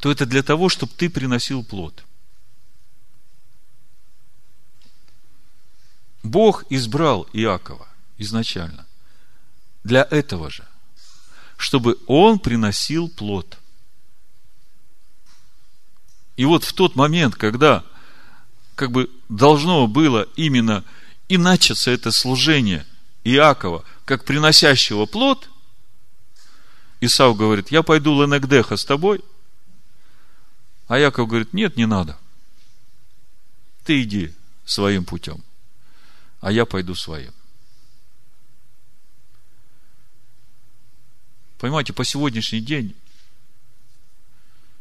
то 0.00 0.10
это 0.10 0.26
для 0.26 0.42
того, 0.42 0.68
чтобы 0.68 0.92
ты 0.94 1.08
приносил 1.08 1.64
плод. 1.64 2.04
Бог 6.22 6.64
избрал 6.70 7.26
Иакова 7.32 7.88
изначально 8.18 8.86
для 9.84 10.06
этого 10.10 10.50
же 10.50 10.66
чтобы 11.62 11.96
он 12.08 12.40
приносил 12.40 13.08
плод. 13.08 13.56
И 16.36 16.44
вот 16.44 16.64
в 16.64 16.72
тот 16.72 16.96
момент, 16.96 17.36
когда 17.36 17.84
как 18.74 18.90
бы 18.90 19.08
должно 19.28 19.86
было 19.86 20.26
именно 20.34 20.84
и 21.28 21.38
начаться 21.38 21.92
это 21.92 22.10
служение 22.10 22.84
Иакова, 23.22 23.84
как 24.04 24.24
приносящего 24.24 25.06
плод, 25.06 25.48
Исав 27.00 27.36
говорит, 27.36 27.70
я 27.70 27.84
пойду 27.84 28.20
Ленегдеха 28.20 28.76
с 28.76 28.84
тобой, 28.84 29.20
а 30.88 30.98
Яков 30.98 31.28
говорит, 31.28 31.52
нет, 31.52 31.76
не 31.76 31.86
надо. 31.86 32.18
Ты 33.84 34.02
иди 34.02 34.34
своим 34.64 35.04
путем, 35.04 35.44
а 36.40 36.50
я 36.50 36.66
пойду 36.66 36.96
своим. 36.96 37.32
Понимаете, 41.62 41.92
по 41.92 42.04
сегодняшний 42.04 42.60
день 42.60 42.92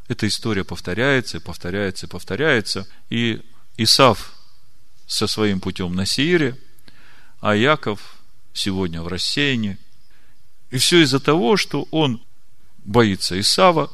эта 0.08 0.28
история 0.28 0.64
повторяется, 0.64 1.40
повторяется, 1.40 2.08
повторяется. 2.08 2.88
И 3.12 3.44
Исав 3.78 4.34
со 5.06 5.28
своим 5.28 5.60
путем 5.60 5.94
на 5.94 6.08
Сиире, 6.08 6.58
а 7.40 7.56
Яков 7.56 8.16
сегодня 8.54 9.04
в 9.04 9.08
рассеянии. 9.08 9.78
И 10.72 10.80
все 10.80 11.04
из-за 11.04 11.20
того, 11.20 11.56
что 11.56 11.88
он 11.92 12.20
боится 12.84 13.40
Исава, 13.40 13.92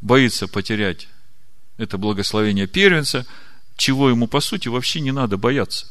боится 0.00 0.48
потерять 0.48 1.06
это 1.76 1.98
благословение 1.98 2.66
первенца, 2.66 3.26
чего 3.76 4.10
ему, 4.10 4.26
по 4.26 4.40
сути, 4.40 4.66
вообще 4.66 4.98
не 4.98 5.12
надо 5.12 5.36
бояться. 5.36 5.86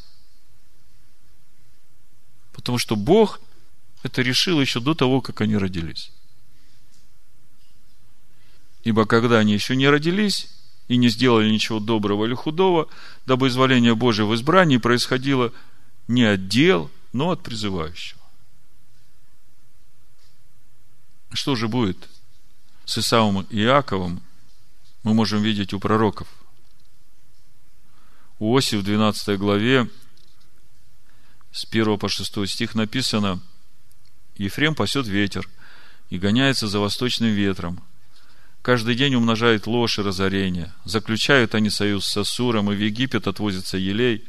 Потому 2.51 2.79
что 2.79 2.97
Бог 2.97 3.39
это 4.03 4.21
решил 4.21 4.59
еще 4.59 4.81
до 4.81 4.93
того, 4.93 5.21
как 5.21 5.39
они 5.39 5.55
родились. 5.55 6.11
Ибо 8.83 9.05
когда 9.05 9.39
они 9.39 9.53
еще 9.53 9.75
не 9.75 9.87
родились 9.87 10.49
и 10.87 10.97
не 10.97 11.09
сделали 11.09 11.49
ничего 11.49 11.79
доброго 11.79 12.25
или 12.25 12.33
худого, 12.33 12.89
дабы 13.25 13.47
изволение 13.47 13.95
Божие 13.95 14.25
в 14.25 14.35
избрании 14.35 14.77
происходило 14.77 15.53
не 16.07 16.23
от 16.23 16.47
дел, 16.47 16.91
но 17.13 17.31
от 17.31 17.41
призывающего. 17.41 18.19
Что 21.31 21.55
же 21.55 21.67
будет 21.67 22.09
с 22.85 22.97
Исаумом 22.97 23.47
и 23.49 23.61
Иаковом, 23.61 24.21
мы 25.03 25.13
можем 25.13 25.41
видеть 25.41 25.73
у 25.73 25.79
пророков. 25.79 26.27
У 28.39 28.55
Оси 28.55 28.75
в 28.75 28.83
12 28.83 29.39
главе 29.39 29.89
с 31.51 31.65
1 31.65 31.97
по 31.97 32.09
6 32.09 32.47
стих 32.49 32.75
написано 32.75 33.39
Ефрем 34.35 34.75
пасет 34.75 35.07
ветер 35.07 35.47
и 36.09 36.17
гоняется 36.17 36.67
за 36.67 36.79
восточным 36.79 37.31
ветром. 37.31 37.81
Каждый 38.63 38.95
день 38.95 39.13
умножает 39.15 39.67
ложь 39.67 39.99
и 39.99 40.01
разорение. 40.01 40.71
Заключают 40.85 41.53
они 41.53 41.69
союз 41.69 42.05
с 42.05 42.15
Асуром, 42.15 42.71
и 42.71 42.75
в 42.75 42.79
Египет 42.79 43.27
отвозится 43.27 43.77
елей. 43.77 44.23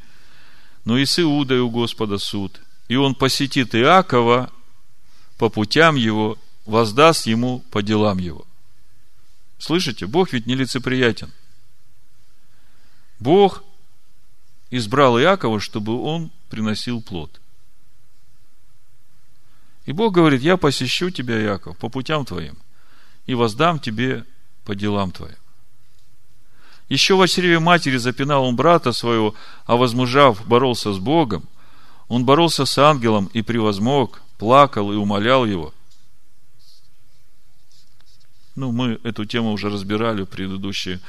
Но 0.84 0.98
и 0.98 1.06
с 1.06 1.20
Иудой 1.20 1.60
у 1.60 1.70
Господа 1.70 2.18
суд. 2.18 2.60
И 2.88 2.96
он 2.96 3.14
посетит 3.14 3.76
Иакова 3.76 4.50
по 5.38 5.48
путям 5.50 5.94
его, 5.94 6.36
воздаст 6.66 7.26
ему 7.26 7.60
по 7.70 7.80
делам 7.80 8.18
его. 8.18 8.44
Слышите, 9.58 10.06
Бог 10.06 10.32
ведь 10.32 10.46
нелицеприятен. 10.46 11.32
Бог 13.20 13.62
избрал 14.70 15.16
Иакова, 15.16 15.60
чтобы 15.60 16.02
он 16.02 16.32
приносил 16.50 17.00
плод. 17.00 17.40
И 19.86 19.92
Бог 19.92 20.12
говорит, 20.12 20.42
я 20.42 20.56
посещу 20.56 21.10
тебя, 21.10 21.40
Иаков, 21.40 21.78
по 21.78 21.88
путям 21.88 22.24
твоим, 22.24 22.58
и 23.26 23.34
воздам 23.34 23.78
тебе 23.78 24.24
по 24.64 24.74
делам 24.74 25.12
твоим. 25.12 25.36
Еще 26.88 27.16
в 27.16 27.26
чреве 27.26 27.58
матери 27.58 27.96
запинал 27.96 28.44
он 28.44 28.56
брата 28.56 28.92
своего, 28.92 29.34
а 29.64 29.76
возмужав, 29.76 30.46
боролся 30.46 30.92
с 30.92 30.98
Богом. 30.98 31.44
Он 32.08 32.24
боролся 32.24 32.66
с 32.66 32.76
ангелом 32.78 33.30
и 33.32 33.42
превозмог, 33.42 34.20
плакал 34.38 34.92
и 34.92 34.96
умолял 34.96 35.46
его. 35.46 35.72
Ну, 38.54 38.70
мы 38.70 39.00
эту 39.02 39.24
тему 39.24 39.52
уже 39.52 39.70
разбирали 39.70 40.22
в 40.22 40.26
предыдущие 40.26 41.00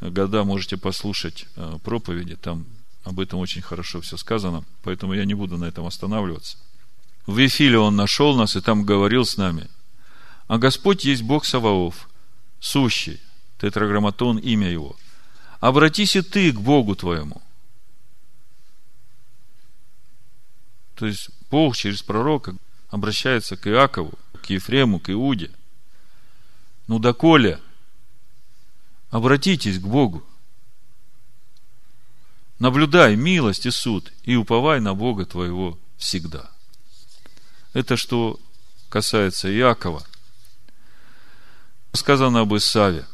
года, 0.00 0.44
можете 0.44 0.76
послушать 0.76 1.46
э, 1.56 1.78
проповеди, 1.82 2.36
там 2.36 2.64
об 3.02 3.20
этом 3.20 3.40
очень 3.40 3.60
хорошо 3.60 4.00
все 4.00 4.16
сказано, 4.16 4.64
поэтому 4.82 5.12
я 5.12 5.24
не 5.24 5.34
буду 5.34 5.58
на 5.58 5.66
этом 5.66 5.84
останавливаться. 5.84 6.56
В 7.26 7.38
Вифиле 7.38 7.78
он 7.78 7.96
нашел 7.96 8.34
нас 8.36 8.56
и 8.56 8.60
там 8.60 8.84
говорил 8.84 9.24
с 9.24 9.36
нами. 9.36 9.68
А 10.46 10.58
Господь 10.58 11.04
есть 11.04 11.22
Бог 11.22 11.44
Саваоф, 11.44 12.08
сущий, 12.60 13.20
тетраграмматон, 13.58 14.38
имя 14.38 14.68
его. 14.68 14.96
Обратись 15.60 16.16
и 16.16 16.22
ты 16.22 16.52
к 16.52 16.60
Богу 16.60 16.94
твоему. 16.94 17.40
То 20.94 21.06
есть 21.06 21.30
Бог 21.50 21.76
через 21.76 22.02
пророка 22.02 22.56
обращается 22.90 23.56
к 23.56 23.66
Иакову, 23.66 24.18
к 24.42 24.50
Ефрему, 24.50 25.00
к 25.00 25.10
Иуде. 25.10 25.50
Ну, 26.86 26.98
доколе? 26.98 27.60
Обратитесь 29.10 29.78
к 29.78 29.86
Богу. 29.86 30.22
Наблюдай 32.58 33.16
милость 33.16 33.66
и 33.66 33.70
суд, 33.70 34.12
и 34.22 34.36
уповай 34.36 34.80
на 34.80 34.94
Бога 34.94 35.24
твоего 35.24 35.78
всегда. 35.96 36.50
Это 37.72 37.96
что 37.96 38.38
касается 38.88 39.52
Иакова. 39.52 40.06
Сказано 41.94 42.40
об 42.40 42.54
Исаве. 42.54 43.06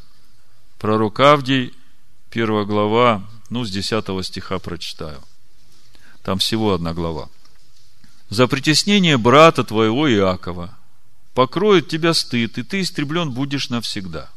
Пророк 0.78 1.20
Авдий, 1.20 1.72
первая 2.30 2.64
глава, 2.64 3.28
ну, 3.50 3.64
с 3.64 3.70
10 3.70 4.24
стиха 4.24 4.58
прочитаю. 4.58 5.20
Там 6.22 6.38
всего 6.38 6.74
одна 6.74 6.92
глава. 6.94 7.28
«За 8.30 8.46
притеснение 8.46 9.18
брата 9.18 9.64
твоего 9.64 10.10
Иакова 10.10 10.76
покроет 11.34 11.88
тебя 11.88 12.14
стыд, 12.14 12.58
и 12.58 12.62
ты 12.62 12.80
истреблен 12.80 13.30
будешь 13.32 13.70
навсегда». 13.70 14.30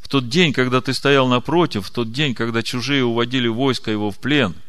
В 0.00 0.08
тот 0.08 0.28
день, 0.28 0.52
когда 0.52 0.80
ты 0.80 0.94
стоял 0.94 1.28
напротив, 1.28 1.86
в 1.86 1.90
тот 1.90 2.12
день, 2.12 2.34
когда 2.34 2.62
чужие 2.62 3.04
уводили 3.04 3.48
войско 3.48 3.90
его 3.90 4.10
в 4.10 4.18
плен– 4.18 4.54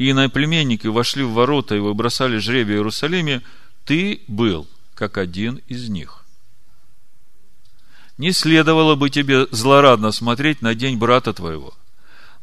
и 0.00 0.12
иноплеменники 0.12 0.86
вошли 0.86 1.22
в 1.22 1.32
ворота 1.32 1.74
и 1.74 1.78
выбросали 1.78 2.38
жребий 2.38 2.76
в 2.76 2.78
Иерусалиме, 2.78 3.42
ты 3.84 4.22
был 4.28 4.66
как 4.94 5.18
один 5.18 5.60
из 5.68 5.90
них. 5.90 6.19
Не 8.20 8.32
следовало 8.32 8.96
бы 8.96 9.08
тебе 9.08 9.46
злорадно 9.50 10.12
смотреть 10.12 10.60
на 10.60 10.74
день 10.74 10.98
брата 10.98 11.32
твоего, 11.32 11.72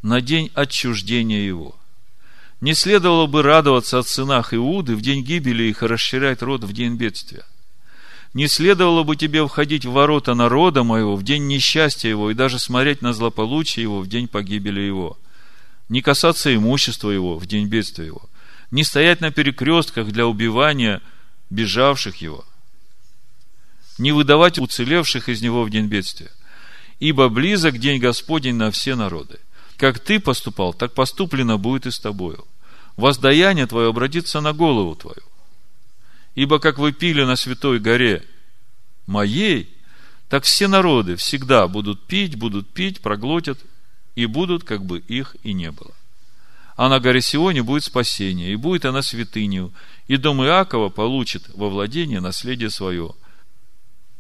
на 0.02 0.22
день 0.22 0.50
отчуждения 0.56 1.46
его. 1.46 1.76
Не 2.62 2.74
следовало 2.74 3.28
бы 3.28 3.44
радоваться 3.44 4.00
от 4.00 4.08
сынах 4.08 4.56
Иуды 4.56 4.96
в 4.96 5.02
день 5.02 5.24
гибели 5.24 5.66
их 5.66 5.84
и 5.84 5.86
расширять 5.86 6.42
род 6.42 6.64
в 6.64 6.74
день 6.74 6.96
бедствия. 6.96 7.46
Не 8.34 8.48
следовало 8.48 9.04
бы 9.04 9.16
тебе 9.16 9.48
входить 9.48 9.86
в 9.86 9.92
ворота 9.92 10.34
народа 10.34 10.82
моего 10.82 11.16
в 11.16 11.22
день 11.22 11.46
несчастья 11.46 12.10
его 12.10 12.32
и 12.32 12.34
даже 12.34 12.58
смотреть 12.58 13.04
на 13.04 13.14
злополучие 13.14 13.84
его 13.84 14.00
в 14.00 14.08
день 14.08 14.28
погибели 14.28 14.82
его– 14.82 15.16
не 15.90 16.02
касаться 16.02 16.54
имущества 16.56 17.12
его 17.12 17.38
в 17.38 17.46
день 17.46 17.68
бедствия 17.68 18.08
его, 18.08 18.24
не 18.72 18.84
стоять 18.84 19.22
на 19.22 19.30
перекрестках 19.30 20.08
для 20.08 20.26
убивания 20.26 21.04
бежавших 21.52 22.16
его, 22.16 22.46
не 23.98 24.12
выдавать 24.12 24.60
уцелевших 24.60 25.30
из 25.30 25.42
него 25.42 25.64
в 25.64 25.70
день 25.70 25.88
бедствия, 25.88 26.32
ибо 27.00 27.30
близок 27.30 27.78
день 27.78 28.00
Господень 28.00 28.56
на 28.56 28.72
все 28.72 28.96
народы. 28.96 29.40
Как 29.78 30.00
ты 30.00 30.20
поступал, 30.20 30.74
так 30.74 30.94
поступлено 30.94 31.58
будет 31.58 31.86
и 31.86 31.92
с 31.92 32.00
тобою. 32.00 32.46
Воздаяние 32.96 33.68
твое 33.68 33.90
обратится 33.90 34.42
на 34.42 34.54
голову 34.54 34.96
твою. 34.96 35.22
Ибо 36.34 36.60
как 36.60 36.80
вы 36.80 36.94
пили 36.94 37.24
на 37.24 37.36
святой 37.36 37.80
горе 37.80 38.24
моей, 39.06 39.70
так 40.30 40.44
все 40.44 40.68
народы 40.68 41.16
всегда 41.16 41.68
будут 41.68 42.06
пить, 42.06 42.36
будут 42.36 42.68
пить, 42.70 43.02
проглотят 43.02 43.60
и 44.16 44.26
будут, 44.26 44.64
как 44.64 44.84
бы 44.84 45.00
их 45.00 45.36
и 45.44 45.54
не 45.54 45.72
было. 45.72 45.94
А 46.76 46.90
на 46.90 47.00
горе 47.00 47.22
Сионе 47.22 47.64
будет 47.64 47.84
спасение, 47.84 48.52
и 48.52 48.56
будет 48.56 48.86
она 48.86 49.02
святынью, 49.02 49.74
и 50.08 50.18
дом 50.18 50.44
Иакова 50.44 50.90
получит 50.90 51.44
во 51.56 51.70
владение 51.70 52.20
наследие 52.20 52.70
свое. 52.70 53.14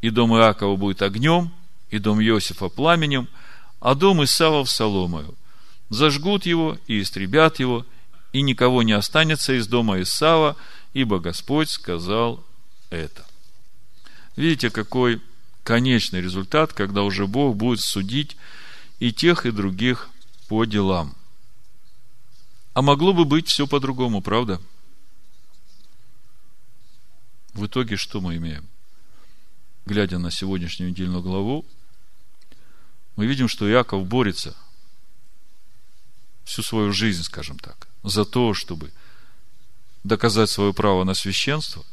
И 0.01 0.09
дом 0.09 0.35
Иакова 0.35 0.75
будет 0.75 1.01
огнем, 1.01 1.51
и 1.89 1.99
дом 1.99 2.21
Иосифа 2.21 2.69
пламенем, 2.69 3.27
а 3.79 3.95
дом 3.95 4.23
Исава 4.23 4.63
соломою. 4.65 5.35
Зажгут 5.89 6.45
его 6.45 6.77
и 6.87 7.01
истребят 7.01 7.59
его, 7.59 7.85
и 8.33 8.41
никого 8.41 8.83
не 8.83 8.93
останется 8.93 9.57
из 9.57 9.67
дома 9.67 10.01
Исава, 10.01 10.55
ибо 10.93 11.19
Господь 11.19 11.69
сказал 11.69 12.43
это. 12.89 13.25
Видите, 14.35 14.69
какой 14.69 15.21
конечный 15.63 16.21
результат, 16.21 16.73
когда 16.73 17.03
уже 17.03 17.27
Бог 17.27 17.55
будет 17.55 17.81
судить 17.81 18.37
и 18.99 19.11
тех, 19.11 19.45
и 19.45 19.51
других 19.51 20.09
по 20.47 20.65
делам. 20.65 21.15
А 22.73 22.81
могло 22.81 23.13
бы 23.13 23.25
быть 23.25 23.47
все 23.47 23.65
по-другому, 23.65 24.21
правда? 24.21 24.61
В 27.53 27.65
итоге 27.65 27.97
что 27.97 28.21
мы 28.21 28.37
имеем? 28.37 28.67
Глядя 29.87 30.17
на 30.19 30.31
сегодняшнюю 30.31 30.91
недельную 30.91 31.21
главу, 31.21 31.65
мы 33.15 33.25
видим, 33.25 33.47
что 33.47 33.71
Иаков 33.71 34.05
борется 34.05 34.53
всю 36.43 36.61
свою 36.61 36.91
жизнь, 36.91 37.23
скажем 37.23 37.57
так, 37.57 37.87
за 38.03 38.25
то, 38.25 38.53
чтобы 38.53 38.91
доказать 40.03 40.49
свое 40.49 40.73
право 40.73 41.05
на 41.05 41.13
священство, 41.13 41.85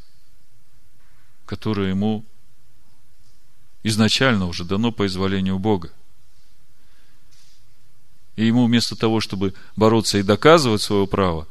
которое 1.45 1.87
ему 1.87 2.25
изначально 3.83 4.47
уже 4.47 4.65
дано 4.65 4.91
по 4.91 5.05
изволению 5.05 5.57
Бога– 5.57 5.89
и 8.35 8.45
ему 8.45 8.65
вместо 8.65 8.97
того, 8.97 9.21
чтобы 9.21 9.53
бороться 9.77 10.17
и 10.17 10.21
доказывать 10.21 10.81
свое 10.81 11.07
право, 11.07 11.47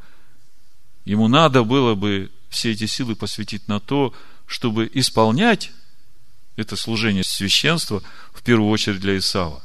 ему 1.06 1.28
надо 1.28 1.64
было 1.64 1.94
бы 1.94 2.30
все 2.50 2.72
эти 2.72 2.84
силы 2.84 3.16
посвятить 3.16 3.68
на 3.68 3.80
то, 3.80 4.12
чтобы 4.44 4.90
исполнять 4.92 5.72
это 6.56 6.76
служение 6.76 7.24
священства, 7.24 8.02
в 8.32 8.42
первую 8.42 8.70
очередь 8.70 9.00
для 9.00 9.18
Исава. 9.18 9.62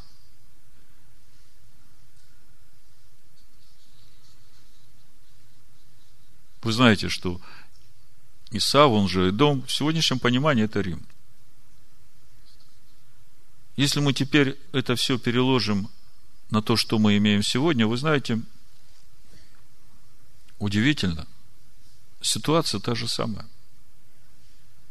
Вы 6.61 6.73
знаете, 6.73 7.09
что 7.09 7.39
Исав, 8.51 8.91
он 8.91 9.07
же 9.07 9.31
дом, 9.31 9.63
в 9.63 9.71
сегодняшнем 9.71 10.19
понимании 10.19 10.65
это 10.65 10.81
Рим. 10.81 11.05
Если 13.75 14.01
мы 14.01 14.11
теперь 14.13 14.59
это 14.73 14.95
все 14.95 15.17
переложим 15.17 15.89
на 16.49 16.61
то, 16.61 16.75
что 16.75 16.99
мы 16.99 17.15
имеем 17.17 17.43
сегодня, 17.43 17.87
вы 17.87 17.95
знаете, 17.97 18.41
удивительно, 20.57 21.27
ситуация 22.19 22.81
та 22.81 22.95
же 22.95 23.07
самая. 23.07 23.47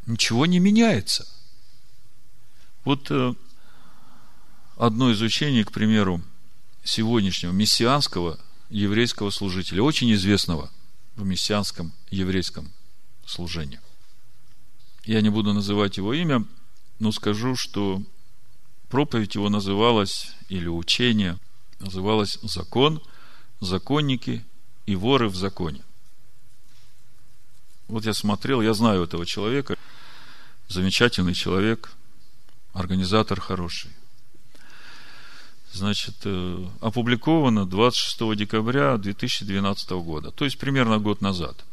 Ничего 0.07 0.47
не 0.47 0.59
меняется. 0.59 1.29
Вот 2.89 3.11
э, 3.11 3.35
одно 4.79 5.11
из 5.11 5.21
учений, 5.21 5.63
к 5.63 5.73
примеру, 5.73 6.23
сегодняшнего 6.83 7.53
мессианского 7.53 8.41
еврейского 8.71 9.29
служителя, 9.29 9.83
очень 9.83 10.11
известного 10.15 10.71
в 11.15 11.23
мессианском 11.23 11.93
еврейском 12.11 12.73
служении. 13.27 13.79
Я 15.05 15.21
не 15.21 15.29
буду 15.29 15.53
называть 15.53 15.99
его 15.99 16.15
имя, 16.15 16.47
но 16.99 17.13
скажу, 17.13 17.57
что 17.57 18.03
проповедь 18.89 19.35
его 19.35 19.51
называлась, 19.51 20.33
или 20.49 20.67
учение, 20.67 21.37
называлось 21.81 22.39
«Закон, 22.41 23.03
законники 23.61 24.43
и 24.87 24.97
воры 24.97 25.29
в 25.29 25.37
законе». 25.37 25.83
Вот 27.89 28.07
я 28.07 28.15
смотрел, 28.15 28.63
я 28.63 28.73
знаю 28.73 29.05
этого 29.05 29.27
человека, 29.27 29.77
замечательный 30.69 31.35
человек, 31.35 31.91
организатор 32.73 33.41
хороший. 33.41 33.91
Значит, 35.73 36.17
э, 36.25 36.67
опубликовано 36.81 37.67
26 37.67 38.35
декабря 38.35 38.97
2012 38.97 39.91
года, 40.03 40.31
то 40.31 40.45
есть 40.45 40.59
примерно 40.59 40.99
год 40.99 41.21
назад. 41.21 41.65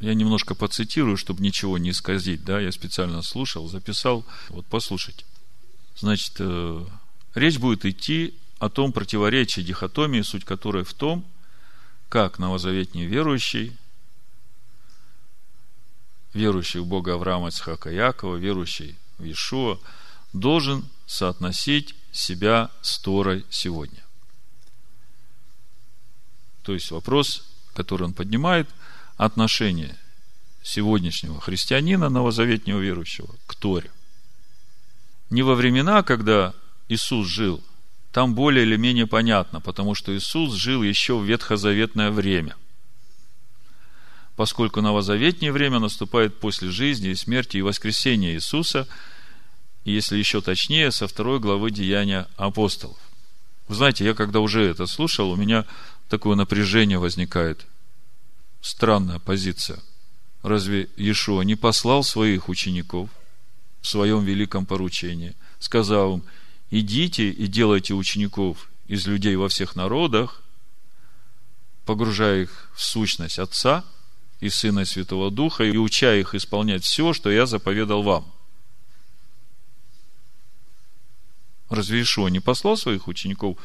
Я 0.00 0.12
немножко 0.14 0.54
поцитирую, 0.54 1.16
чтобы 1.16 1.42
ничего 1.42 1.78
не 1.78 1.90
исказить, 1.90 2.44
да, 2.44 2.60
я 2.60 2.70
специально 2.72 3.22
слушал, 3.22 3.68
записал, 3.68 4.24
вот 4.50 4.66
послушайте. 4.66 5.24
Значит, 5.96 6.34
э, 6.38 6.84
речь 7.34 7.58
будет 7.58 7.86
идти 7.86 8.34
о 8.58 8.68
том 8.68 8.92
противоречии 8.92 9.62
дихотомии, 9.62 10.20
суть 10.22 10.44
которой 10.44 10.84
в 10.84 10.92
том, 10.92 11.24
как 12.08 12.38
новозаветний 12.38 13.06
верующий, 13.06 13.72
верующий 16.34 16.80
в 16.80 16.86
Бога 16.86 17.14
Авраама, 17.14 17.48
Ицхака 17.48 17.90
Якова, 17.90 18.36
верующий 18.36 18.96
в 19.18 19.24
Иешуа, 19.24 19.78
должен 20.32 20.84
соотносить 21.06 21.94
себя 22.12 22.70
с 22.82 22.98
Торой 22.98 23.46
сегодня. 23.50 24.02
То 26.62 26.74
есть 26.74 26.90
вопрос, 26.90 27.46
который 27.74 28.04
он 28.04 28.14
поднимает, 28.14 28.68
отношение 29.16 29.96
сегодняшнего 30.62 31.40
христианина, 31.40 32.08
новозаветнего 32.08 32.80
верующего, 32.80 33.28
к 33.46 33.54
Торе. 33.54 33.90
Не 35.30 35.42
во 35.42 35.54
времена, 35.54 36.02
когда 36.02 36.54
Иисус 36.88 37.28
жил, 37.28 37.62
там 38.12 38.34
более 38.34 38.64
или 38.64 38.76
менее 38.76 39.06
понятно, 39.06 39.60
потому 39.60 39.94
что 39.94 40.16
Иисус 40.16 40.54
жил 40.54 40.82
еще 40.82 41.16
в 41.18 41.24
ветхозаветное 41.24 42.10
время. 42.10 42.56
Поскольку 44.36 44.80
новозаветнее 44.80 45.52
время 45.52 45.78
наступает 45.78 46.40
после 46.40 46.70
жизни 46.70 47.10
и 47.10 47.14
смерти 47.14 47.58
и 47.58 47.62
воскресения 47.62 48.34
Иисуса– 48.34 48.88
и 49.84 49.92
если 49.92 50.16
еще 50.16 50.40
точнее, 50.40 50.90
со 50.90 51.06
второй 51.06 51.38
главы 51.38 51.70
Деяния 51.70 52.26
апостолов. 52.36 52.96
Вы 53.68 53.74
знаете, 53.74 54.04
я 54.04 54.14
когда 54.14 54.40
уже 54.40 54.64
это 54.64 54.86
слушал, 54.86 55.30
у 55.30 55.36
меня 55.36 55.66
такое 56.08 56.36
напряжение 56.36 56.98
возникает. 56.98 57.66
Странная 58.60 59.18
позиция. 59.18 59.78
Разве 60.42 60.88
Иешуа 60.96 61.42
не 61.42 61.54
послал 61.54 62.02
своих 62.02 62.48
учеников 62.48 63.10
в 63.82 63.88
своем 63.88 64.24
великом 64.24 64.64
поручении, 64.64 65.34
сказав 65.58 66.14
им, 66.14 66.22
идите 66.70 67.30
и 67.30 67.46
делайте 67.46 67.94
учеников 67.94 68.68
из 68.86 69.06
людей 69.06 69.36
во 69.36 69.48
всех 69.48 69.76
народах, 69.76 70.42
погружая 71.84 72.42
их 72.42 72.70
в 72.74 72.82
сущность 72.82 73.38
Отца 73.38 73.84
и 74.44 74.50
Сына 74.50 74.80
и 74.80 74.84
Святого 74.84 75.30
Духа, 75.30 75.64
и 75.64 75.78
уча 75.78 76.14
их 76.14 76.34
исполнять 76.34 76.84
все, 76.84 77.14
что 77.14 77.30
я 77.30 77.46
заповедал 77.46 78.02
вам. 78.02 78.30
Разве 81.70 82.02
Ишуа 82.02 82.28
не 82.28 82.40
послал 82.40 82.76
своих 82.76 83.08
учеников 83.08 83.56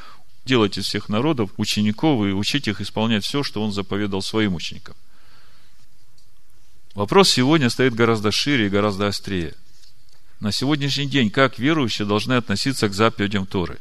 делать 0.45 0.77
из 0.77 0.85
всех 0.85 1.09
народов 1.09 1.51
учеников 1.57 2.25
и 2.25 2.31
учить 2.31 2.69
их 2.69 2.79
исполнять 2.79 3.25
все, 3.25 3.43
что 3.43 3.61
он 3.61 3.73
заповедал 3.73 4.21
своим 4.21 4.55
ученикам? 4.55 4.95
Вопрос 6.95 7.29
сегодня 7.29 7.69
стоит 7.69 7.93
гораздо 7.93 8.31
шире 8.31 8.67
и 8.67 8.69
гораздо 8.69 9.07
острее. 9.07 9.55
На 10.39 10.53
сегодняшний 10.53 11.07
день, 11.07 11.29
как 11.29 11.59
верующие 11.59 12.07
должны 12.07 12.33
относиться 12.33 12.87
к 12.87 12.93
заповедям 12.93 13.45
Торы? 13.45 13.79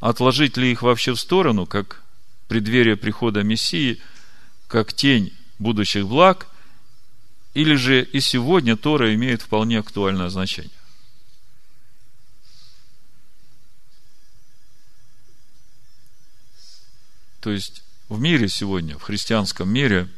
Отложить 0.00 0.58
ли 0.58 0.70
их 0.70 0.82
вообще 0.82 1.12
в 1.14 1.20
сторону, 1.20 1.64
как 1.64 2.02
преддверие 2.46 2.96
прихода 2.96 3.42
Мессии, 3.42 4.02
как 4.68 4.92
тень 4.92 5.32
будущих 5.60 6.08
благ, 6.08 6.48
или 7.54 7.76
же 7.76 8.02
и 8.02 8.20
сегодня 8.20 8.76
Тора 8.76 9.14
имеет 9.14 9.42
вполне 9.42 9.78
актуальное 9.78 10.28
значение? 10.28 10.72
То 17.40 17.50
есть 17.50 17.82
в 18.08 18.20
мире 18.20 18.48
сегодня, 18.48 18.98
в 18.98 19.02
христианском 19.02 19.68
мире, 19.68 20.08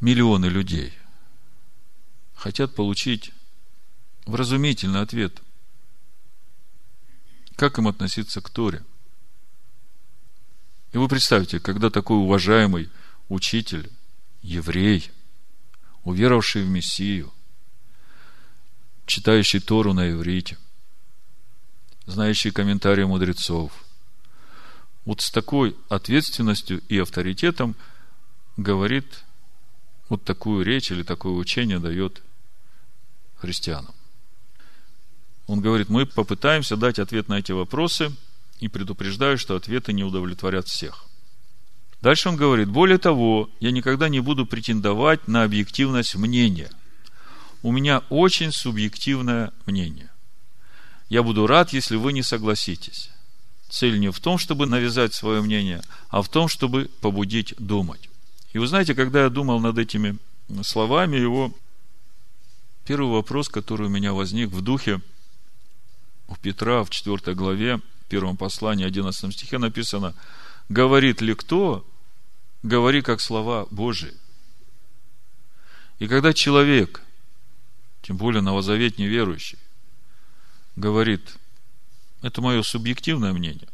миллионы 0.00 0.46
людей 0.46 0.92
хотят 2.34 2.74
получить 2.74 3.32
вразумительный 4.26 5.00
ответ. 5.00 5.40
Как 7.56 7.78
им 7.78 7.88
относиться 7.88 8.40
к 8.40 8.50
Торе? 8.50 8.82
И 10.92 10.98
вы 10.98 11.08
представьте, 11.08 11.60
когда 11.60 11.90
такой 11.90 12.16
уважаемый 12.16 12.90
учитель, 13.28 13.90
еврей, 14.42 15.10
уверовавший 16.04 16.64
в 16.64 16.68
Мессию, 16.68 17.32
читающий 19.06 19.60
Тору 19.60 19.92
на 19.92 20.10
иврите, 20.10 20.58
знающий 22.06 22.50
комментарии 22.50 23.04
мудрецов– 23.04 23.72
вот 25.04 25.20
с 25.20 25.30
такой 25.30 25.76
ответственностью 25.88 26.80
и 26.88 26.98
авторитетом 26.98 27.74
говорит 28.56 29.24
вот 30.08 30.24
такую 30.24 30.64
речь 30.64 30.90
или 30.90 31.02
такое 31.02 31.32
учение 31.32 31.78
дает 31.78 32.22
христианам. 33.36 33.94
Он 35.46 35.60
говорит, 35.60 35.88
мы 35.88 36.06
попытаемся 36.06 36.76
дать 36.76 36.98
ответ 36.98 37.28
на 37.28 37.38
эти 37.38 37.52
вопросы 37.52 38.12
и 38.60 38.68
предупреждаю, 38.68 39.38
что 39.38 39.56
ответы 39.56 39.92
не 39.92 40.04
удовлетворят 40.04 40.68
всех. 40.68 41.06
Дальше 42.02 42.28
он 42.28 42.36
говорит, 42.36 42.68
более 42.68 42.98
того, 42.98 43.48
я 43.60 43.70
никогда 43.70 44.08
не 44.08 44.18
буду 44.18 44.44
претендовать 44.44 45.28
на 45.28 45.44
объективность 45.44 46.16
мнения. 46.16 46.70
У 47.62 47.70
меня 47.70 48.02
очень 48.10 48.50
субъективное 48.50 49.52
мнение. 49.66 50.10
Я 51.08 51.22
буду 51.22 51.46
рад, 51.46 51.72
если 51.72 51.94
вы 51.94 52.12
не 52.12 52.24
согласитесь. 52.24 53.10
Цель 53.68 54.00
не 54.00 54.10
в 54.10 54.18
том, 54.18 54.36
чтобы 54.36 54.66
навязать 54.66 55.14
свое 55.14 55.42
мнение, 55.42 55.80
а 56.08 56.22
в 56.22 56.28
том, 56.28 56.48
чтобы 56.48 56.90
побудить 57.00 57.54
думать. 57.58 58.10
И 58.52 58.58
вы 58.58 58.66
знаете, 58.66 58.96
когда 58.96 59.22
я 59.22 59.30
думал 59.30 59.60
над 59.60 59.78
этими 59.78 60.18
словами, 60.62 61.16
его 61.16 61.54
первый 62.84 63.12
вопрос, 63.12 63.48
который 63.48 63.86
у 63.86 63.90
меня 63.90 64.12
возник 64.12 64.50
в 64.50 64.60
духе, 64.60 65.00
у 66.26 66.34
Петра 66.34 66.82
в 66.82 66.90
4 66.90 67.34
главе, 67.34 67.80
первом 68.08 68.36
послании, 68.36 68.84
11 68.84 69.32
стихе 69.32 69.58
написано, 69.58 70.14
говорит 70.68 71.20
ли 71.20 71.34
кто, 71.34 71.86
говори 72.62 73.02
как 73.02 73.20
слова 73.20 73.66
Божии. 73.70 74.14
И 75.98 76.08
когда 76.08 76.32
человек, 76.32 77.02
тем 78.02 78.16
более 78.16 78.42
новозаветний 78.42 79.06
верующий, 79.06 79.58
говорит– 80.76 81.36
это 82.22 82.40
мое 82.40 82.62
субъективное 82.62 83.32
мнение, 83.32 83.68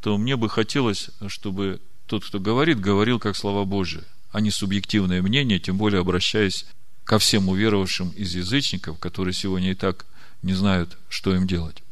то 0.00 0.16
мне 0.18 0.36
бы 0.36 0.50
хотелось, 0.50 1.10
чтобы 1.28 1.80
тот, 2.06 2.24
кто 2.24 2.38
говорит, 2.38 2.78
говорил 2.78 3.18
как 3.18 3.34
слова 3.34 3.64
Божие, 3.64 4.04
а 4.30 4.40
не 4.40 4.50
субъективное 4.50 5.22
мнение, 5.22 5.58
тем 5.58 5.78
более 5.78 6.02
обращаясь 6.02 6.66
ко 7.04 7.18
всем 7.18 7.48
уверовавшим 7.48 8.10
из 8.10 8.34
язычников, 8.34 8.98
которые 8.98 9.32
сегодня 9.32 9.70
и 9.70 9.74
так 9.74 10.04
не 10.42 10.52
знают, 10.52 10.98
что 11.08 11.34
им 11.34 11.46
делать. 11.46 11.82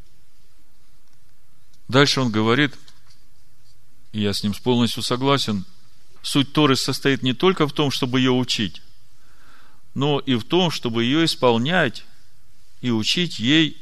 Дальше 1.87 2.21
он 2.21 2.31
говорит, 2.31 2.75
и 4.11 4.21
я 4.21 4.33
с 4.33 4.43
ним 4.43 4.53
полностью 4.53 5.01
согласен, 5.01 5.65
суть 6.23 6.53
Торы 6.53 6.75
состоит 6.75 7.21
не 7.21 7.33
только 7.33 7.67
в 7.67 7.73
том, 7.73 7.91
чтобы 7.91 8.19
ее 8.19 8.31
учить, 8.31 8.81
но 9.93 10.17
и 10.17 10.33
в 10.33 10.43
том, 10.43 10.71
чтобы 10.71 11.03
ее 11.03 11.25
исполнять 11.25 12.05
и 12.81 12.89
учить 12.89 13.37
ей 13.37 13.77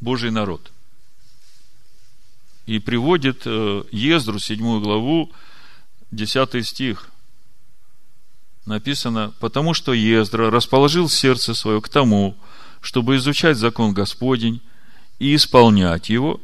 Божий 0.00 0.32
народ 0.32 0.72
и 2.66 2.78
приводит 2.78 3.42
э, 3.44 3.82
Ездру, 3.90 4.38
седьмую 4.38 4.80
главу, 4.80 5.30
десятый 6.10 6.62
стих. 6.62 7.08
Написано, 8.66 9.32
потому 9.40 9.74
что 9.74 9.92
Ездра 9.92 10.50
расположил 10.50 11.08
сердце 11.08 11.54
свое 11.54 11.80
к 11.80 11.88
тому, 11.88 12.36
чтобы 12.80 13.16
изучать 13.16 13.56
закон 13.56 13.92
Господень 13.92 14.60
и 15.18 15.34
исполнять 15.34 16.08
его, 16.08 16.40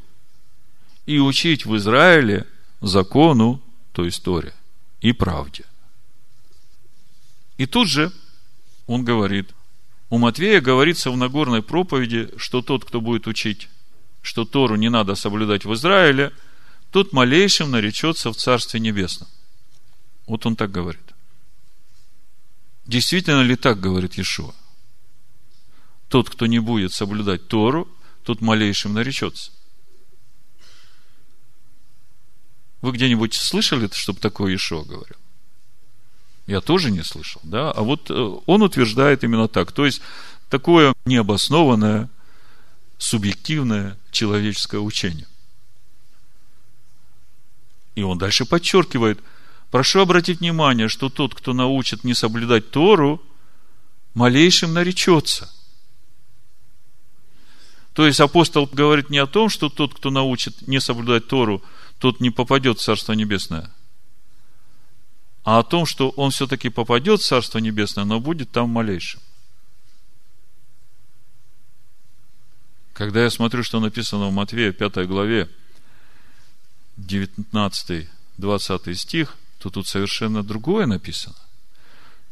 и 1.06 1.18
учить 1.18 1.64
в 1.64 1.76
Израиле 1.76 2.46
закону, 2.80 3.62
то 3.92 4.04
есть 4.04 4.22
Торе, 4.22 4.52
и 5.00 5.12
правде. 5.12 5.64
И 7.56 7.66
тут 7.66 7.88
же 7.88 8.12
он 8.86 9.04
говорит, 9.04 9.50
у 10.10 10.18
Матвея 10.18 10.60
говорится 10.60 11.10
в 11.10 11.16
Нагорной 11.16 11.62
проповеди, 11.62 12.30
что 12.36 12.62
тот, 12.62 12.84
кто 12.84 13.00
будет 13.00 13.26
учить 13.26 13.68
что 14.22 14.44
Тору 14.44 14.76
не 14.76 14.90
надо 14.90 15.14
соблюдать 15.14 15.64
в 15.64 15.72
Израиле, 15.72 16.32
тот 16.90 17.12
малейшим 17.12 17.70
наречется 17.70 18.30
в 18.30 18.36
Царстве 18.36 18.80
Небесном. 18.80 19.28
Вот 20.26 20.44
он 20.46 20.56
так 20.56 20.70
говорит. 20.70 21.14
Действительно 22.84 23.42
ли 23.42 23.56
так 23.56 23.80
говорит 23.80 24.14
Иешуа? 24.14 24.54
Тот, 26.08 26.30
кто 26.30 26.46
не 26.46 26.58
будет 26.58 26.92
соблюдать 26.92 27.48
Тору, 27.48 27.88
тот 28.22 28.40
малейшим 28.40 28.94
наречется. 28.94 29.52
Вы 32.80 32.92
где-нибудь 32.92 33.34
слышали, 33.34 33.88
чтобы 33.92 34.20
такое 34.20 34.50
Иешуа 34.52 34.84
говорил? 34.84 35.16
Я 36.46 36.60
тоже 36.60 36.90
не 36.90 37.02
слышал, 37.02 37.40
да? 37.44 37.70
А 37.70 37.82
вот 37.82 38.10
э, 38.10 38.14
он 38.46 38.62
утверждает 38.62 39.24
именно 39.24 39.48
так. 39.48 39.72
То 39.72 39.84
есть, 39.84 40.00
такое 40.48 40.94
необоснованное, 41.04 42.08
субъективное 42.96 43.98
человеческое 44.10 44.78
учение. 44.78 45.26
И 47.96 48.02
он 48.02 48.16
дальше 48.16 48.44
подчеркивает, 48.44 49.20
прошу 49.70 50.00
обратить 50.00 50.40
внимание, 50.40 50.88
что 50.88 51.08
тот, 51.08 51.34
кто 51.34 51.52
научит 51.52 52.04
не 52.04 52.14
соблюдать 52.14 52.70
Тору, 52.70 53.22
малейшим 54.14 54.72
наречется. 54.72 55.52
То 57.92 58.06
есть 58.06 58.20
апостол 58.20 58.66
говорит 58.72 59.10
не 59.10 59.18
о 59.18 59.26
том, 59.26 59.48
что 59.48 59.68
тот, 59.68 59.94
кто 59.94 60.10
научит 60.10 60.68
не 60.68 60.80
соблюдать 60.80 61.26
Тору, 61.26 61.62
тот 61.98 62.20
не 62.20 62.30
попадет 62.30 62.78
в 62.78 62.82
Царство 62.82 63.12
Небесное, 63.12 63.70
а 65.44 65.58
о 65.60 65.62
том, 65.62 65.86
что 65.86 66.10
он 66.10 66.30
все-таки 66.30 66.68
попадет 66.68 67.20
в 67.20 67.26
Царство 67.26 67.58
Небесное, 67.58 68.04
но 68.04 68.20
будет 68.20 68.50
там 68.50 68.70
малейшим. 68.70 69.20
Когда 72.92 73.22
я 73.22 73.30
смотрю, 73.30 73.62
что 73.62 73.80
написано 73.80 74.26
в 74.26 74.32
Матвея 74.32 74.72
5 74.72 75.06
главе, 75.06 75.48
19-20 76.98 78.94
стих, 78.94 79.36
то 79.58 79.70
тут 79.70 79.86
совершенно 79.86 80.42
другое 80.42 80.86
написано. 80.86 81.36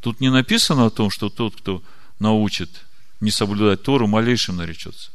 Тут 0.00 0.20
не 0.20 0.30
написано 0.30 0.86
о 0.86 0.90
том, 0.90 1.10
что 1.10 1.30
тот, 1.30 1.56
кто 1.56 1.82
научит 2.18 2.84
не 3.20 3.30
соблюдать 3.30 3.82
Тору, 3.82 4.06
малейшим 4.06 4.56
наречется. 4.56 5.10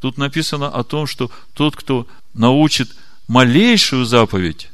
Тут 0.00 0.18
написано 0.18 0.68
о 0.68 0.84
том, 0.84 1.06
что 1.06 1.30
тот, 1.54 1.76
кто 1.76 2.06
научит 2.32 2.94
малейшую 3.30 4.06
заповедь, 4.06 4.70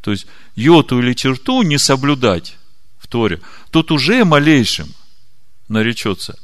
то 0.00 0.10
есть 0.10 0.26
йоту 0.56 0.98
или 0.98 1.14
черту 1.14 1.62
не 1.62 1.78
соблюдать 1.78 2.56
в 2.98 3.06
Торе, 3.06 3.40
тот 3.70 3.92
уже 3.92 4.24
малейшим 4.24 4.88
наречется. 5.68 6.36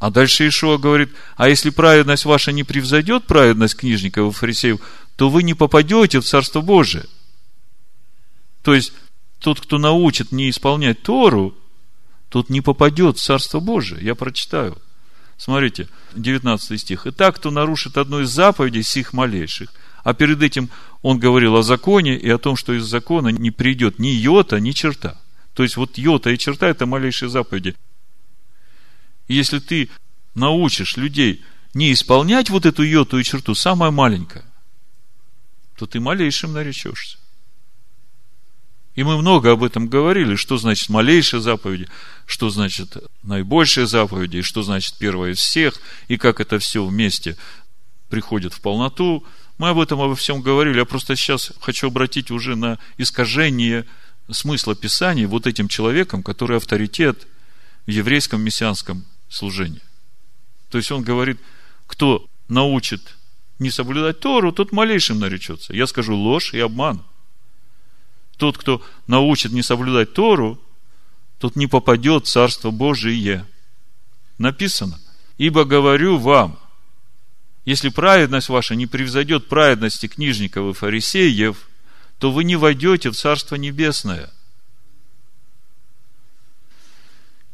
А 0.00 0.10
дальше 0.10 0.48
Ишуа 0.48 0.78
говорит, 0.78 1.10
а 1.36 1.48
если 1.48 1.70
праведность 1.70 2.24
ваша 2.24 2.50
не 2.50 2.64
превзойдет 2.64 3.28
праведность 3.28 3.76
книжников 3.76 4.34
и 4.34 4.36
фарисеев, 4.36 4.80
то 5.14 5.30
вы 5.30 5.44
не 5.44 5.54
попадете 5.54 6.18
в 6.18 6.24
Царство 6.24 6.60
Божие. 6.60 7.06
То 8.64 8.74
есть, 8.74 8.92
тот, 9.38 9.60
кто 9.60 9.78
научит 9.78 10.32
не 10.32 10.50
исполнять 10.50 11.02
Тору, 11.02 11.54
тот 12.30 12.50
не 12.50 12.62
попадет 12.62 13.16
в 13.18 13.22
Царство 13.22 13.60
Божие. 13.60 14.04
Я 14.04 14.16
прочитаю. 14.16 14.76
Смотрите, 15.36 15.88
19 16.14 16.80
стих. 16.80 17.06
«Итак, 17.06 17.36
кто 17.36 17.52
нарушит 17.52 17.96
одну 17.96 18.22
из 18.22 18.30
заповедей 18.30 18.82
сих 18.82 19.12
малейших, 19.12 19.72
а 20.04 20.12
перед 20.14 20.42
этим 20.42 20.70
он 21.02 21.18
говорил 21.18 21.56
о 21.56 21.62
законе 21.62 22.16
и 22.16 22.28
о 22.28 22.38
том, 22.38 22.56
что 22.56 22.74
из 22.74 22.84
закона 22.84 23.28
не 23.28 23.50
придет 23.50 23.98
ни 23.98 24.08
йота, 24.08 24.60
ни 24.60 24.70
черта. 24.70 25.20
То 25.54 25.62
есть, 25.62 25.76
вот 25.76 25.98
йота 25.98 26.30
и 26.30 26.38
черта– 26.38 26.68
это 26.68 26.86
малейшие 26.86 27.28
заповеди. 27.28 27.74
И 29.26 29.34
если 29.34 29.58
ты 29.58 29.88
научишь 30.34 30.96
людей 30.96 31.42
не 31.72 31.92
исполнять 31.92 32.50
вот 32.50 32.66
эту 32.66 32.82
йоту 32.82 33.18
и 33.18 33.24
черту, 33.24 33.54
самое 33.54 33.90
маленькое, 33.90 34.44
то 35.76 35.86
ты 35.86 36.00
малейшим 36.00 36.52
наречешься. 36.52 37.18
И 38.94 39.02
мы 39.02 39.16
много 39.16 39.50
об 39.50 39.64
этом 39.64 39.88
говорили, 39.88 40.36
что 40.36 40.56
значит 40.56 40.88
малейшие 40.88 41.40
заповеди, 41.40 41.88
что 42.26 42.50
значит 42.50 42.96
наибольшие 43.22 43.86
заповеди, 43.86 44.42
что 44.42 44.62
значит 44.62 44.96
первое 44.98 45.32
из 45.32 45.38
всех, 45.38 45.80
и 46.06 46.16
как 46.16 46.40
это 46.40 46.58
все 46.58 46.84
вместе 46.84 47.36
приходит 48.08 48.54
в 48.54 48.60
полноту. 48.60 49.24
Мы 49.58 49.68
об 49.68 49.78
этом 49.78 50.00
обо 50.00 50.14
всем 50.16 50.42
говорили. 50.42 50.78
Я 50.78 50.84
просто 50.84 51.16
сейчас 51.16 51.52
хочу 51.60 51.88
обратить 51.88 52.30
уже 52.30 52.56
на 52.56 52.78
искажение 52.98 53.86
смысла 54.30 54.74
Писания 54.74 55.28
вот 55.28 55.46
этим 55.46 55.68
человеком, 55.68 56.22
который 56.22 56.56
авторитет 56.56 57.26
в 57.86 57.90
еврейском 57.90 58.40
мессианском 58.40 59.04
служении. 59.28 59.82
То 60.70 60.78
есть 60.78 60.90
он 60.90 61.02
говорит, 61.02 61.38
кто 61.86 62.26
научит 62.48 63.16
не 63.58 63.70
соблюдать 63.70 64.20
Тору, 64.20 64.52
тот 64.52 64.72
малейшим 64.72 65.20
наречется. 65.20 65.72
Я 65.72 65.86
скажу 65.86 66.16
ложь 66.16 66.52
и 66.54 66.58
обман. 66.58 67.04
Тот, 68.36 68.58
кто 68.58 68.82
научит 69.06 69.52
не 69.52 69.62
соблюдать 69.62 70.12
Тору, 70.14 70.60
тот 71.38 71.54
не 71.54 71.68
попадет 71.68 72.26
в 72.26 72.30
Царство 72.30 72.70
Божие. 72.72 73.46
Написано, 74.38 74.98
ибо 75.38 75.64
говорю 75.64 76.18
вам, 76.18 76.58
если 77.64 77.88
праведность 77.88 78.48
ваша 78.48 78.74
не 78.74 78.86
превзойдет 78.86 79.48
праведности 79.48 80.06
книжников 80.06 80.70
и 80.70 80.78
фарисеев, 80.78 81.68
то 82.18 82.30
вы 82.30 82.44
не 82.44 82.56
войдете 82.56 83.10
в 83.10 83.16
Царство 83.16 83.56
Небесное. 83.56 84.30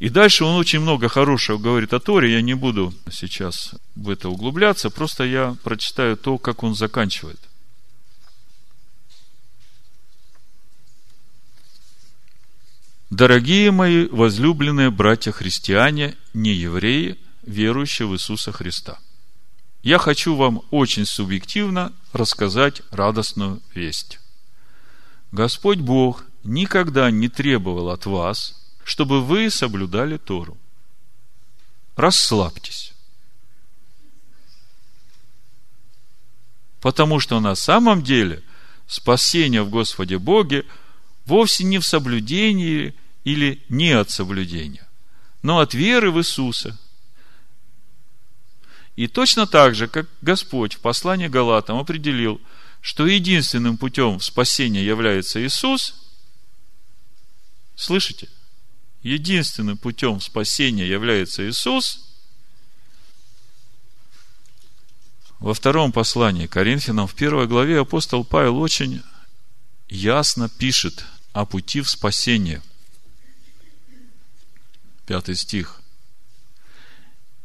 И 0.00 0.08
дальше 0.08 0.44
он 0.44 0.56
очень 0.56 0.80
много 0.80 1.08
хорошего 1.08 1.58
говорит 1.58 1.92
о 1.92 2.00
Торе. 2.00 2.32
Я 2.32 2.40
не 2.40 2.54
буду 2.54 2.94
сейчас 3.10 3.74
в 3.94 4.08
это 4.08 4.30
углубляться, 4.30 4.90
просто 4.90 5.24
я 5.24 5.56
прочитаю 5.62 6.16
то, 6.16 6.38
как 6.38 6.62
он 6.62 6.74
заканчивает. 6.74 7.38
Дорогие 13.10 13.70
мои 13.72 14.06
возлюбленные 14.06 14.90
братья-христиане, 14.90 16.16
не 16.32 16.54
евреи, 16.54 17.18
верующие 17.42 18.08
в 18.08 18.14
Иисуса 18.14 18.52
Христа– 18.52 18.98
я 19.82 19.98
хочу 19.98 20.36
вам 20.36 20.62
очень 20.70 21.06
субъективно 21.06 21.92
рассказать 22.12 22.82
радостную 22.90 23.62
весть. 23.74 24.20
Господь 25.32 25.78
Бог 25.78 26.24
никогда 26.44 27.10
не 27.10 27.28
требовал 27.28 27.90
от 27.90 28.06
вас, 28.06 28.60
чтобы 28.84 29.22
вы 29.22 29.50
соблюдали 29.50 30.16
Тору. 30.16 30.58
Расслабьтесь. 31.96 32.92
Потому 36.80 37.20
что 37.20 37.40
на 37.40 37.54
самом 37.54 38.02
деле 38.02 38.42
спасение 38.86 39.62
в 39.62 39.70
Господе 39.70 40.18
Боге 40.18 40.64
вовсе 41.26 41.64
не 41.64 41.78
в 41.78 41.86
соблюдении 41.86 42.94
или 43.24 43.62
не 43.68 43.92
от 43.92 44.10
соблюдения, 44.10 44.86
но 45.42 45.60
от 45.60 45.74
веры 45.74 46.10
в 46.10 46.18
Иисуса– 46.18 46.78
и 49.00 49.06
точно 49.06 49.46
так 49.46 49.74
же, 49.74 49.88
как 49.88 50.06
Господь 50.20 50.74
в 50.74 50.80
послании 50.80 51.26
Галатам 51.26 51.78
определил, 51.78 52.38
что 52.82 53.06
единственным 53.06 53.78
путем 53.78 54.20
спасения 54.20 54.84
является 54.84 55.42
Иисус, 55.42 55.94
слышите? 57.76 58.28
Единственным 59.02 59.78
путем 59.78 60.20
спасения 60.20 60.86
является 60.86 61.48
Иисус. 61.48 62.10
Во 65.38 65.54
втором 65.54 65.92
послании 65.92 66.46
Коринфянам, 66.46 67.06
в 67.06 67.14
первой 67.14 67.46
главе, 67.46 67.80
апостол 67.80 68.22
Павел 68.22 68.58
очень 68.58 69.02
ясно 69.88 70.50
пишет 70.50 71.06
о 71.32 71.46
пути 71.46 71.80
в 71.80 71.88
спасение. 71.88 72.60
Пятый 75.06 75.36
стих. 75.36 75.79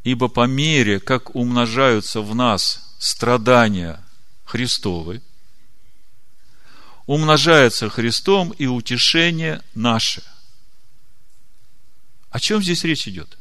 Ибо 0.05 0.27
по 0.27 0.45
мере, 0.45 0.99
как 0.99 1.35
умножаются 1.35 2.21
в 2.21 2.35
нас 2.35 2.93
страдания 2.99 4.05
Христовы, 4.45 5.23
умножается 7.07 7.89
Христом 7.89 8.51
и 8.51 8.67
утешение 8.67 9.63
наше. 9.73 10.21
О 12.29 12.39
чем 12.39 12.61
здесь 12.61 12.83
речь 12.83 13.07
идет? 13.07 13.35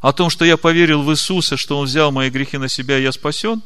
О 0.00 0.14
том, 0.14 0.30
что 0.30 0.46
я 0.46 0.56
поверил 0.56 1.02
в 1.02 1.12
Иисуса, 1.12 1.58
что 1.58 1.78
Он 1.78 1.84
взял 1.84 2.10
мои 2.12 2.30
грехи 2.30 2.56
на 2.56 2.68
себя, 2.68 2.98
и 2.98 3.02
я 3.02 3.12
спасен? 3.12 3.62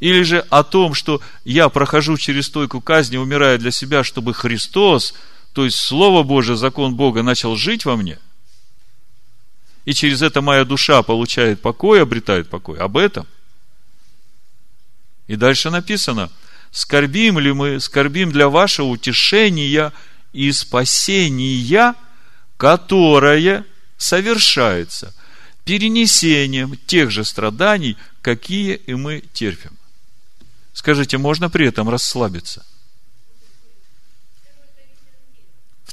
Или 0.00 0.24
же 0.24 0.40
о 0.50 0.64
том, 0.64 0.94
что 0.94 1.20
я 1.44 1.68
прохожу 1.68 2.16
через 2.16 2.46
стойку 2.46 2.80
казни, 2.80 3.16
умирая 3.16 3.58
для 3.58 3.70
себя, 3.70 4.02
чтобы 4.02 4.34
Христос– 4.34 5.14
то 5.52 5.64
есть 5.64 5.76
Слово 5.76 6.22
Божие, 6.22 6.56
закон 6.56 6.94
Бога 6.94 7.22
начал 7.22 7.56
жить 7.56 7.84
во 7.84 7.96
мне, 7.96 8.18
и 9.84 9.92
через 9.92 10.22
это 10.22 10.40
моя 10.40 10.64
душа 10.64 11.02
получает 11.02 11.62
покой, 11.62 12.02
обретает 12.02 12.48
покой. 12.48 12.78
Об 12.78 12.96
этом. 12.96 13.26
И 15.26 15.36
дальше 15.36 15.70
написано, 15.70 16.30
скорбим 16.70 17.38
ли 17.38 17.52
мы, 17.52 17.80
скорбим 17.80 18.30
для 18.30 18.48
вашего 18.48 18.86
утешения 18.86 19.92
и 20.32 20.52
спасения, 20.52 21.94
которое 22.56 23.64
совершается 23.96 25.14
перенесением 25.64 26.76
тех 26.86 27.10
же 27.10 27.24
страданий, 27.24 27.96
какие 28.22 28.74
и 28.74 28.94
мы 28.94 29.22
терпим. 29.32 29.72
Скажите, 30.72 31.18
можно 31.18 31.48
при 31.48 31.66
этом 31.66 31.88
расслабиться? 31.88 32.64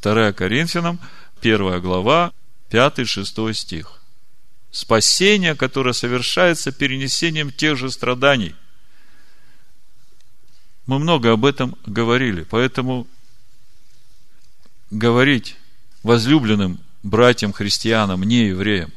2 0.01 0.33
Коринфянам, 0.33 0.99
1 1.41 1.81
глава, 1.81 2.31
5-6 2.69 3.53
стих. 3.53 4.01
Спасение, 4.71 5.55
которое 5.55 5.93
совершается 5.93 6.71
перенесением 6.71 7.51
тех 7.51 7.77
же 7.77 7.89
страданий. 7.89 8.55
Мы 10.85 10.99
много 10.99 11.31
об 11.31 11.45
этом 11.45 11.75
говорили, 11.85 12.43
поэтому 12.43 13.07
говорить 14.91 15.55
возлюбленным 16.03 16.79
братьям-христианам, 17.03 18.23
не 18.23 18.47
евреям, 18.47 18.91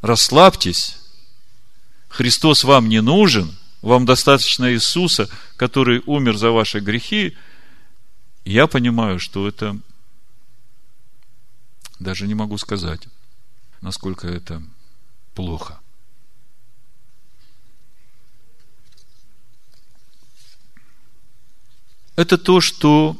расслабьтесь, 0.00 0.98
Христос 2.08 2.64
вам 2.64 2.88
не 2.88 3.02
нужен, 3.02 3.56
вам 3.82 4.06
достаточно 4.06 4.72
Иисуса, 4.72 5.28
который 5.56 6.02
умер 6.06 6.36
за 6.36 6.50
ваши 6.50 6.80
грехи, 6.80 7.36
я 8.50 8.66
понимаю, 8.66 9.18
что 9.18 9.46
это 9.46 9.78
даже 11.98 12.26
не 12.26 12.34
могу 12.34 12.56
сказать, 12.56 13.06
насколько 13.80 14.26
это 14.26 14.62
плохо. 15.34 15.80
Это 22.16 22.38
то, 22.38 22.60
что 22.60 23.16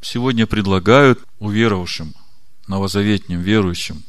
сегодня 0.00 0.46
предлагают 0.46 1.20
уверовавшим, 1.40 2.14
новозаветним 2.68 3.40
верующим 3.40 4.04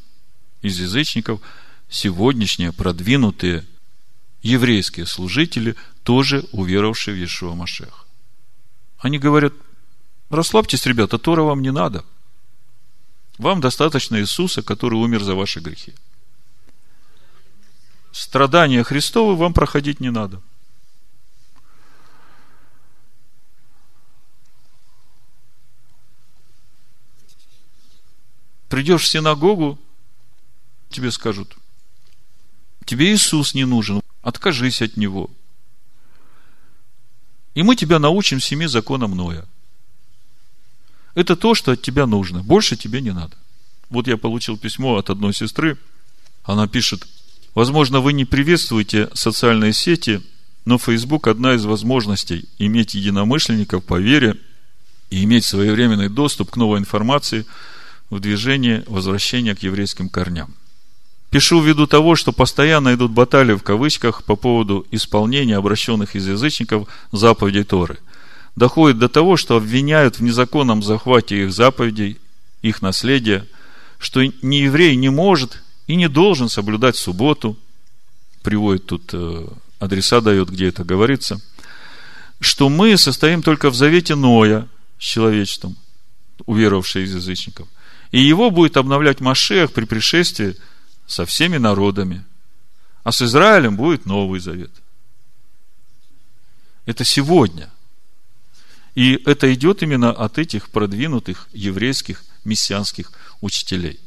из 0.61 0.79
язычников 0.79 1.41
сегодняшние 1.89 2.71
продвинутые 2.71 3.65
еврейские 4.43 5.07
служители, 5.07 5.75
тоже 6.03 6.45
уверовавшие 6.51 7.15
в 7.15 7.17
Иешуа 7.17 7.55
Машех. 7.55 8.07
Они 9.01 9.17
говорят, 9.17 9.53
расслабьтесь, 10.29 10.85
ребята, 10.85 11.17
Тора 11.17 11.41
вам 11.41 11.61
не 11.63 11.71
надо. 11.71 12.05
Вам 13.39 13.59
достаточно 13.59 14.19
Иисуса, 14.19 14.61
который 14.61 14.99
умер 14.99 15.23
за 15.23 15.33
ваши 15.33 15.59
грехи. 15.59 15.95
Страдания 18.11 18.83
Христовы 18.83 19.35
вам 19.35 19.53
проходить 19.53 19.99
не 19.99 20.11
надо. 20.11 20.39
Придешь 28.69 29.03
в 29.03 29.07
синагогу, 29.07 29.79
тебе 30.89 31.11
скажут, 31.11 31.57
тебе 32.85 33.13
Иисус 33.13 33.55
не 33.55 33.65
нужен, 33.65 34.01
откажись 34.21 34.81
от 34.83 34.95
Него– 34.95 35.31
и 37.53 37.63
мы 37.63 37.75
тебя 37.75 37.99
научим 37.99 38.39
семи 38.39 38.67
законам 38.67 39.15
Ноя. 39.15 39.45
Это 41.15 41.35
то, 41.35 41.55
что 41.55 41.73
от 41.73 41.81
тебя 41.81 42.05
нужно. 42.05 42.43
Больше 42.43 42.77
тебе 42.77 43.01
не 43.01 43.11
надо. 43.11 43.35
Вот 43.89 44.07
я 44.07 44.17
получил 44.17 44.57
письмо 44.57 44.97
от 44.97 45.09
одной 45.09 45.33
сестры. 45.33 45.77
Она 46.43 46.67
пишет, 46.67 47.05
возможно, 47.53 47.99
вы 47.99 48.13
не 48.13 48.23
приветствуете 48.25 49.09
социальные 49.13 49.73
сети, 49.73 50.21
но 50.63 50.77
Facebook 50.77 51.27
одна 51.27 51.55
из 51.55 51.65
возможностей 51.65 52.47
иметь 52.57 52.93
единомышленников 52.93 53.83
по 53.83 53.99
вере 53.99 54.37
и 55.09 55.23
иметь 55.23 55.43
своевременный 55.43 56.07
доступ 56.07 56.51
к 56.51 56.55
новой 56.55 56.79
информации 56.79 57.45
в 58.09 58.19
движении 58.19 58.83
возвращения 58.87 59.55
к 59.55 59.63
еврейским 59.63 60.07
корням. 60.07 60.55
Пишу 61.31 61.61
ввиду 61.61 61.87
того, 61.87 62.17
что 62.17 62.33
постоянно 62.33 62.93
идут 62.93 63.11
баталии 63.11 63.53
в 63.53 63.63
кавычках 63.63 64.25
по 64.25 64.35
поводу 64.35 64.85
исполнения 64.91 65.55
обращенных 65.55 66.13
из 66.13 66.27
язычников 66.27 66.89
заповедей 67.13 67.63
Торы. 67.63 67.99
Доходит 68.57 68.99
до 68.99 69.07
того, 69.07 69.37
что 69.37 69.55
обвиняют 69.55 70.19
в 70.19 70.23
незаконном 70.23 70.83
захвате 70.83 71.43
их 71.43 71.53
заповедей, 71.53 72.19
их 72.61 72.81
наследия, 72.81 73.47
что 73.97 74.21
ни 74.21 74.57
еврей 74.57 74.97
не 74.97 75.07
может 75.07 75.63
и 75.87 75.95
не 75.95 76.09
должен 76.09 76.49
соблюдать 76.49 76.97
субботу, 76.97 77.57
приводит 78.43 78.87
тут 78.87 79.11
э, 79.13 79.47
адреса 79.79 80.19
дает, 80.19 80.49
где 80.49 80.67
это 80.67 80.83
говорится, 80.83 81.39
что 82.41 82.67
мы 82.67 82.97
состоим 82.97 83.41
только 83.41 83.69
в 83.69 83.75
завете 83.75 84.15
Ноя 84.15 84.67
с 84.99 85.03
человечеством, 85.03 85.77
уверовавшие 86.45 87.05
из 87.05 87.15
язычников. 87.15 87.69
И 88.11 88.19
его 88.19 88.51
будет 88.51 88.75
обновлять 88.75 89.21
Машех 89.21 89.71
при 89.71 89.85
пришествии– 89.85 90.57
со 91.11 91.25
всеми 91.25 91.57
народами. 91.57 92.23
А 93.03 93.11
с 93.11 93.21
Израилем 93.21 93.75
будет 93.75 94.05
Новый 94.05 94.39
Завет. 94.39 94.71
Это 96.85 97.03
сегодня. 97.03 97.69
И 98.95 99.21
это 99.25 99.53
идет 99.53 99.83
именно 99.83 100.11
от 100.11 100.37
этих 100.37 100.69
продвинутых 100.69 101.49
еврейских 101.53 102.23
мессианских 102.43 103.11
учителей. 103.41 103.99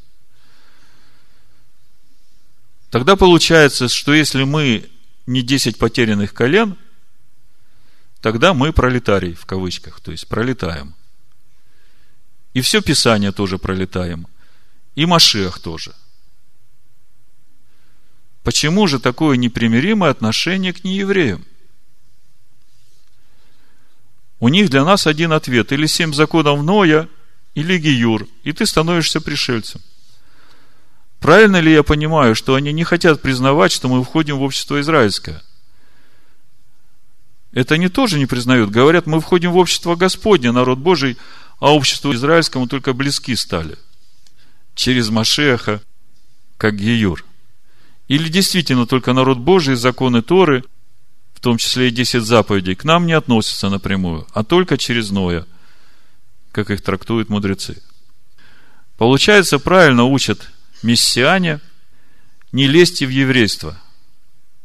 Тогда 2.91 3.17
получается, 3.17 3.89
что 3.89 4.15
если 4.15 4.45
мы 4.45 4.89
не 5.27 5.43
10 5.43 5.79
потерянных 5.79 6.33
колен, 6.33 6.77
тогда 8.21 8.55
мы 8.55 8.73
пролетарий, 8.73 9.35
в 9.35 9.47
кавычках, 9.47 10.01
то 10.01 10.13
есть 10.13 10.29
пролетаем. 10.29 10.95
И 12.53 12.61
все 12.61 12.81
Писание 12.81 13.33
тоже 13.33 13.59
пролетаем. 13.59 14.27
И 14.95 15.07
Машех 15.07 15.59
тоже– 15.59 15.95
Почему 18.45 18.87
же 18.87 19.01
такое 19.01 19.39
непримиримое 19.39 20.11
отношение 20.11 20.75
к 20.75 20.85
неевреям? 20.85 21.45
У 24.39 24.49
них 24.49 24.69
для 24.69 24.85
нас 24.85 25.07
один 25.07 25.33
ответ. 25.33 25.73
Или 25.73 25.87
семь 25.87 26.13
законов 26.13 26.63
Ноя, 26.63 27.09
или 27.55 27.79
Гиюр. 27.79 28.29
И 28.43 28.53
ты 28.53 28.67
становишься 28.67 29.23
пришельцем. 29.23 29.81
Правильно 31.21 31.59
ли 31.59 31.73
я 31.73 31.83
понимаю, 31.83 32.35
что 32.35 32.55
они 32.55 32.71
не 32.75 32.85
хотят 32.85 33.23
признавать, 33.23 33.73
что 33.73 33.89
мы 33.89 34.05
входим 34.05 34.37
в 34.37 34.43
общество 34.43 34.79
израильское? 34.83 35.43
Это 37.53 37.77
они 37.77 37.89
тоже 37.89 38.19
не 38.19 38.27
признают. 38.27 38.69
Говорят, 38.69 39.07
мы 39.07 39.23
входим 39.23 39.53
в 39.53 39.57
общество 39.57 39.95
Господне, 39.95 40.53
народ 40.53 40.79
Божий, 40.81 41.17
а 41.61 41.73
обществу 41.73 42.13
израильскому 42.13 42.69
только 42.69 42.93
близки 42.93 43.35
стали. 43.37 43.79
Через 44.75 45.09
Машеха, 45.09 45.81
как 46.59 46.77
Гиюр– 46.77 47.25
или 48.09 48.29
действительно 48.29 48.87
только 48.87 49.13
народ 49.13 49.39
Божий, 49.39 49.77
законы 49.77 50.23
Торы, 50.23 50.65
в 51.35 51.41
том 51.41 51.57
числе 51.59 51.89
и 51.89 51.91
10 51.91 52.23
заповедей, 52.23 52.75
к 52.75 52.85
нам 52.85 53.07
не 53.07 53.13
относятся 53.13 53.69
напрямую, 53.69 54.27
а 54.33 54.45
только 54.45 54.79
через 54.79 55.11
Ноя, 55.11 55.47
как 56.53 56.71
их 56.71 56.83
трактуют 56.83 57.29
мудрецы. 57.29 57.83
Получается, 58.97 59.59
правильно 59.59 60.05
учат 60.05 60.51
мессиане, 60.83 61.61
не 62.53 62.67
лезьте 62.67 63.07
в 63.07 63.11
еврейство, 63.11 63.79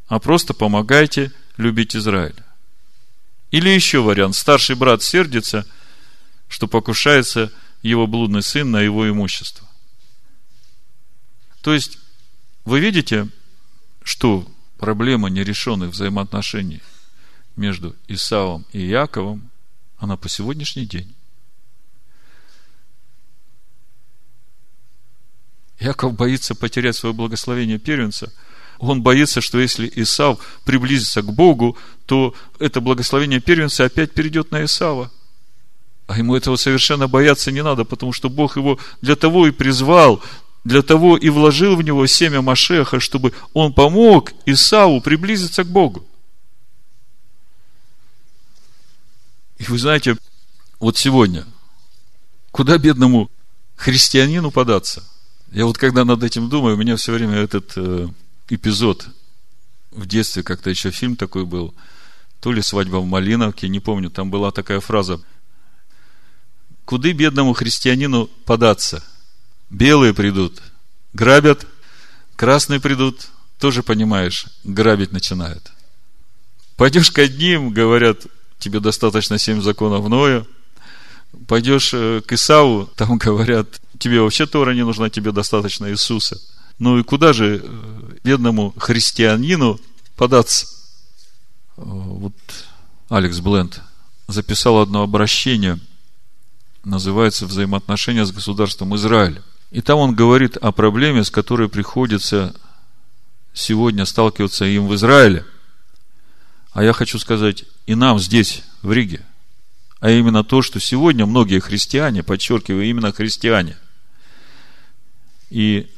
а 0.08 0.20
просто 0.20 0.54
помогайте 0.54 1.32
любить 1.58 1.96
Израиль. 1.96 2.36
Или 3.52 3.70
еще 3.70 4.02
вариант. 4.02 4.36
Старший 4.36 4.76
брат 4.76 5.02
сердится, 5.02 5.66
что 6.48 6.68
покушается 6.68 7.52
его 7.82 8.06
блудный 8.06 8.44
сын 8.44 8.70
на 8.70 8.82
его 8.82 9.10
имущество. 9.10 9.68
То 11.62 11.74
есть, 11.74 11.98
вы 12.70 12.80
видите, 12.80 13.28
что 14.04 14.48
проблема 14.78 15.30
нерешенных 15.30 15.90
взаимоотношений 15.90 16.82
между 17.56 17.96
Исавом 18.08 18.66
и 18.72 18.86
Яковом, 18.86 19.50
она 19.98 20.16
по 20.16 20.30
сегодняшний 20.30 20.86
день. 20.86 21.14
Яков 25.80 26.14
боится 26.14 26.54
потерять 26.54 26.96
свое 26.96 27.14
благословение 27.14 27.80
первенца. 27.80 28.32
Он 28.78 29.02
боится, 29.02 29.42
что 29.42 29.60
если 29.60 29.92
Исав 29.96 30.40
приблизится 30.64 31.22
к 31.22 31.34
Богу, 31.34 31.76
то 32.06 32.36
это 32.60 32.82
благословение 32.82 33.40
первенца 33.40 33.86
опять 33.86 34.14
перейдет 34.14 34.52
на 34.52 34.64
Исава. 34.64 35.12
А 36.06 36.18
ему 36.18 36.36
этого 36.36 36.56
совершенно 36.56 37.08
бояться 37.08 37.52
не 37.52 37.64
надо, 37.64 37.84
потому 37.84 38.14
что 38.14 38.30
Бог 38.30 38.58
его 38.58 38.80
для 39.02 39.16
того 39.16 39.48
и 39.48 39.52
призвал, 39.52 40.24
для 40.70 40.84
того 40.84 41.18
и 41.18 41.30
вложил 41.30 41.76
в 41.76 41.82
него 41.82 42.06
семя 42.06 42.42
Машеха, 42.44 43.00
чтобы 43.00 43.34
он 43.54 43.74
помог 43.74 44.32
Исаву 44.46 45.02
приблизиться 45.02 45.64
к 45.64 45.68
Богу. 45.68 46.06
И 49.58 49.64
вы 49.64 49.80
знаете, 49.80 50.16
вот 50.80 50.96
сегодня, 50.96 51.46
куда 52.52 52.78
бедному 52.78 53.32
христианину 53.76 54.52
податься? 54.52 55.04
Я 55.52 55.66
вот 55.66 55.80
когда 55.80 56.06
над 56.06 56.24
этим 56.24 56.50
думаю, 56.50 56.76
у 56.76 56.80
меня 56.80 56.96
все 56.98 57.14
время 57.14 57.38
этот 57.38 57.74
э, 57.76 58.08
эпизод 58.50 59.08
в 59.90 60.06
детстве, 60.06 60.44
как-то 60.44 60.70
еще 60.70 60.92
фильм 60.92 61.16
такой 61.16 61.46
был, 61.46 61.74
то 62.42 62.52
ли 62.52 62.62
«Свадьба 62.62 62.98
в 62.98 63.08
Малиновке», 63.08 63.68
не 63.68 63.80
помню, 63.80 64.12
там 64.12 64.30
была 64.30 64.52
такая 64.52 64.82
фраза, 64.82 65.20
«Куды 66.86 67.14
бедному 67.14 67.54
христианину 67.54 68.28
податься?» 68.46 69.04
Белые 69.70 70.14
придут, 70.14 70.62
грабят, 71.14 71.66
красные 72.36 72.80
придут, 72.80 73.28
тоже 73.60 73.84
понимаешь, 73.84 74.48
грабить 74.64 75.12
начинают. 75.12 75.72
Пойдешь 76.76 77.12
к 77.12 77.20
одним, 77.20 77.72
говорят, 77.72 78.26
тебе 78.58 78.80
достаточно 78.80 79.38
семь 79.38 79.62
законов 79.62 80.08
Ноя. 80.08 80.46
Пойдешь 81.48 81.92
э, 81.94 82.22
к 82.26 82.32
Исаву, 82.34 82.90
там 82.96 83.18
говорят, 83.20 83.80
тебе 84.00 84.22
вообще 84.22 84.46
Тора 84.46 84.72
не 84.72 84.84
нужна, 84.84 85.10
тебе 85.10 85.32
достаточно 85.32 85.92
Иисуса. 85.92 86.40
Ну 86.80 86.98
и 86.98 87.04
куда 87.04 87.34
же 87.34 87.62
э, 87.64 88.18
бедному 88.24 88.74
христианину 88.78 89.80
податься? 90.16 90.66
Э, 91.78 91.82
вот 91.84 92.34
Алекс 93.10 93.40
Бленд 93.40 93.82
записал 94.28 94.80
одно 94.80 95.04
обращение, 95.04 95.80
называется 96.84 97.46
«Взаимоотношения 97.46 98.26
с 98.26 98.32
государством 98.32 98.96
Израиль». 98.96 99.42
И 99.72 99.82
там 99.82 100.00
он 100.00 100.16
говорит 100.16 100.58
о 100.58 100.72
проблеме, 100.72 101.24
с 101.24 101.30
которой 101.30 101.70
приходится 101.70 102.56
сегодня 103.54 104.06
сталкиваться 104.06 104.66
им 104.66 104.88
в 104.88 104.96
Израиле. 104.96 105.46
А 106.72 106.84
я 106.84 106.94
хочу 106.94 107.20
сказать, 107.20 107.66
и 107.86 107.96
нам 107.96 108.20
здесь, 108.20 108.64
в 108.82 108.92
Риге. 108.92 109.26
А 110.00 110.10
именно 110.10 110.44
то, 110.44 110.62
что 110.62 110.80
сегодня 110.80 111.26
многие 111.26 111.60
христиане, 111.60 112.24
подчеркиваю, 112.24 112.86
именно 112.86 113.12
христиане, 113.12 113.78
и 115.50 115.90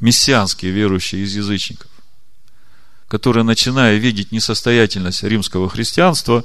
мессианские 0.00 0.72
верующие 0.72 1.22
из 1.22 1.34
язычников, 1.34 1.90
которые, 3.08 3.44
начиная 3.44 3.96
видеть 3.96 4.32
несостоятельность 4.32 5.22
римского 5.22 5.70
христианства, 5.70 6.44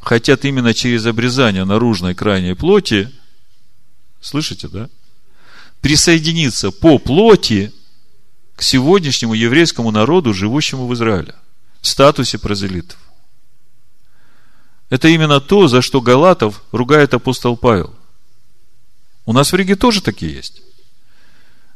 хотят 0.00 0.44
именно 0.44 0.72
через 0.72 1.04
обрезание 1.06 1.64
наружной 1.64 2.14
крайней 2.14 2.54
плоти, 2.54 3.12
слышите, 4.20 4.68
да? 4.68 4.88
Присоединиться 5.80 6.70
по 6.70 6.98
плоти 6.98 7.72
к 8.56 8.62
сегодняшнему 8.62 9.34
еврейскому 9.34 9.90
народу, 9.90 10.34
живущему 10.34 10.86
в 10.86 10.94
Израиле, 10.94 11.34
в 11.80 11.86
статусе 11.86 12.38
прозелитов. 12.38 12.98
Это 14.90 15.08
именно 15.08 15.40
то, 15.40 15.68
за 15.68 15.82
что 15.82 16.00
Галатов 16.00 16.62
ругает 16.72 17.14
апостол 17.14 17.56
Павел. 17.56 17.94
У 19.26 19.32
нас 19.32 19.52
в 19.52 19.56
Риге 19.56 19.76
тоже 19.76 20.00
такие 20.00 20.32
есть. 20.32 20.62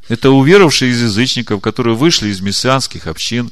Это 0.08 0.30
уверовавшие 0.30 0.90
из 0.90 1.02
язычников, 1.02 1.60
которые 1.60 1.96
вышли 1.96 2.28
из 2.28 2.40
мессианских 2.40 3.06
общин, 3.06 3.50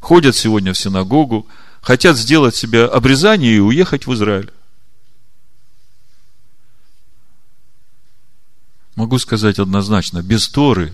ходят 0.00 0.36
сегодня 0.36 0.72
в 0.72 0.78
синагогу, 0.78 1.48
хотят 1.80 2.16
сделать 2.16 2.54
себе 2.54 2.84
обрезание 2.84 3.56
и 3.56 3.60
уехать 3.60 4.06
в 4.06 4.14
Израиль. 4.14 4.52
Могу 8.98 9.20
сказать 9.20 9.60
однозначно, 9.60 10.24
без 10.24 10.48
Торы 10.48 10.92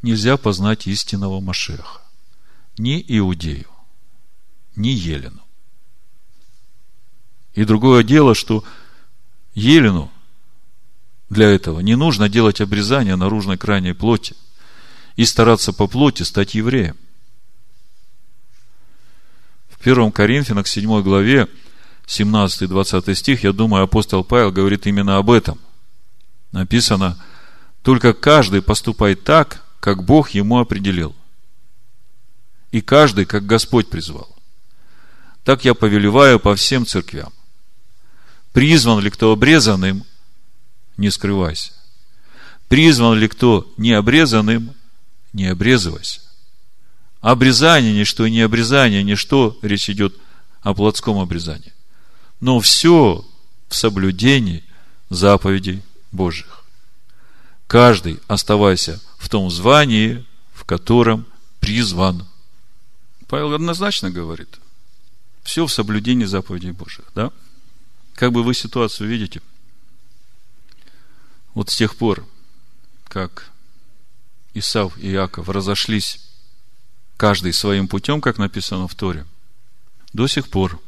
нельзя 0.00 0.38
познать 0.38 0.86
истинного 0.86 1.38
Машеха. 1.38 2.00
Ни 2.78 3.04
Иудею, 3.08 3.68
ни 4.74 4.88
Елену. 4.88 5.42
И 7.52 7.64
другое 7.64 8.04
дело, 8.04 8.34
что 8.34 8.64
Елену 9.52 10.10
для 11.28 11.46
этого 11.46 11.80
не 11.80 11.94
нужно 11.94 12.30
делать 12.30 12.62
обрезание 12.62 13.16
наружной 13.16 13.58
крайней 13.58 13.92
плоти 13.92 14.34
и 15.16 15.26
стараться 15.26 15.74
по 15.74 15.88
плоти 15.88 16.22
стать 16.22 16.54
евреем. 16.54 16.96
В 19.68 19.86
1 19.86 20.10
Коринфянах 20.10 20.66
7 20.66 21.02
главе 21.02 21.48
17-20 22.06 23.14
стих, 23.14 23.44
я 23.44 23.52
думаю, 23.52 23.84
апостол 23.84 24.24
Павел 24.24 24.50
говорит 24.50 24.86
именно 24.86 25.18
об 25.18 25.30
этом. 25.30 25.60
Написано, 26.52 27.16
только 27.82 28.12
каждый 28.12 28.62
поступает 28.62 29.24
так, 29.24 29.64
как 29.80 30.04
Бог 30.04 30.30
ему 30.30 30.58
определил. 30.58 31.14
И 32.70 32.80
каждый, 32.80 33.24
как 33.24 33.46
Господь 33.46 33.88
призвал. 33.88 34.28
Так 35.44 35.64
я 35.64 35.74
повелеваю 35.74 36.38
по 36.38 36.54
всем 36.54 36.86
церквям. 36.86 37.32
Призван 38.52 39.00
ли 39.00 39.10
кто 39.10 39.32
обрезанным, 39.32 40.04
не 40.96 41.10
скрывайся. 41.10 41.72
Призван 42.68 43.18
ли 43.18 43.26
кто 43.28 43.72
необрезанным, 43.76 44.74
не 45.32 45.46
обрезывайся. 45.46 46.20
Обрезание 47.20 47.92
ничто 47.92 48.26
и 48.26 48.30
не 48.30 48.40
обрезание 48.40 49.02
ничто, 49.02 49.58
речь 49.62 49.88
идет 49.90 50.14
о 50.62 50.74
плотском 50.74 51.18
обрезании. 51.18 51.72
Но 52.40 52.60
все 52.60 53.24
в 53.68 53.74
соблюдении 53.74 54.64
заповедей 55.10 55.82
Божьих. 56.12 56.64
Каждый 57.66 58.20
оставайся 58.26 59.00
в 59.18 59.28
том 59.28 59.50
звании, 59.50 60.24
в 60.52 60.64
котором 60.64 61.26
призван. 61.60 62.26
Павел 63.28 63.54
однозначно 63.54 64.10
говорит, 64.10 64.58
все 65.42 65.66
в 65.66 65.72
соблюдении 65.72 66.24
заповедей 66.24 66.72
Божьих, 66.72 67.06
да? 67.14 67.30
Как 68.14 68.32
бы 68.32 68.42
вы 68.42 68.54
ситуацию 68.54 69.08
видите? 69.08 69.40
Вот 71.54 71.70
с 71.70 71.76
тех 71.76 71.96
пор, 71.96 72.26
как 73.04 73.50
Исав 74.54 74.98
и 74.98 75.10
Иаков 75.12 75.48
разошлись 75.48 76.20
каждый 77.16 77.52
своим 77.52 77.88
путем, 77.88 78.20
как 78.20 78.38
написано 78.38 78.88
в 78.88 78.94
Торе, 78.94 79.26
до 80.12 80.26
сих 80.26 80.48
пор 80.48 80.80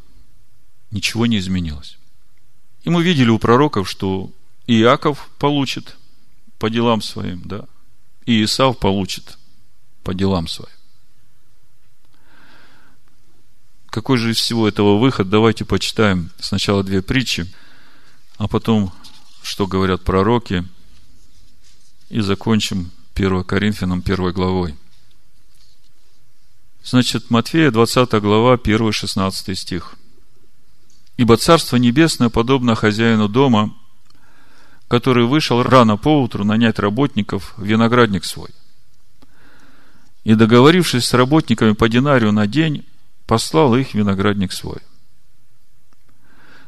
ничего 0.91 1.27
не 1.27 1.39
изменилось. 1.39 1.99
И 2.83 2.91
мы 2.91 3.03
видели 3.03 3.29
у 3.29 3.39
пророков, 3.39 3.89
что 3.89 4.33
Иаков 4.67 5.29
получит 5.39 5.97
по 6.59 6.71
делам 6.71 7.03
своим, 7.03 7.43
да, 7.45 7.67
и 8.27 8.43
Исав 8.45 8.79
получит 8.79 9.39
по 10.05 10.15
делам 10.15 10.49
своим. 10.49 10.71
Какой 13.87 14.17
же 14.17 14.31
из 14.31 14.39
всего 14.39 14.67
этого 14.67 14.99
выход? 14.99 15.29
Давайте 15.29 15.65
почитаем 15.65 16.31
сначала 16.39 16.83
две 16.83 17.03
притчи, 17.03 17.47
а 18.39 18.49
потом 18.49 18.93
что 19.43 19.67
говорят 19.67 20.03
пророки, 20.03 20.65
и 22.09 22.21
закончим 22.21 22.91
1 23.15 23.45
Коринфянам 23.45 24.03
1 24.05 24.33
главой. 24.33 24.77
Значит, 26.85 27.31
Матфея 27.31 27.71
20 27.71 28.13
глава, 28.21 28.57
1-16 28.57 29.55
стих. 29.55 29.95
«Ибо 31.17 31.37
Царство 31.37 31.77
Небесное 31.77 32.29
подобно 32.29 32.75
хозяину 32.75 33.29
дома, 33.29 33.75
который 34.93 35.25
вышел 35.25 35.63
рано 35.63 35.97
поутру 35.97 36.45
нанять 36.45 36.79
работников 36.79 37.55
в 37.57 37.65
виноградник 37.65 38.27
свой. 38.27 38.51
И, 40.23 40.35
договорившись 40.35 41.07
с 41.07 41.15
работниками 41.15 41.73
по 41.73 41.89
динарию 41.89 42.31
на 42.31 42.47
день, 42.47 42.85
послал 43.27 43.75
их 43.75 43.93
в 43.93 43.95
виноградник 43.95 44.53
свой. 44.53 44.81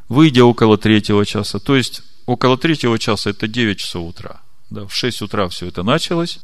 Выйдя 0.08 0.42
около 0.46 0.78
третьего 0.78 1.26
часа, 1.26 1.58
то 1.58 1.76
есть 1.76 2.02
около 2.24 2.56
третьего 2.56 2.98
часа, 2.98 3.28
это 3.28 3.46
9 3.46 3.78
часов 3.78 4.08
утра. 4.08 4.40
Да, 4.70 4.86
в 4.86 4.94
6 4.94 5.20
утра 5.20 5.46
все 5.50 5.66
это 5.66 5.82
началось. 5.82 6.38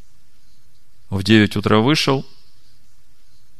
В 1.08 1.22
9 1.22 1.56
утра 1.56 1.78
вышел, 1.78 2.26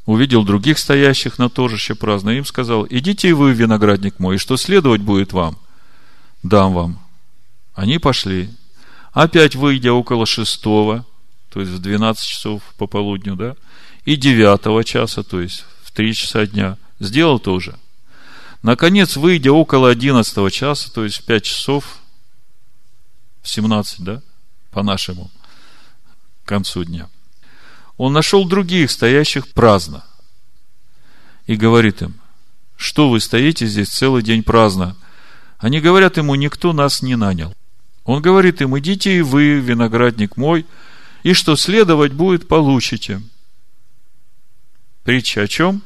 увидел 0.04 0.44
других 0.44 0.78
стоящих 0.78 1.38
на 1.38 1.48
торжище 1.48 1.94
праздно, 1.94 2.28
им 2.28 2.44
сказал, 2.44 2.86
идите 2.90 3.30
и 3.30 3.32
вы 3.32 3.54
в 3.54 3.56
виноградник 3.58 4.18
мой, 4.18 4.34
и 4.34 4.38
что 4.38 4.58
следовать 4.58 5.00
будет 5.00 5.32
вам, 5.32 5.56
дам 6.42 6.74
вам. 6.74 7.09
Они 7.74 7.98
пошли. 7.98 8.50
Опять 9.12 9.54
выйдя 9.54 9.92
около 9.92 10.26
шестого, 10.26 11.06
то 11.50 11.60
есть 11.60 11.72
в 11.72 11.78
12 11.80 12.24
часов 12.24 12.62
пополудню, 12.76 13.36
да, 13.36 13.56
и 14.04 14.16
девятого 14.16 14.84
часа, 14.84 15.22
то 15.22 15.40
есть 15.40 15.64
в 15.82 15.92
3 15.92 16.14
часа 16.14 16.46
дня, 16.46 16.78
сделал 17.00 17.38
тоже. 17.40 17.78
Наконец, 18.62 19.16
выйдя 19.16 19.52
около 19.52 19.90
11 19.90 20.52
часа, 20.52 20.90
то 20.90 21.04
есть 21.04 21.22
в 21.22 21.24
5 21.24 21.42
часов, 21.44 21.98
17, 23.42 24.00
да, 24.00 24.22
по 24.70 24.82
нашему 24.82 25.30
концу 26.50 26.82
дня. 26.82 27.08
Он 27.96 28.12
нашел 28.12 28.44
других, 28.44 28.90
стоящих 28.90 29.52
праздно. 29.52 30.04
И 31.46 31.54
говорит 31.54 32.02
им, 32.02 32.20
что 32.76 33.08
вы 33.08 33.20
стоите 33.20 33.66
здесь 33.66 33.88
целый 33.88 34.22
день 34.22 34.42
праздно? 34.42 34.96
Они 35.58 35.80
говорят 35.80 36.16
ему, 36.16 36.34
никто 36.34 36.72
нас 36.72 37.02
не 37.02 37.14
нанял. 37.14 37.54
Он 38.04 38.22
говорит 38.22 38.60
им, 38.62 38.78
идите 38.78 39.18
и 39.18 39.22
вы, 39.22 39.60
виноградник 39.60 40.36
мой, 40.36 40.66
и 41.22 41.32
что 41.32 41.56
следовать 41.56 42.12
будет, 42.12 42.48
получите. 42.48 43.22
Притча 45.04 45.42
о 45.42 45.48
чем? 45.48 45.82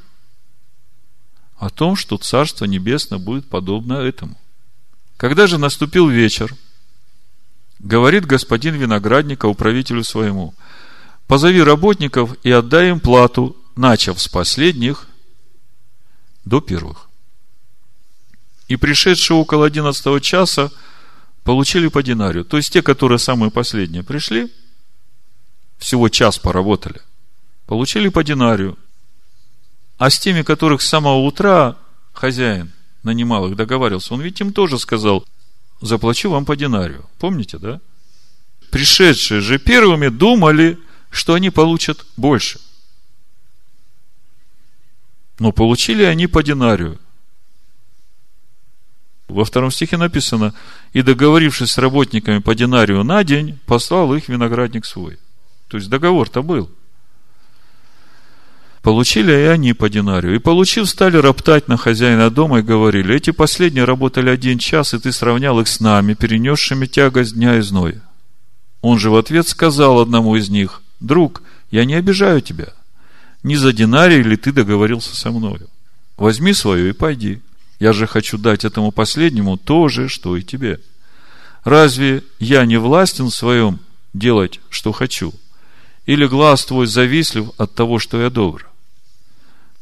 О 1.56 1.70
том, 1.70 1.96
что 1.96 2.16
Царство 2.16 2.64
Небесное 2.64 3.18
будет 3.18 3.48
подобно 3.48 3.94
этому. 3.94 4.38
Когда 5.16 5.46
же 5.46 5.58
наступил 5.58 6.08
вечер, 6.08 6.54
Говорит 7.84 8.24
господин 8.24 8.76
виноградника 8.76 9.44
управителю 9.44 10.04
своему, 10.04 10.54
позови 11.26 11.62
работников 11.62 12.34
и 12.42 12.50
отдай 12.50 12.88
им 12.88 12.98
плату, 12.98 13.56
начав 13.76 14.18
с 14.18 14.26
последних 14.26 15.06
до 16.46 16.62
первых. 16.62 17.10
И 18.68 18.76
пришедший 18.76 19.36
около 19.36 19.66
одиннадцатого 19.66 20.18
часа, 20.22 20.70
получили 21.44 21.88
по 21.88 22.02
динарию. 22.02 22.44
То 22.44 22.56
есть 22.56 22.72
те, 22.72 22.82
которые 22.82 23.18
самые 23.18 23.50
последние 23.50 24.02
пришли, 24.02 24.52
всего 25.78 26.08
час 26.08 26.38
поработали, 26.38 27.00
получили 27.66 28.08
по 28.08 28.24
динарию. 28.24 28.78
А 29.98 30.10
с 30.10 30.18
теми, 30.18 30.42
которых 30.42 30.82
с 30.82 30.88
самого 30.88 31.18
утра 31.18 31.76
хозяин 32.12 32.72
нанимал 33.02 33.48
их, 33.48 33.56
договаривался, 33.56 34.14
он 34.14 34.22
ведь 34.22 34.40
им 34.40 34.52
тоже 34.52 34.78
сказал, 34.78 35.24
заплачу 35.80 36.30
вам 36.30 36.46
по 36.46 36.56
динарию. 36.56 37.08
Помните, 37.18 37.58
да? 37.58 37.80
Пришедшие 38.70 39.40
же 39.40 39.58
первыми 39.58 40.08
думали, 40.08 40.78
что 41.10 41.34
они 41.34 41.50
получат 41.50 42.04
больше. 42.16 42.58
Но 45.38 45.52
получили 45.52 46.02
они 46.02 46.26
по 46.26 46.42
динарию. 46.42 46.98
Во 49.28 49.44
втором 49.44 49.70
стихе 49.70 49.96
написано, 49.96 50.52
и 50.92 51.02
договорившись 51.02 51.72
с 51.72 51.78
работниками 51.78 52.38
по 52.38 52.54
динарию 52.54 53.04
на 53.04 53.24
день, 53.24 53.58
послал 53.66 54.14
их 54.14 54.28
виноградник 54.28 54.84
свой. 54.84 55.18
То 55.68 55.78
есть 55.78 55.88
договор-то 55.88 56.42
был. 56.42 56.70
Получили 58.82 59.32
и 59.32 59.46
они 59.46 59.72
по 59.72 59.88
динарию. 59.88 60.34
И 60.34 60.38
получив, 60.38 60.90
стали 60.90 61.16
роптать 61.16 61.68
на 61.68 61.78
хозяина 61.78 62.28
дома 62.28 62.58
и 62.58 62.62
говорили, 62.62 63.14
эти 63.14 63.30
последние 63.30 63.84
работали 63.84 64.28
один 64.28 64.58
час, 64.58 64.92
и 64.92 64.98
ты 64.98 65.10
сравнял 65.10 65.58
их 65.58 65.68
с 65.68 65.80
нами, 65.80 66.12
перенесшими 66.12 66.84
тягость 66.84 67.34
дня 67.34 67.56
и 67.56 67.62
зноя. 67.62 68.02
Он 68.82 68.98
же 68.98 69.08
в 69.08 69.16
ответ 69.16 69.48
сказал 69.48 70.00
одному 70.00 70.36
из 70.36 70.50
них, 70.50 70.82
друг, 71.00 71.40
я 71.70 71.86
не 71.86 71.94
обижаю 71.94 72.42
тебя. 72.42 72.74
Не 73.42 73.56
за 73.56 73.72
динарий 73.72 74.22
ли 74.22 74.36
ты 74.36 74.52
договорился 74.52 75.16
со 75.16 75.30
мною? 75.30 75.70
Возьми 76.18 76.52
свое 76.52 76.90
и 76.90 76.92
пойди. 76.92 77.40
Я 77.84 77.92
же 77.92 78.06
хочу 78.06 78.38
дать 78.38 78.64
этому 78.64 78.92
последнему 78.92 79.58
то 79.58 79.88
же, 79.90 80.08
что 80.08 80.38
и 80.38 80.42
тебе. 80.42 80.80
Разве 81.64 82.24
я 82.38 82.64
не 82.64 82.78
властен 82.78 83.26
в 83.26 83.34
своем 83.34 83.78
делать, 84.14 84.58
что 84.70 84.90
хочу? 84.92 85.34
Или 86.06 86.26
глаз 86.26 86.64
твой 86.64 86.86
завистлив 86.86 87.50
от 87.58 87.74
того, 87.74 87.98
что 87.98 88.22
я 88.22 88.30
добр? 88.30 88.70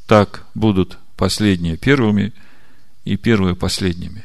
Так 0.09 0.45
будут 0.53 0.99
последние 1.16 1.77
первыми 1.77 2.33
и 3.05 3.16
первые 3.16 3.55
последними. 3.55 4.24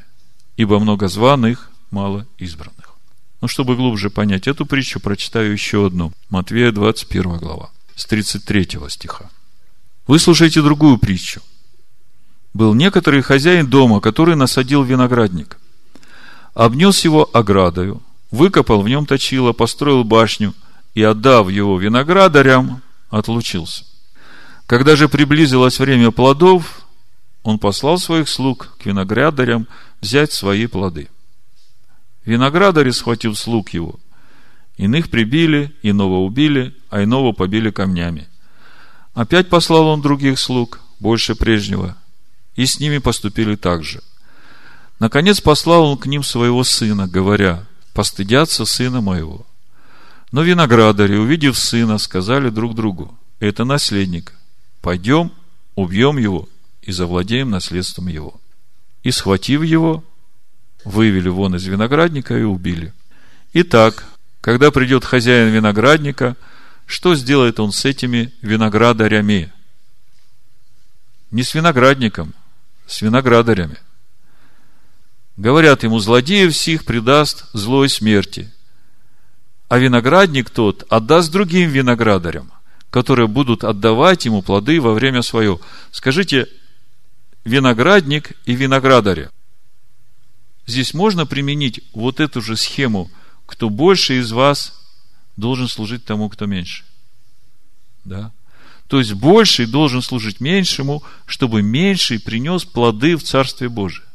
Ибо 0.56 0.80
много 0.80 1.08
званых, 1.08 1.70
мало 1.92 2.26
избранных. 2.40 2.96
Но 3.42 3.48
чтобы 3.48 3.76
глубже 3.76 4.10
понять 4.10 4.48
эту 4.48 4.66
притчу, 4.66 5.00
прочитаю 5.00 5.52
еще 5.52 5.86
одну. 5.86 6.14
Матвея 6.32 6.72
21 6.72 7.38
глава, 7.38 7.70
с 7.96 8.08
33 8.08 8.80
стиха. 8.90 9.30
Выслушайте 10.08 10.64
другую 10.64 10.98
притчу– 10.98 11.44
был 12.58 12.74
некоторый 12.74 13.22
хозяин 13.22 13.68
дома, 13.68 14.02
который 14.02 14.36
насадил 14.36 14.82
виноградник, 14.84 15.60
обнес 16.56 17.06
его 17.06 17.30
оградою, 17.32 18.02
выкопал 18.32 18.82
в 18.82 18.90
нем 18.90 19.06
точило, 19.06 19.54
построил 19.54 20.04
башню 20.04 20.56
и, 20.96 21.04
отдав 21.04 21.50
его 21.50 21.80
виноградарям, 21.80 22.82
отлучился. 23.12 23.86
Когда 24.66 24.96
же 24.96 25.08
приблизилось 25.08 25.80
время 25.80 26.10
плодов, 26.10 26.82
он 27.44 27.60
послал 27.60 28.00
своих 28.00 28.28
слуг 28.28 28.76
к 28.80 28.88
виноградарям 28.88 29.68
взять 30.02 30.34
свои 30.34 30.66
плоды. 30.66 31.10
Виноградари, 32.26 32.90
схватив 32.90 33.38
слуг 33.38 33.70
его, 33.70 34.00
иных 34.78 35.12
прибили, 35.12 35.76
иного 35.84 36.26
убили, 36.26 36.76
а 36.90 37.04
иного 37.04 37.34
побили 37.34 37.70
камнями. 37.70 38.28
Опять 39.14 39.48
послал 39.48 39.88
он 39.88 40.02
других 40.02 40.40
слуг, 40.40 40.82
больше 41.00 41.36
прежнего, 41.36 41.96
и 42.58 42.66
с 42.66 42.80
ними 42.82 42.98
поступили 42.98 43.56
так 43.56 43.86
же. 43.86 44.02
Наконец 45.00 45.40
послал 45.40 45.86
он 45.86 45.98
к 45.98 46.08
ним 46.08 46.24
своего 46.24 46.64
сына, 46.64 47.08
говоря, 47.08 47.66
постыдятся 47.94 48.66
сына 48.66 49.00
моего. 49.00 49.46
Но 50.32 50.42
виноградари, 50.42 51.16
увидев 51.16 51.58
сына, 51.58 52.00
сказали 52.00 52.50
друг 52.50 52.76
другу, 52.76 53.18
это 53.40 53.64
наследник, 53.64 54.34
пойдем, 54.82 55.32
убьем 55.76 56.18
его 56.18 56.50
и 56.82 56.92
завладеем 56.92 57.52
наследством 57.52 58.08
его. 58.08 58.42
И, 59.04 59.12
схватив 59.12 59.64
его, 59.64 60.04
вывели 60.84 61.30
вон 61.30 61.56
из 61.56 61.66
виноградника 61.66 62.38
и 62.38 62.44
убили. 62.44 62.92
Итак, 63.54 64.06
когда 64.42 64.72
придет 64.72 65.06
хозяин 65.06 65.54
виноградника, 65.54 66.36
что 66.88 67.14
сделает 67.16 67.60
он 67.60 67.72
с 67.72 67.86
этими 67.86 68.34
виноградарями? 68.42 69.54
Не 71.30 71.44
с 71.44 71.54
виноградником, 71.54 72.34
с 72.88 73.02
виноградарями. 73.02 73.78
Говорят 75.36 75.84
ему, 75.84 76.00
злодеев 76.00 76.56
сих 76.56 76.86
предаст 76.86 77.46
злой 77.54 77.90
смерти. 77.90 78.52
А 79.70 79.78
виноградник 79.78 80.50
тот 80.50 80.86
отдаст 80.90 81.32
другим 81.32 81.70
виноградарям, 81.70 82.52
которые 82.90 83.28
будут 83.28 83.64
отдавать 83.64 84.26
ему 84.26 84.42
плоды 84.42 84.82
во 84.82 84.94
время 84.94 85.22
свое. 85.22 85.60
Скажите, 85.92 86.48
виноградник 87.44 88.32
и 88.46 88.56
виноградаря. 88.56 89.30
Здесь 90.66 90.94
можно 90.94 91.26
применить 91.26 91.82
вот 91.94 92.20
эту 92.20 92.42
же 92.42 92.58
схему, 92.58 93.12
кто 93.46 93.70
больше 93.70 94.20
из 94.20 94.32
вас 94.32 94.74
должен 95.36 95.68
служить 95.68 96.04
тому, 96.04 96.30
кто 96.30 96.46
меньше. 96.46 96.84
Да? 98.04 98.32
То 98.88 99.00
есть 99.00 99.14
больший 99.14 99.66
должен 99.66 100.02
служить 100.02 100.40
меньшему, 100.40 101.04
чтобы 101.26 101.62
меньший 101.62 102.20
принес 102.20 102.64
плоды 102.64 103.18
в 103.18 103.24
Царстве 103.24 103.68
Божие. 103.68 104.06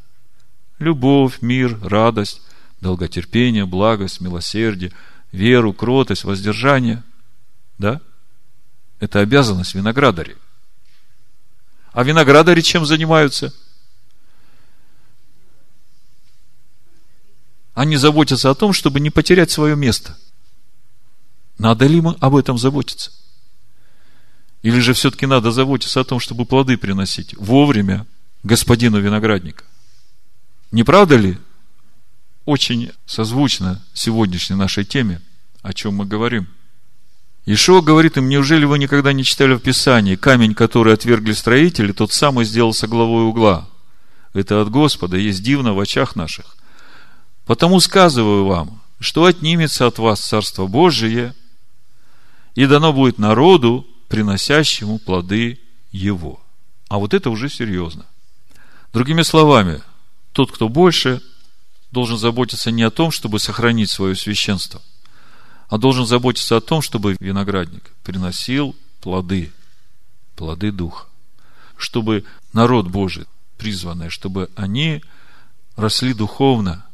Любовь, 0.79 1.43
мир, 1.43 1.79
радость, 1.83 2.41
долготерпение, 2.81 3.67
благость, 3.67 4.21
милосердие, 4.21 4.93
веру, 5.31 5.75
кротость, 5.75 6.25
воздержание. 6.25 7.03
Да? 7.79 8.01
Это 8.99 9.21
обязанность 9.21 9.75
виноградарей. 9.75 10.37
А 11.93 12.03
виноградари 12.03 12.63
чем 12.63 12.87
занимаются? 12.87 13.55
Они 17.75 17.97
заботятся 17.97 18.51
о 18.51 18.55
том, 18.55 18.73
чтобы 18.73 19.01
не 19.01 19.11
потерять 19.11 19.51
свое 19.51 19.77
место. 19.77 20.17
Надо 21.59 21.87
ли 21.87 22.01
мы 22.01 22.17
об 22.21 22.37
этом 22.37 22.57
заботиться? 22.57 23.13
Или 24.63 24.79
же 24.79 24.93
все-таки 24.93 25.27
надо 25.27 25.51
заботиться 25.51 26.01
о 26.01 26.05
том, 26.05 26.21
чтобы 26.21 26.47
плоды 26.47 26.77
приносить 26.77 27.35
вовремя 27.37 28.07
господину 28.45 29.01
виноградника? 29.01 29.65
Не 30.71 30.85
правда 30.85 31.17
ли? 31.17 31.39
Очень 32.45 32.93
созвучно 33.05 33.83
сегодняшней 33.93 34.57
нашей 34.57 34.85
теме, 34.85 35.21
о 35.63 35.73
чем 35.73 35.95
мы 35.95 36.07
говорим. 36.07 36.49
Ишуа 37.45 37.81
говорит 37.81 38.17
им, 38.17 38.29
неужели 38.29 38.65
вы 38.65 38.79
никогда 38.79 39.13
не 39.13 39.25
читали 39.25 39.55
в 39.55 39.61
Писании, 39.61 40.15
камень, 40.15 40.55
который 40.55 40.95
отвергли 40.95 41.33
строители, 41.33 41.93
тот 41.93 42.13
самый 42.13 42.45
сделался 42.45 42.87
главой 42.87 43.25
угла. 43.25 43.69
Это 44.33 44.63
от 44.63 44.71
Господа, 44.71 45.17
есть 45.17 45.43
дивно 45.43 45.75
в 45.75 45.81
очах 45.81 46.15
наших. 46.15 46.57
Потому 47.45 47.81
сказываю 47.81 48.45
вам, 48.47 48.81
что 49.01 49.25
отнимется 49.25 49.87
от 49.87 49.99
вас 49.99 50.21
Царство 50.21 50.69
Божие, 50.69 51.35
и 52.55 52.67
дано 52.67 52.93
будет 52.93 53.19
народу, 53.19 53.87
приносящему 54.13 54.99
плоды 54.99 55.59
его. 55.91 56.39
А 56.89 56.99
вот 56.99 57.15
это 57.15 57.31
уже 57.31 57.49
серьезно. 57.49 58.05
Другими 58.93 59.23
словами, 59.23 59.81
тот, 60.33 60.53
кто 60.53 60.69
больше, 60.69 61.23
должен 61.93 62.19
заботиться 62.19 62.71
не 62.71 62.83
о 62.83 62.91
том, 62.91 63.11
чтобы 63.11 63.41
сохранить 63.41 63.91
свое 63.91 64.15
священство, 64.15 64.83
а 65.71 65.79
должен 65.79 66.05
заботиться 66.05 66.59
о 66.59 66.61
том, 66.61 66.83
чтобы 66.83 67.17
виноградник 67.21 67.91
приносил 68.03 68.77
плоды, 69.01 69.51
плоды 70.37 70.73
Духа. 70.73 71.07
Чтобы 71.79 72.27
народ 72.53 72.89
Божий, 72.89 73.25
призванный, 73.57 74.11
чтобы 74.11 74.51
они 74.57 75.03
росли 75.75 76.13
духовно, 76.13 76.85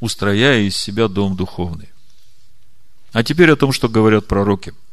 устрояя 0.00 0.62
из 0.62 0.74
себя 0.74 1.08
дом 1.08 1.36
духовный. 1.36 1.90
А 3.12 3.22
теперь 3.22 3.50
о 3.50 3.56
том, 3.56 3.72
что 3.72 3.90
говорят 3.90 4.26
пророки– 4.26 4.72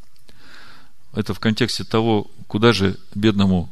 это 1.13 1.33
в 1.33 1.39
контексте 1.39 1.83
того, 1.83 2.27
куда 2.47 2.73
же 2.73 2.97
бедному 3.15 3.71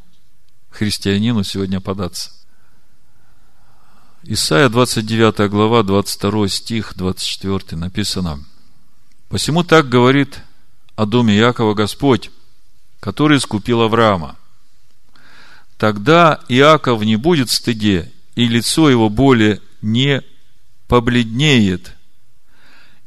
христианину 0.69 1.43
сегодня 1.43 1.79
податься. 1.81 2.31
Исайя 4.23 4.69
29 4.69 5.49
глава, 5.49 5.83
22 5.83 6.47
стих, 6.47 6.93
24 6.95 7.79
написано. 7.79 8.43
«Посему 9.29 9.63
так 9.63 9.89
говорит 9.89 10.39
о 10.95 11.05
доме 11.05 11.35
Иакова 11.37 11.73
Господь, 11.73 12.29
который 12.99 13.37
искупил 13.37 13.81
Авраама. 13.81 14.35
Тогда 15.77 16.39
Иаков 16.47 17.03
не 17.03 17.15
будет 17.15 17.49
в 17.49 17.53
стыде, 17.53 18.11
и 18.35 18.47
лицо 18.47 18.89
его 18.89 19.09
более 19.09 19.59
не 19.81 20.21
побледнеет, 20.87 21.93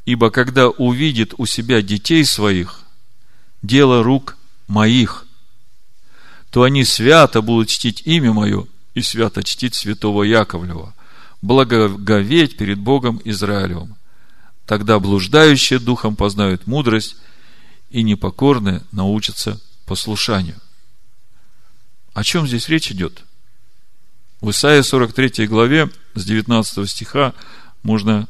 ибо 0.04 0.30
когда 0.30 0.68
увидит 0.68 1.34
у 1.38 1.46
себя 1.46 1.80
детей 1.82 2.24
своих, 2.24 2.83
дело 3.66 4.02
рук 4.02 4.36
моих, 4.68 5.26
то 6.50 6.62
они 6.62 6.84
свято 6.84 7.42
будут 7.42 7.68
чтить 7.68 8.02
имя 8.04 8.32
мое 8.32 8.66
и 8.94 9.02
свято 9.02 9.42
чтить 9.42 9.74
святого 9.74 10.22
Яковлева. 10.22 10.94
благоговеть 11.42 12.56
перед 12.56 12.78
Богом 12.78 13.20
Израилевым. 13.24 13.96
Тогда 14.64 14.98
блуждающие 14.98 15.78
духом 15.78 16.16
познают 16.16 16.66
мудрость, 16.66 17.16
и 17.90 18.02
непокорные 18.02 18.82
научатся 18.92 19.60
послушанию. 19.84 20.56
О 22.14 22.24
чем 22.24 22.46
здесь 22.48 22.68
речь 22.68 22.90
идет? 22.90 23.24
В 24.40 24.50
Исаии 24.50 24.80
43 24.80 25.46
главе 25.46 25.90
с 26.14 26.24
19 26.24 26.90
стиха 26.90 27.34
можно 27.82 28.26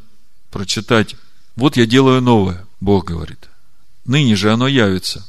прочитать 0.51 1.15
«Вот 1.55 1.77
я 1.77 1.87
делаю 1.87 2.21
новое», 2.21 2.67
Бог 2.81 3.07
говорит. 3.07 3.49
«Ныне 4.05 4.37
же 4.37 4.53
оно 4.53 4.69
явится. 4.69 5.27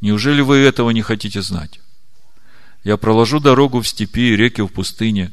Неужели 0.00 0.40
вы 0.40 0.56
этого 0.58 0.90
не 0.90 1.02
хотите 1.02 1.42
знать? 1.42 1.80
Я 2.84 2.96
проложу 2.96 3.40
дорогу 3.40 3.80
в 3.80 3.88
степи 3.88 4.36
реки 4.36 4.62
в 4.62 4.68
пустыне. 4.68 5.32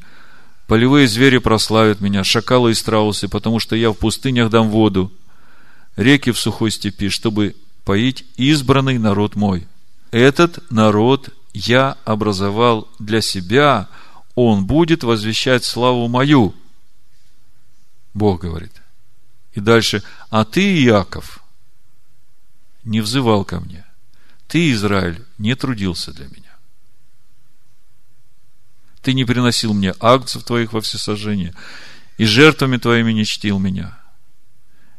Полевые 0.67 1.07
звери 1.07 1.37
прославят 1.37 2.01
меня, 2.01 2.23
шакалы 2.23 2.71
и 2.71 2.73
страусы, 2.73 3.27
потому 3.27 3.59
что 3.59 3.75
я 3.75 3.91
в 3.91 3.93
пустынях 3.93 4.49
дам 4.49 4.69
воду, 4.69 5.11
реки 5.95 6.31
в 6.31 6.39
сухой 6.39 6.71
степи, 6.71 7.09
чтобы 7.09 7.55
поить 7.83 8.25
избранный 8.35 8.97
народ 8.97 9.35
мой. 9.35 9.67
Этот 10.11 10.59
народ 10.71 11.29
я 11.53 11.97
образовал 12.03 12.89
для 12.99 13.21
себя, 13.21 13.87
он 14.33 14.65
будет 14.65 15.03
возвещать 15.03 15.63
славу 15.63 16.07
мою. 16.07 16.55
Бог 18.13 18.41
говорит. 18.41 18.73
И 19.53 19.59
дальше, 19.59 20.03
а 20.29 20.43
ты, 20.43 20.83
Иаков, 20.83 21.44
не 22.85 23.01
взывал 23.01 23.43
ко 23.43 23.59
мне. 23.59 23.83
Ты, 24.47 24.71
Израиль, 24.71 25.21
не 25.37 25.55
трудился 25.55 26.13
для 26.13 26.25
меня. 26.25 26.55
Ты 29.01 29.13
не 29.13 29.25
приносил 29.25 29.73
мне 29.73 29.93
акций 29.99 30.41
твоих 30.41 30.73
во 30.73 30.81
всесожжение, 30.81 31.53
и 32.17 32.25
жертвами 32.25 32.77
твоими 32.77 33.11
не 33.11 33.25
чтил 33.25 33.59
меня. 33.59 33.97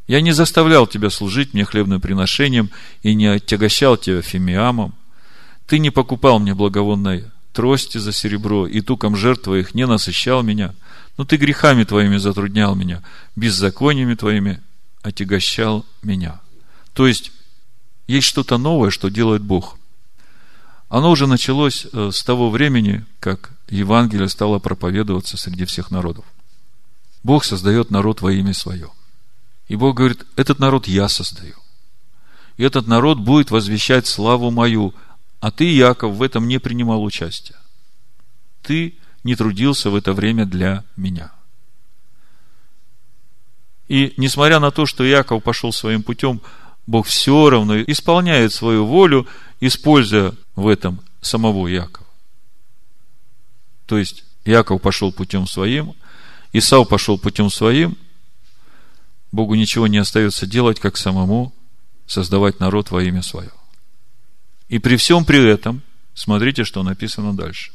Я 0.06 0.20
не 0.20 0.32
заставлял 0.32 0.86
тебя 0.86 1.10
служить 1.10 1.54
мне 1.54 1.64
хлебным 1.64 2.00
приношением 2.00 2.70
и 3.02 3.14
не 3.14 3.26
оттягощал 3.26 3.96
тебя 3.96 4.22
фимиамом. 4.22 4.94
Ты 5.66 5.78
не 5.78 5.90
покупал 5.90 6.38
мне 6.38 6.54
благовонной 6.54 7.24
трости 7.52 7.98
за 7.98 8.12
серебро, 8.12 8.66
и 8.66 8.80
туком 8.80 9.16
жертв 9.16 9.44
твоих 9.44 9.74
не 9.74 9.86
насыщал 9.86 10.42
меня. 10.42 10.74
Но 11.16 11.24
ты 11.24 11.36
грехами 11.36 11.84
твоими 11.84 12.18
затруднял 12.18 12.74
меня, 12.74 13.02
беззакониями 13.34 14.14
твоими 14.14 14.60
отягощал 15.02 15.84
меня. 16.02 16.40
То 16.92 17.06
есть, 17.06 17.32
есть 18.06 18.26
что-то 18.26 18.58
новое, 18.58 18.90
что 18.90 19.08
делает 19.08 19.42
Бог. 19.42 19.78
Оно 20.88 21.10
уже 21.10 21.26
началось 21.26 21.86
э, 21.92 22.10
с 22.12 22.22
того 22.22 22.50
времени, 22.50 23.04
как 23.18 23.50
Евангелие 23.68 24.28
стало 24.28 24.58
проповедоваться 24.58 25.36
среди 25.36 25.64
всех 25.64 25.90
народов. 25.90 26.24
Бог 27.24 27.44
создает 27.44 27.90
народ 27.90 28.20
во 28.20 28.32
имя 28.32 28.54
свое. 28.54 28.90
И 29.66 29.74
Бог 29.74 29.96
говорит, 29.96 30.24
этот 30.36 30.60
народ 30.60 30.86
я 30.86 31.08
создаю. 31.08 31.56
И 32.56 32.62
этот 32.62 32.86
народ 32.86 33.18
будет 33.18 33.50
возвещать 33.50 34.06
славу 34.06 34.52
мою, 34.52 34.94
а 35.40 35.50
ты, 35.50 35.64
Яков, 35.64 36.14
в 36.14 36.22
этом 36.22 36.46
не 36.46 36.58
принимал 36.58 37.02
участия. 37.02 37.56
Ты 38.62 38.94
не 39.24 39.34
трудился 39.34 39.90
в 39.90 39.96
это 39.96 40.12
время 40.12 40.46
для 40.46 40.84
меня. 40.96 41.32
И 43.88 44.14
несмотря 44.16 44.60
на 44.60 44.70
то, 44.70 44.86
что 44.86 45.04
Яков 45.04 45.42
пошел 45.42 45.72
своим 45.72 46.02
путем, 46.02 46.40
Бог 46.86 47.06
все 47.06 47.50
равно 47.50 47.80
исполняет 47.82 48.52
свою 48.52 48.86
волю, 48.86 49.26
используя 49.60 50.34
в 50.54 50.68
этом 50.68 51.00
самого 51.20 51.66
Якова. 51.66 52.06
То 53.86 53.98
есть, 53.98 54.24
Яков 54.44 54.80
пошел 54.82 55.12
путем 55.12 55.46
своим, 55.46 55.94
Исау 56.52 56.84
пошел 56.84 57.18
путем 57.18 57.50
своим, 57.50 57.96
Богу 59.32 59.54
ничего 59.54 59.86
не 59.86 59.98
остается 59.98 60.46
делать, 60.46 60.80
как 60.80 60.96
самому 60.96 61.52
создавать 62.06 62.60
народ 62.60 62.90
во 62.90 63.02
имя 63.02 63.22
свое. 63.22 63.50
И 64.68 64.78
при 64.78 64.96
всем 64.96 65.24
при 65.24 65.44
этом, 65.48 65.82
смотрите, 66.14 66.64
что 66.64 66.82
написано 66.82 67.36
дальше. 67.36 67.72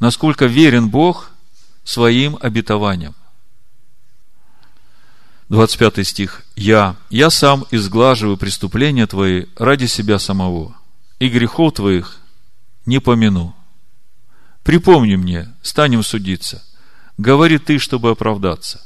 Насколько 0.00 0.46
верен 0.46 0.88
Бог 0.88 1.30
своим 1.84 2.36
обетованиям. 2.40 3.14
25 5.48 6.06
стих. 6.06 6.42
«Я, 6.56 6.96
я 7.10 7.30
сам 7.30 7.66
изглаживаю 7.70 8.36
преступления 8.36 9.06
твои 9.06 9.46
ради 9.56 9.86
себя 9.86 10.18
самого, 10.18 10.76
и 11.18 11.28
грехов 11.28 11.74
твоих 11.74 12.18
не 12.84 13.00
помяну. 13.00 13.54
Припомни 14.62 15.16
мне, 15.16 15.54
станем 15.62 16.02
судиться. 16.02 16.62
Говори 17.16 17.58
ты, 17.58 17.78
чтобы 17.78 18.10
оправдаться. 18.10 18.82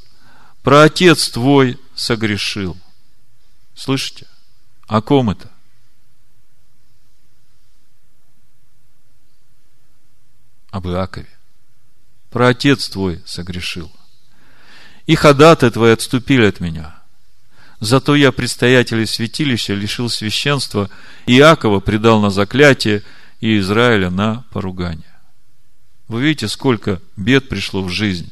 Про 0.63 0.83
отец 0.83 1.29
твой 1.29 1.79
согрешил. 1.95 2.77
Слышите? 3.75 4.29
О 4.87 5.03
ком 5.03 5.31
это? 5.31 5.51
Об 10.71 10.87
Иакове. 10.87 11.29
Про 12.31 12.49
отец 12.49 12.89
твой 12.89 13.21
согрешил. 13.27 13.91
И 15.07 15.15
ходаты 15.15 15.71
твои 15.71 15.93
отступили 15.93 16.47
от 16.47 16.61
меня. 16.61 16.97
Зато 17.81 18.15
я 18.15 18.31
предстоятелей 18.31 19.07
святилища 19.07 19.75
лишил 19.75 20.09
священства, 20.09 20.89
Иакова 21.27 21.81
предал 21.81 22.21
на 22.21 22.31
заклятие, 22.31 23.03
и 23.41 23.59
Израиля 23.59 24.09
на 24.09 24.45
поругание. 24.51 25.13
Вы 26.07 26.23
видите, 26.23 26.47
сколько 26.47 27.03
бед 27.17 27.49
пришло 27.49 27.83
в 27.83 27.89
жизнь 27.89 28.31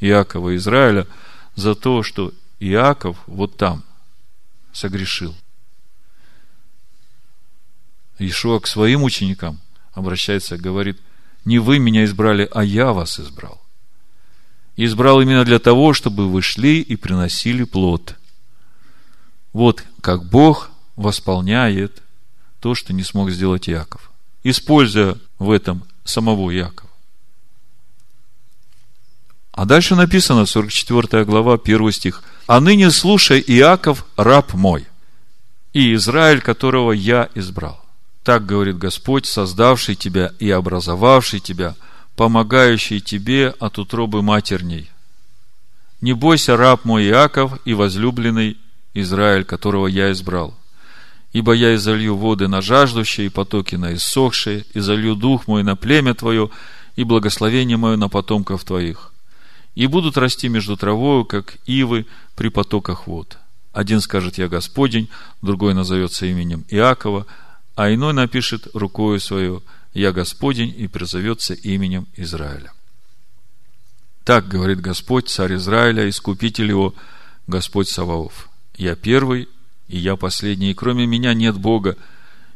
Иакова 0.00 0.50
и 0.50 0.56
Израиля 0.56 1.06
за 1.56 1.74
то, 1.74 2.02
что 2.02 2.34
Иаков 2.60 3.16
вот 3.26 3.56
там 3.56 3.82
согрешил. 4.72 5.34
Ишуа 8.18 8.60
к 8.60 8.66
своим 8.66 9.04
ученикам 9.04 9.58
обращается, 9.94 10.58
говорит, 10.58 11.00
не 11.46 11.58
вы 11.58 11.78
меня 11.78 12.04
избрали, 12.04 12.46
а 12.52 12.62
я 12.62 12.92
вас 12.92 13.18
избрал. 13.18 13.61
Избрал 14.76 15.20
именно 15.20 15.44
для 15.44 15.58
того, 15.58 15.92
чтобы 15.92 16.28
вы 16.28 16.42
шли 16.42 16.80
и 16.80 16.96
приносили 16.96 17.64
плод. 17.64 18.16
Вот 19.52 19.84
как 20.00 20.24
Бог 20.24 20.70
восполняет 20.96 22.02
то, 22.60 22.74
что 22.74 22.92
не 22.92 23.02
смог 23.02 23.30
сделать 23.30 23.68
Иаков, 23.68 24.10
используя 24.44 25.16
в 25.38 25.50
этом 25.50 25.84
самого 26.04 26.54
Иакова. 26.54 26.90
А 29.52 29.66
дальше 29.66 29.94
написано, 29.94 30.46
44 30.46 31.24
глава, 31.24 31.58
1 31.62 31.92
стих. 31.92 32.22
«А 32.46 32.60
ныне 32.60 32.90
слушай, 32.90 33.44
Иаков, 33.46 34.06
раб 34.16 34.54
мой, 34.54 34.86
и 35.74 35.94
Израиль, 35.94 36.40
которого 36.40 36.92
я 36.92 37.28
избрал. 37.34 37.84
Так 38.24 38.46
говорит 38.46 38.78
Господь, 38.78 39.26
создавший 39.26 39.94
тебя 39.94 40.32
и 40.38 40.50
образовавший 40.50 41.40
тебя, 41.40 41.74
помогающий 42.16 43.00
тебе 43.00 43.54
от 43.58 43.78
утробы 43.78 44.22
матерней. 44.22 44.90
Не 46.00 46.12
бойся, 46.12 46.56
раб 46.56 46.84
мой 46.84 47.06
Иаков 47.06 47.58
и 47.64 47.74
возлюбленный 47.74 48.56
Израиль, 48.94 49.44
которого 49.44 49.86
я 49.86 50.12
избрал. 50.12 50.54
Ибо 51.32 51.52
я 51.52 51.74
изолью 51.74 52.16
воды 52.16 52.48
на 52.48 52.60
жаждущие 52.60 53.26
и 53.26 53.30
потоки 53.30 53.76
на 53.76 53.94
иссохшие, 53.94 54.64
и 54.74 54.80
залью 54.80 55.14
дух 55.14 55.46
мой 55.46 55.62
на 55.62 55.76
племя 55.76 56.14
твое, 56.14 56.50
и 56.96 57.04
благословение 57.04 57.76
мое 57.76 57.96
на 57.96 58.08
потомков 58.08 58.64
твоих 58.64 59.12
и 59.74 59.86
будут 59.86 60.16
расти 60.16 60.48
между 60.48 60.76
травою, 60.76 61.24
как 61.24 61.56
ивы 61.66 62.06
при 62.36 62.48
потоках 62.48 63.06
вод. 63.06 63.38
Один 63.72 64.00
скажет 64.00 64.38
«Я 64.38 64.48
Господень», 64.48 65.08
другой 65.40 65.74
назовется 65.74 66.26
именем 66.26 66.64
Иакова, 66.68 67.26
а 67.74 67.92
иной 67.92 68.12
напишет 68.12 68.68
рукою 68.74 69.18
свою 69.18 69.62
«Я 69.94 70.12
Господень» 70.12 70.74
и 70.76 70.86
призовется 70.86 71.54
именем 71.54 72.06
Израиля. 72.16 72.72
Так 74.24 74.48
говорит 74.48 74.80
Господь, 74.80 75.28
царь 75.28 75.56
Израиля, 75.56 76.08
искупитель 76.08 76.68
его, 76.68 76.94
Господь 77.46 77.88
Саваоф. 77.88 78.48
Я 78.76 78.94
первый, 78.94 79.48
и 79.88 79.98
я 79.98 80.16
последний, 80.16 80.70
и 80.70 80.74
кроме 80.74 81.06
меня 81.06 81.34
нет 81.34 81.58
Бога, 81.58 81.96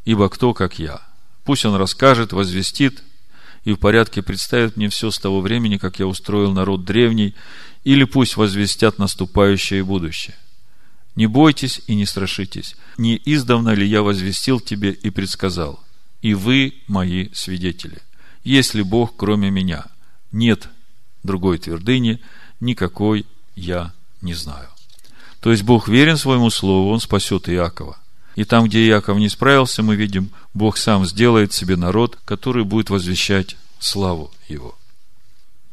ибо 0.05 0.29
кто, 0.29 0.55
как 0.55 0.79
я? 0.79 1.01
Пусть 1.45 1.65
он 1.65 1.75
расскажет, 1.75 2.33
возвестит, 2.33 3.03
и 3.65 3.73
в 3.73 3.79
порядке 3.79 4.23
представят 4.23 4.77
мне 4.77 4.89
все 4.89 5.11
с 5.11 5.19
того 5.19 5.41
времени, 5.41 5.77
как 5.77 5.99
я 5.99 6.07
устроил 6.07 6.53
народ 6.53 6.85
древний, 6.85 7.35
или 7.85 8.05
пусть 8.05 8.37
возвестят 8.37 8.99
наступающее 8.99 9.81
и 9.81 9.83
будущее. 9.83 10.37
Не 11.17 11.27
бойтесь 11.27 11.81
и 11.87 11.95
не 11.95 12.07
страшитесь. 12.07 12.77
Не 12.99 13.21
издавна 13.25 13.75
ли 13.75 13.87
я 13.87 14.03
возвестил 14.03 14.61
тебе 14.61 14.91
и 14.93 15.11
предсказал? 15.11 15.83
И 16.23 16.35
вы 16.35 16.75
мои 16.87 17.29
свидетели. 17.33 18.03
Если 18.45 18.83
Бог, 18.83 19.17
кроме 19.17 19.51
меня, 19.51 19.87
нет 20.33 20.69
другой 21.23 21.59
твердыни, 21.59 22.21
никакой 22.61 23.27
я 23.55 23.93
не 24.21 24.35
знаю. 24.35 24.69
То 25.41 25.51
есть 25.51 25.63
Бог 25.63 25.89
верен 25.89 26.17
своему 26.17 26.51
слову, 26.51 26.91
Он 26.91 27.01
спасет 27.01 27.49
Иакова. 27.49 27.99
И 28.35 28.45
там, 28.45 28.67
где 28.67 28.87
Иаков 28.87 29.19
не 29.19 29.29
справился, 29.29 29.83
мы 29.83 29.97
видим, 29.97 30.31
Бог 30.53 30.77
сам 30.77 31.07
сделает 31.07 31.53
себе 31.53 31.77
народ, 31.77 32.19
который 32.25 32.65
будет 32.65 32.91
возвещать 32.91 33.57
славу 33.79 34.31
Его. 34.49 34.77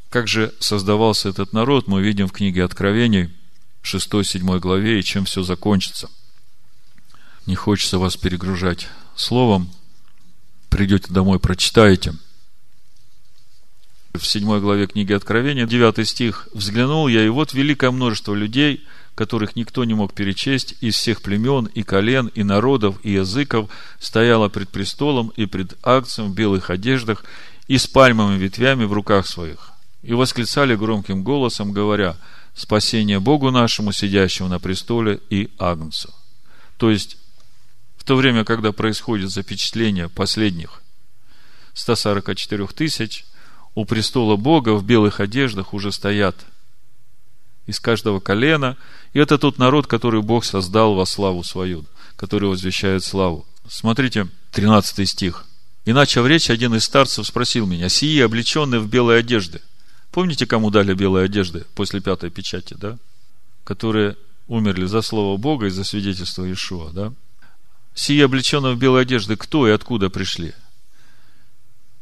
Как 0.10 0.28
же 0.28 0.54
создавался 0.60 1.30
этот 1.30 1.54
народ, 1.54 1.88
мы 1.88 2.02
видим 2.02 2.28
в 2.28 2.32
книге 2.32 2.64
Откровений, 2.64 3.32
6-7 3.84 4.60
главе, 4.60 5.00
и 5.00 5.04
чем 5.04 5.26
все 5.26 5.44
закончится. 5.44 6.10
Не 7.46 7.56
хочется 7.56 8.00
вас 8.00 8.16
перегружать 8.16 8.88
словом. 9.16 9.70
Придете 10.74 11.14
домой, 11.14 11.38
прочитаете. 11.38 12.16
В 14.16 14.26
7 14.26 14.60
главе 14.60 14.88
книги 14.88 15.14
Откровения, 15.14 15.68
9 15.68 16.10
стих. 16.10 16.50
«Взглянул 16.52 17.08
я, 17.08 17.24
и 17.24 17.30
вот 17.30 17.54
великое 17.54 17.92
множество 17.92 18.34
людей, 18.34 18.84
которых 19.14 19.56
никто 19.56 19.84
не 19.84 19.94
мог 19.94 20.16
перечесть, 20.16 20.74
из 20.82 20.96
всех 20.96 21.22
племен 21.22 21.66
и 21.66 21.84
колен, 21.84 22.26
и 22.34 22.42
народов, 22.42 22.96
и 23.04 23.12
языков, 23.12 23.70
стояло 24.00 24.50
пред 24.50 24.70
престолом 24.70 25.32
и 25.36 25.46
пред 25.46 25.78
акцием 25.84 26.32
в 26.32 26.34
белых 26.34 26.72
одеждах 26.72 27.24
и 27.68 27.78
с 27.78 27.86
пальмовыми 27.86 28.40
ветвями 28.40 28.86
в 28.86 28.94
руках 28.94 29.28
своих. 29.28 29.74
И 30.02 30.14
восклицали 30.14 30.76
громким 30.76 31.24
голосом, 31.24 31.72
говоря, 31.72 32.18
«Спасение 32.56 33.20
Богу 33.20 33.52
нашему, 33.52 33.92
сидящему 33.92 34.50
на 34.50 34.58
престоле, 34.60 35.20
и 35.30 35.52
Агнцу». 35.60 36.12
То 36.78 36.90
есть, 36.90 37.18
в 38.04 38.06
то 38.06 38.18
время, 38.18 38.44
когда 38.44 38.74
происходит 38.74 39.32
запечатление 39.32 40.10
последних 40.10 40.82
144 41.74 42.68
тысяч, 42.68 43.26
у 43.76 43.86
престола 43.86 44.36
Бога 44.36 44.74
в 44.74 44.84
белых 44.84 45.22
одеждах 45.22 45.74
уже 45.74 45.94
стоят 45.94 46.36
из 47.66 47.80
каждого 47.80 48.20
колена. 48.20 48.76
И 49.14 49.20
это 49.20 49.38
тот 49.38 49.58
народ, 49.58 49.88
который 49.88 50.22
Бог 50.22 50.44
создал 50.44 50.96
во 50.96 51.06
славу 51.06 51.46
свою, 51.46 51.86
который 52.18 52.50
возвещает 52.50 53.06
славу. 53.06 53.46
Смотрите, 53.70 54.28
13 54.52 55.08
стих. 55.08 55.46
Иначе 55.86 56.20
в 56.20 56.28
речь 56.28 56.50
один 56.50 56.76
из 56.76 56.84
старцев 56.84 57.26
спросил 57.26 57.66
меня, 57.66 57.88
сии 57.88 58.20
облеченные 58.20 58.82
в 58.82 58.90
белые 58.90 59.20
одежды. 59.20 59.62
Помните, 60.12 60.46
кому 60.46 60.72
дали 60.72 60.94
белые 60.94 61.24
одежды 61.24 61.66
после 61.74 62.02
пятой 62.02 62.32
печати, 62.32 62.76
да? 62.78 62.98
Которые 63.64 64.18
умерли 64.50 64.88
за 64.88 65.02
слово 65.02 65.38
Бога 65.38 65.68
и 65.68 65.70
за 65.70 65.86
свидетельство 65.86 66.44
Иешуа, 66.44 66.92
да? 66.92 67.14
Сие 67.96 68.26
облеченные 68.26 68.74
в 68.74 68.80
белые 68.80 69.04
одежды 69.04 69.36
кто 69.36 69.68
и 69.68 69.72
откуда 69.72 70.10
пришли? 70.10 70.54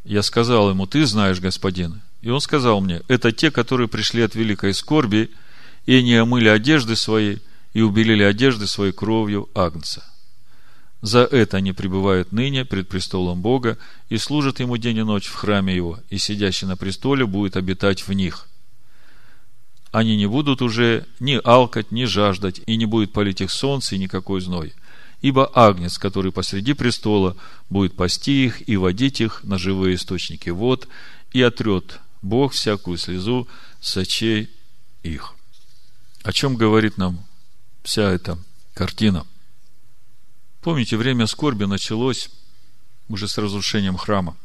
Я 0.04 0.24
сказал 0.24 0.70
ему, 0.70 0.88
ты 0.88 1.06
знаешь, 1.06 1.40
господин. 1.40 2.02
И 2.22 2.30
он 2.30 2.40
сказал 2.40 2.82
мне, 2.82 3.02
это 3.08 3.32
те, 3.32 3.52
которые 3.52 3.88
пришли 3.88 4.22
от 4.22 4.36
великой 4.36 4.74
скорби, 4.74 5.32
и 5.86 5.96
они 5.96 6.16
омыли 6.16 6.48
одежды 6.48 6.96
свои, 6.96 7.38
и 7.74 7.82
убелили 7.82 8.24
одежды 8.24 8.68
своей 8.68 8.92
кровью 8.92 9.50
Агнца. 9.56 10.04
За 11.02 11.24
это 11.24 11.58
они 11.58 11.72
пребывают 11.72 12.32
ныне 12.32 12.64
пред 12.64 12.88
престолом 12.88 13.42
Бога 13.42 13.78
и 14.10 14.18
служат 14.18 14.60
Ему 14.60 14.78
день 14.78 14.98
и 14.98 15.04
ночь 15.04 15.26
в 15.26 15.34
храме 15.34 15.76
Его, 15.76 16.00
и 16.10 16.18
сидящий 16.18 16.68
на 16.68 16.78
престоле 16.78 17.26
будет 17.26 17.58
обитать 17.58 18.08
в 18.08 18.14
них. 18.14 18.48
Они 19.92 20.16
не 20.16 20.28
будут 20.28 20.62
уже 20.62 21.06
ни 21.20 21.40
алкать, 21.44 21.92
ни 21.92 22.06
жаждать, 22.06 22.62
и 22.66 22.78
не 22.78 22.86
будет 22.86 23.14
палить 23.14 23.42
их 23.42 23.52
солнце 23.52 23.96
и 23.96 24.00
никакой 24.00 24.42
зной. 24.42 24.74
Ибо 25.22 25.52
Агнец, 25.54 25.98
который 25.98 26.32
посреди 26.32 26.74
престола, 26.74 27.38
будет 27.70 27.96
пасти 27.96 28.46
их 28.46 28.68
и 28.68 28.76
водить 28.76 29.22
их 29.22 29.44
на 29.44 29.58
живые 29.58 29.96
источники 29.96 30.50
вод, 30.50 30.88
и 31.32 31.42
отрет 31.42 32.00
Бог 32.22 32.54
всякую 32.54 32.98
слезу 32.98 33.48
с 33.80 33.98
очей 33.98 34.50
их. 35.04 35.34
О 36.24 36.34
чем 36.34 36.56
говорит 36.56 36.98
нам 36.98 37.24
вся 37.84 38.12
эта 38.12 38.38
картина? 38.74 39.26
Помните, 40.62 40.98
время 40.98 41.28
скорби 41.28 41.66
началось 41.66 42.30
уже 43.08 43.28
с 43.28 43.38
разрушением 43.38 43.98
храма. 43.98 44.36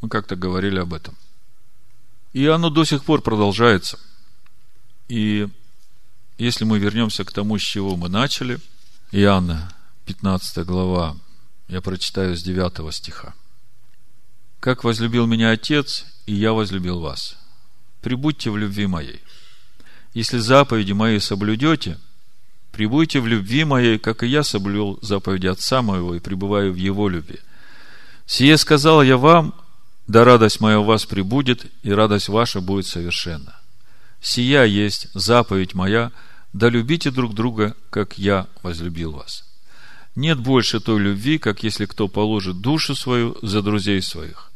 Мы 0.00 0.08
как-то 0.08 0.36
говорили 0.36 0.78
об 0.78 0.94
этом. 0.94 1.16
И 2.32 2.46
оно 2.46 2.70
до 2.70 2.84
сих 2.84 3.04
пор 3.04 3.22
продолжается. 3.22 3.98
И 5.08 5.48
если 6.38 6.64
мы 6.64 6.78
вернемся 6.78 7.24
к 7.24 7.32
тому, 7.32 7.58
с 7.58 7.62
чего 7.62 7.96
мы 7.96 8.08
начали, 8.08 8.60
Иоанна, 9.12 9.72
15 10.06 10.66
глава, 10.66 11.16
я 11.68 11.80
прочитаю 11.80 12.36
с 12.36 12.42
9 12.42 12.94
стиха. 12.94 13.34
«Как 14.60 14.84
возлюбил 14.84 15.26
меня 15.26 15.50
Отец, 15.50 16.06
и 16.26 16.34
я 16.34 16.52
возлюбил 16.52 17.00
вас. 17.00 17.36
Прибудьте 18.02 18.50
в 18.50 18.56
любви 18.56 18.86
моей. 18.86 19.20
Если 20.14 20.38
заповеди 20.38 20.92
мои 20.92 21.18
соблюдете– 21.18 21.98
Прибудьте 22.78 23.20
в 23.20 23.26
любви 23.26 23.64
моей, 23.64 23.98
как 23.98 24.22
и 24.22 24.28
я 24.28 24.44
соблюл 24.44 25.00
заповеди 25.02 25.48
Отца 25.48 25.82
моего 25.82 26.14
и 26.14 26.20
пребываю 26.20 26.72
в 26.72 26.76
Его 26.76 27.08
любви. 27.08 27.40
Сие 28.26 28.56
сказал 28.56 29.02
я 29.02 29.16
вам, 29.16 29.52
да 30.06 30.24
радость 30.24 30.60
моя 30.60 30.78
у 30.78 30.84
вас 30.84 31.04
прибудет, 31.04 31.66
и 31.82 31.90
радость 31.90 32.28
ваша 32.28 32.60
будет 32.60 32.86
совершенна. 32.86 33.58
Сия 34.20 34.62
есть 34.62 35.08
заповедь 35.14 35.74
моя, 35.74 36.12
да 36.58 36.70
любите 36.70 37.12
друг 37.12 37.34
друга, 37.34 37.76
как 37.88 38.18
я 38.18 38.48
возлюбил 38.64 39.12
вас. 39.12 39.44
Нет 40.16 40.40
больше 40.40 40.80
той 40.80 40.98
любви, 40.98 41.38
как 41.38 41.62
если 41.62 41.86
кто 41.86 42.08
положит 42.08 42.60
душу 42.60 42.96
свою 42.96 43.36
за 43.42 43.62
друзей 43.62 44.02
своих. 44.02 44.50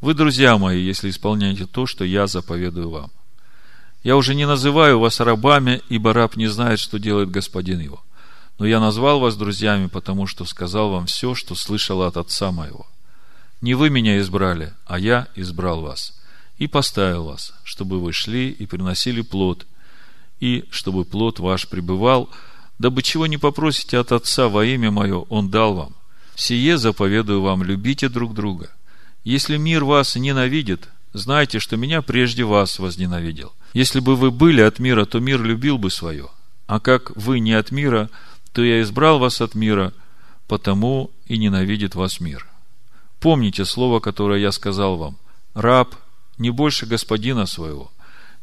Вы, 0.00 0.14
друзья 0.14 0.56
мои, 0.56 0.82
если 0.82 1.10
исполняете 1.10 1.66
то, 1.66 1.84
что 1.84 2.02
я 2.02 2.26
заповедую 2.26 2.88
вам. 2.88 3.10
Я 4.02 4.16
уже 4.16 4.34
не 4.34 4.46
называю 4.46 4.98
вас 4.98 5.20
рабами, 5.20 5.82
ибо 5.90 6.14
раб 6.14 6.36
не 6.36 6.46
знает, 6.46 6.80
что 6.80 6.98
делает 6.98 7.30
господин 7.30 7.78
его. 7.78 8.02
Но 8.58 8.64
я 8.64 8.80
назвал 8.80 9.20
вас 9.20 9.36
друзьями, 9.36 9.88
потому 9.88 10.26
что 10.26 10.46
сказал 10.46 10.92
вам 10.92 11.04
все, 11.04 11.34
что 11.34 11.54
слышал 11.54 12.02
от 12.02 12.16
отца 12.16 12.52
моего. 12.52 12.86
Не 13.60 13.74
вы 13.74 13.90
меня 13.90 14.18
избрали, 14.18 14.72
а 14.86 14.98
я 14.98 15.28
избрал 15.34 15.82
вас 15.82 16.18
и 16.56 16.68
поставил 16.68 17.24
вас, 17.24 17.52
чтобы 17.64 18.00
вы 18.00 18.14
шли 18.14 18.48
и 18.48 18.64
приносили 18.64 19.20
плод, 19.20 19.66
и 20.40 20.64
чтобы 20.70 21.04
плод 21.04 21.38
ваш 21.38 21.68
пребывал, 21.68 22.28
дабы 22.78 23.02
чего 23.02 23.26
не 23.26 23.38
попросите 23.38 23.98
от 23.98 24.12
Отца 24.12 24.48
во 24.48 24.64
имя 24.64 24.90
Мое, 24.90 25.20
Он 25.28 25.50
дал 25.50 25.74
вам. 25.74 25.94
Сие 26.34 26.78
заповедую 26.78 27.42
вам, 27.42 27.62
любите 27.62 28.08
друг 28.08 28.34
друга. 28.34 28.70
Если 29.22 29.56
мир 29.56 29.84
вас 29.84 30.16
ненавидит, 30.16 30.88
знайте, 31.12 31.58
что 31.60 31.76
меня 31.76 32.02
прежде 32.02 32.44
вас 32.44 32.78
возненавидел– 32.78 33.52
если 33.74 33.98
бы 33.98 34.14
вы 34.14 34.30
были 34.30 34.60
от 34.60 34.78
мира, 34.78 35.04
то 35.04 35.18
мир 35.18 35.42
любил 35.42 35.78
бы 35.78 35.90
свое. 35.90 36.28
А 36.68 36.78
как 36.78 37.10
вы 37.16 37.40
не 37.40 37.52
от 37.52 37.72
мира, 37.72 38.08
то 38.52 38.62
я 38.62 38.80
избрал 38.80 39.18
вас 39.18 39.40
от 39.40 39.56
мира, 39.56 39.92
потому 40.46 41.10
и 41.26 41.36
ненавидит 41.36 41.96
вас 41.96 42.20
мир. 42.20 42.46
Помните 43.18 43.64
слово, 43.64 43.98
которое 43.98 44.40
я 44.40 44.52
сказал 44.52 44.96
вам. 44.96 45.18
Раб 45.54 45.96
не 46.38 46.50
больше 46.50 46.86
господина 46.86 47.46
своего. 47.46 47.90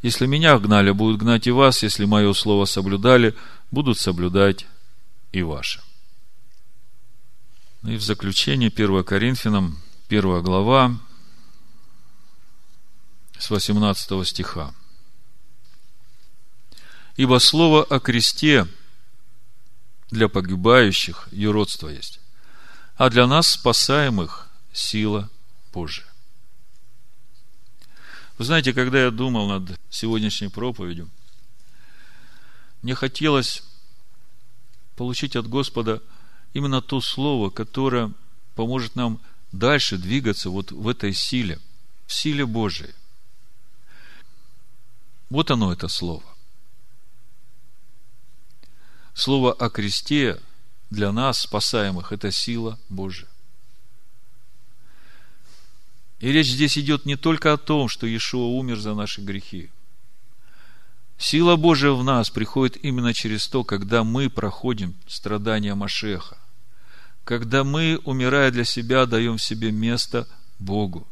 Если 0.01 0.25
меня 0.25 0.57
гнали, 0.57 0.91
будут 0.91 1.19
гнать 1.19 1.47
и 1.47 1.51
вас. 1.51 1.83
Если 1.83 2.05
мое 2.05 2.33
слово 2.33 2.65
соблюдали, 2.65 3.35
будут 3.69 3.99
соблюдать 3.99 4.65
и 5.31 5.43
ваше. 5.43 5.81
И 7.83 7.95
в 7.95 8.01
заключение 8.01 8.69
1 8.69 9.03
Коринфянам, 9.03 9.79
1 10.09 10.41
глава, 10.41 10.99
с 13.39 13.49
18 13.49 14.27
стиха. 14.27 14.73
Ибо 17.15 17.39
слово 17.39 17.83
о 17.83 17.99
кресте 17.99 18.67
для 20.09 20.27
погибающих 20.27 21.27
юродство 21.31 21.87
есть, 21.87 22.19
а 22.95 23.09
для 23.09 23.25
нас, 23.27 23.47
спасаемых, 23.47 24.49
сила 24.73 25.29
Божия. 25.73 26.10
Вы 28.41 28.45
знаете, 28.45 28.73
когда 28.73 29.03
я 29.03 29.11
думал 29.11 29.47
над 29.47 29.79
сегодняшней 29.91 30.47
проповедью, 30.47 31.11
мне 32.81 32.95
хотелось 32.95 33.61
получить 34.95 35.35
от 35.35 35.47
Господа 35.47 36.01
именно 36.51 36.81
то 36.81 37.01
слово, 37.01 37.51
которое 37.51 38.11
поможет 38.55 38.95
нам 38.95 39.19
дальше 39.51 39.99
двигаться 39.99 40.49
вот 40.49 40.71
в 40.71 40.87
этой 40.87 41.13
силе, 41.13 41.59
в 42.07 42.13
силе 42.13 42.47
Божией. 42.47 42.95
Вот 45.29 45.51
оно, 45.51 45.71
это 45.71 45.87
слово. 45.87 46.23
Слово 49.13 49.53
о 49.53 49.69
кресте 49.69 50.41
для 50.89 51.11
нас, 51.11 51.41
спасаемых, 51.41 52.11
это 52.11 52.31
сила 52.31 52.79
Божия. 52.89 53.30
И 56.21 56.31
речь 56.31 56.47
здесь 56.47 56.77
идет 56.77 57.05
не 57.05 57.17
только 57.17 57.51
о 57.51 57.57
том, 57.57 57.89
что 57.89 58.07
Иешуа 58.07 58.45
умер 58.45 58.79
за 58.79 58.93
наши 58.93 59.21
грехи. 59.21 59.69
Сила 61.17 61.55
Божия 61.55 61.91
в 61.91 62.03
нас 62.03 62.29
приходит 62.29 62.83
именно 62.83 63.13
через 63.13 63.47
то, 63.47 63.63
когда 63.63 64.03
мы 64.03 64.29
проходим 64.29 64.95
страдания 65.07 65.75
Машеха. 65.75 66.37
Когда 67.25 67.63
мы, 67.63 67.99
умирая 68.05 68.51
для 68.51 68.63
себя, 68.63 69.05
даем 69.05 69.37
себе 69.37 69.71
место 69.71 70.27
Богу. 70.57 71.07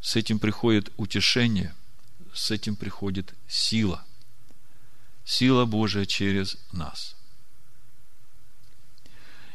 С 0.00 0.14
этим 0.14 0.38
приходит 0.38 0.92
утешение, 0.96 1.74
с 2.32 2.50
этим 2.50 2.76
приходит 2.76 3.34
сила– 3.48 4.04
сила 5.26 5.64
Божия 5.64 6.06
через 6.06 6.56
нас. 6.72 7.16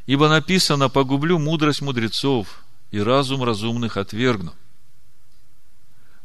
Ибо 0.05 0.27
написано, 0.27 0.89
погублю 0.89 1.39
мудрость 1.39 1.81
мудрецов 1.81 2.63
и 2.91 2.99
разум 2.99 3.43
разумных 3.43 3.97
отвергну. 3.97 4.53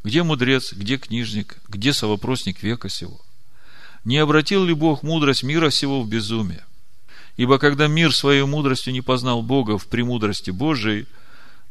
Где 0.05 0.22
мудрец, 0.22 0.72
где 0.72 0.98
книжник, 0.98 1.59
где 1.68 1.93
совопросник 1.93 2.62
века 2.62 2.88
сего? 2.88 3.20
Не 4.05 4.18
обратил 4.18 4.64
ли 4.64 4.74
Бог 4.74 5.02
мудрость 5.02 5.43
мира 5.43 5.70
сего 5.70 6.02
в 6.02 6.09
безумие? 6.09 6.64
Ибо 7.36 7.59
когда 7.59 7.86
мир 7.86 8.14
своей 8.14 8.43
мудростью 8.44 8.93
не 8.93 9.01
познал 9.01 9.43
Бога 9.43 9.78
в 9.78 9.86
премудрости 9.86 10.51
Божией, 10.51 11.06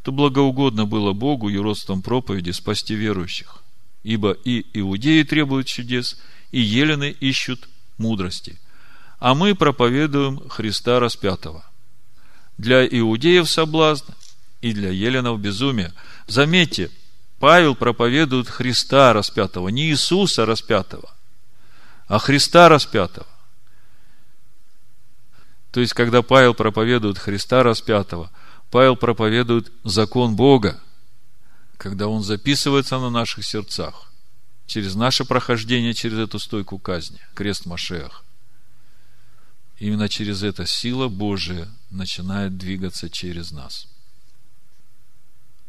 то 0.03 0.11
благоугодно 0.11 0.85
было 0.85 1.13
Богу 1.13 1.49
и 1.49 1.57
родством 1.57 2.01
проповеди 2.01 2.51
спасти 2.51 2.93
верующих. 2.93 3.63
Ибо 4.03 4.31
и 4.31 4.65
иудеи 4.73 5.23
требуют 5.23 5.67
чудес, 5.67 6.19
и 6.51 6.59
елены 6.59 7.15
ищут 7.19 7.67
мудрости. 7.97 8.59
А 9.19 9.33
мы 9.33 9.55
проповедуем 9.55 10.47
Христа 10.49 10.99
распятого. 10.99 11.65
Для 12.57 12.85
иудеев 12.85 13.49
соблазн, 13.49 14.11
и 14.65 14.73
для 14.73 14.89
еленов 14.89 15.39
безумие. 15.39 15.93
Заметьте, 16.25 16.89
Павел 17.37 17.75
проповедует 17.75 18.49
Христа 18.49 19.13
распятого, 19.13 19.69
не 19.69 19.91
Иисуса 19.91 20.43
распятого, 20.43 21.13
а 22.07 22.17
Христа 22.17 22.67
распятого. 22.67 23.27
То 25.69 25.81
есть, 25.81 25.93
когда 25.93 26.23
Павел 26.23 26.55
проповедует 26.55 27.19
Христа 27.19 27.61
распятого, 27.61 28.31
Павел 28.71 28.95
проповедует 28.95 29.71
закон 29.83 30.35
Бога, 30.35 30.81
когда 31.77 32.07
он 32.07 32.23
записывается 32.23 32.97
на 32.97 33.11
наших 33.11 33.45
сердцах, 33.45 34.11
через 34.65 34.95
наше 34.95 35.25
прохождение 35.25 35.93
через 35.93 36.17
эту 36.17 36.39
стойку 36.39 36.79
казни, 36.79 37.19
крест 37.35 37.67
Машех. 37.67 38.23
Именно 39.77 40.09
через 40.09 40.41
это 40.41 40.65
сила 40.65 41.07
Божия 41.07 41.67
начинает 41.91 42.57
двигаться 42.57 43.11
через 43.11 43.51
нас. 43.51 43.87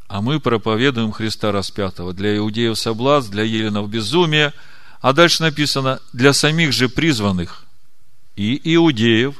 А 0.08 0.20
мы 0.20 0.38
проповедуем 0.38 1.10
Христа 1.10 1.50
распятого 1.50 2.12
для 2.12 2.36
иудеев 2.36 2.78
соблазн, 2.78 3.32
для 3.32 3.42
еленов 3.42 3.90
безумие, 3.90 4.52
а 5.00 5.12
дальше 5.12 5.42
написано 5.42 6.00
для 6.12 6.32
самих 6.32 6.72
же 6.72 6.88
призванных 6.88 7.64
и 8.36 8.60
иудеев, 8.74 9.34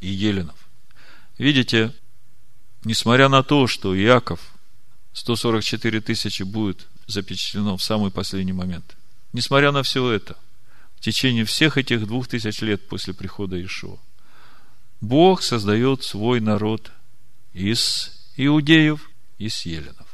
и 0.00 0.08
еленов. 0.08 0.56
Видите, 1.38 1.94
несмотря 2.84 3.28
на 3.28 3.42
то, 3.42 3.66
что 3.66 3.96
Иаков 3.96 4.40
144 5.12 6.00
тысячи 6.00 6.42
будет 6.42 6.86
запечатлено 7.06 7.76
в 7.76 7.82
самый 7.82 8.10
последний 8.10 8.52
момент, 8.52 8.96
несмотря 9.32 9.72
на 9.72 9.82
все 9.82 10.10
это, 10.10 10.36
в 10.96 11.00
течение 11.00 11.44
всех 11.44 11.78
этих 11.78 12.06
двух 12.06 12.28
тысяч 12.28 12.60
лет 12.60 12.86
после 12.88 13.14
прихода 13.14 13.62
Ишуа, 13.62 13.98
Бог 15.00 15.42
создает 15.42 16.02
свой 16.02 16.40
народ 16.40 16.90
из 17.52 18.12
иудеев 18.36 19.09
из 19.40 19.64
еленов. 19.64 20.06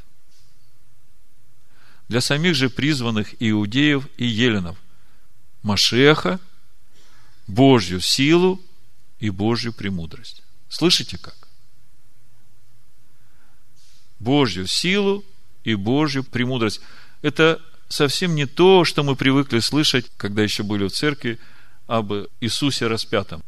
Для 2.07 2.21
самих 2.21 2.55
же 2.55 2.69
призванных 2.69 3.35
иудеев 3.39 4.07
и 4.15 4.25
еленов 4.25 4.77
Машеха, 5.61 6.39
Божью 7.45 7.99
силу 7.99 8.61
и 9.19 9.29
Божью 9.29 9.73
премудрость. 9.73 10.43
Слышите 10.69 11.17
как? 11.17 11.35
Божью 14.19 14.65
силу 14.65 15.25
и 15.65 15.75
Божью 15.75 16.23
премудрость. 16.23 16.79
Это 17.21 17.61
совсем 17.89 18.33
не 18.33 18.45
то, 18.45 18.85
что 18.85 19.03
мы 19.03 19.17
привыкли 19.17 19.59
слышать, 19.59 20.09
когда 20.15 20.41
еще 20.41 20.63
были 20.63 20.87
в 20.87 20.91
церкви, 20.91 21.37
об 21.85 22.13
Иисусе 22.39 22.87
распятом. 22.87 23.43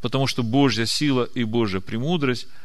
Потому 0.00 0.26
что 0.26 0.42
Божья 0.42 0.86
сила 0.86 1.24
и 1.24 1.44
Божья 1.44 1.80
премудрость– 1.80 2.48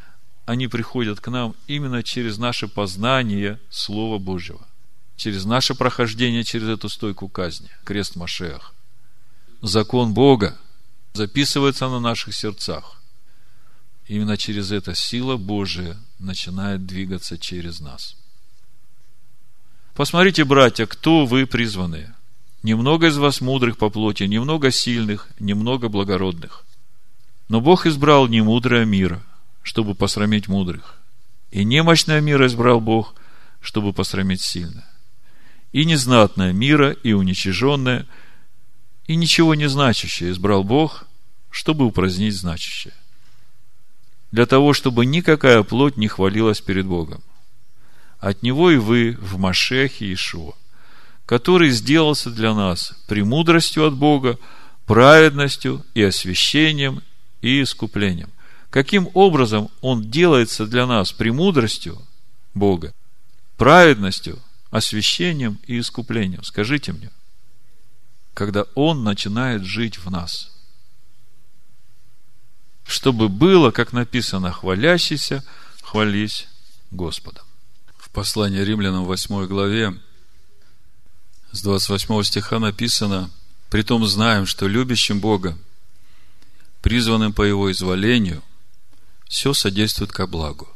они 0.50 0.68
приходят 0.68 1.20
к 1.20 1.28
нам 1.28 1.56
именно 1.68 2.02
через 2.02 2.40
наше 2.40 2.68
познание 2.68 3.60
Слова 3.70 4.18
Божьего, 4.18 4.68
через 5.16 5.46
наше 5.46 5.76
прохождение 5.76 6.44
через 6.44 6.70
эту 6.70 6.90
стойку 6.90 7.30
казни, 7.30 7.70
крест 7.84 8.16
Машех. 8.16 8.74
Закон 9.62 10.16
Бога 10.16 10.58
записывается 11.14 11.88
на 11.88 12.00
наших 12.00 12.34
сердцах. 12.34 13.00
Именно 14.08 14.38
через 14.38 14.72
это 14.72 14.96
сила 14.96 15.38
Божия 15.38 15.96
начинает 16.18 16.88
двигаться 16.88 17.38
через 17.38 17.80
нас. 17.80 18.16
Посмотрите, 19.94 20.46
братья, 20.46 20.88
кто 20.88 21.28
вы 21.28 21.46
призванные. 21.46 22.16
Немного 22.64 23.10
из 23.10 23.18
вас 23.18 23.40
мудрых 23.40 23.78
по 23.78 23.92
плоти, 23.92 24.24
немного 24.24 24.72
сильных, 24.72 25.28
немного 25.40 25.90
благородных. 25.90 26.66
Но 27.50 27.62
Бог 27.62 27.86
избрал 27.86 28.28
не 28.28 28.42
мудрое 28.42 28.86
мира, 28.86 29.24
чтобы 29.64 29.96
посрамить 29.96 30.48
мудрых. 30.48 31.00
И 31.52 31.64
немощное 31.64 32.22
мира 32.22 32.48
избрал 32.48 32.80
Бог, 32.80 33.16
чтобы 33.60 33.94
посрамить 33.94 34.42
сильное. 34.42 34.88
И 35.72 35.86
незнатное 35.86 36.54
мира, 36.54 36.92
и 36.92 37.14
уничиженное, 37.14 38.08
и 39.08 39.16
ничего 39.16 39.56
не 39.56 39.68
значащее 39.68 40.32
избрал 40.32 40.64
Бог, 40.64 41.06
чтобы 41.50 41.86
упразднить 41.86 42.36
значащее. 42.36 42.94
Для 44.32 44.46
того, 44.46 44.74
чтобы 44.74 45.06
никакая 45.06 45.64
плоть 45.64 45.98
не 45.98 46.08
хвалилась 46.08 46.62
перед 46.62 46.86
Богом. 46.86 47.24
От 48.20 48.44
Него 48.44 48.70
и 48.70 48.78
вы 48.78 49.18
в 49.20 49.40
Машехе 49.40 50.14
Ишуа, 50.14 50.54
который 51.26 51.70
сделался 51.70 52.30
для 52.30 52.54
нас 52.54 52.94
премудростью 53.08 53.88
от 53.88 53.96
Бога, 53.96 54.38
праведностью 54.86 55.86
и 55.94 56.04
освящением 56.04 57.02
и 57.42 57.64
искуплением 57.64 58.30
каким 58.70 59.10
образом 59.14 59.70
Он 59.82 60.10
делается 60.10 60.66
для 60.66 60.86
нас 60.86 61.12
премудростью 61.12 62.02
Бога, 62.54 62.94
праведностью, 63.58 64.40
освящением 64.72 65.60
и 65.66 65.80
искуплением. 65.80 66.44
Скажите 66.44 66.92
мне, 66.94 67.12
когда 68.34 68.66
Он 68.76 69.04
начинает 69.04 69.64
жить 69.64 69.98
в 69.98 70.10
нас. 70.10 70.52
Чтобы 72.86 73.30
было, 73.30 73.72
как 73.72 73.94
написано, 73.94 74.52
хвалящийся, 74.52 75.44
хвались 75.84 76.48
Господом. 76.90 77.46
В 77.98 78.10
послании 78.10 78.62
римлянам 78.62 79.06
8 79.06 79.46
главе 79.46 79.96
с 81.52 81.62
28 81.62 82.24
стиха 82.24 82.60
написано, 82.60 83.30
«Притом 83.70 84.06
знаем, 84.08 84.46
что 84.48 84.68
любящим 84.68 85.20
Бога, 85.20 85.58
призванным 86.82 87.34
по 87.34 87.44
Его 87.44 87.72
изволению, 87.72 88.42
все 89.30 89.54
содействует 89.54 90.12
ко 90.12 90.28
благу. 90.28 90.68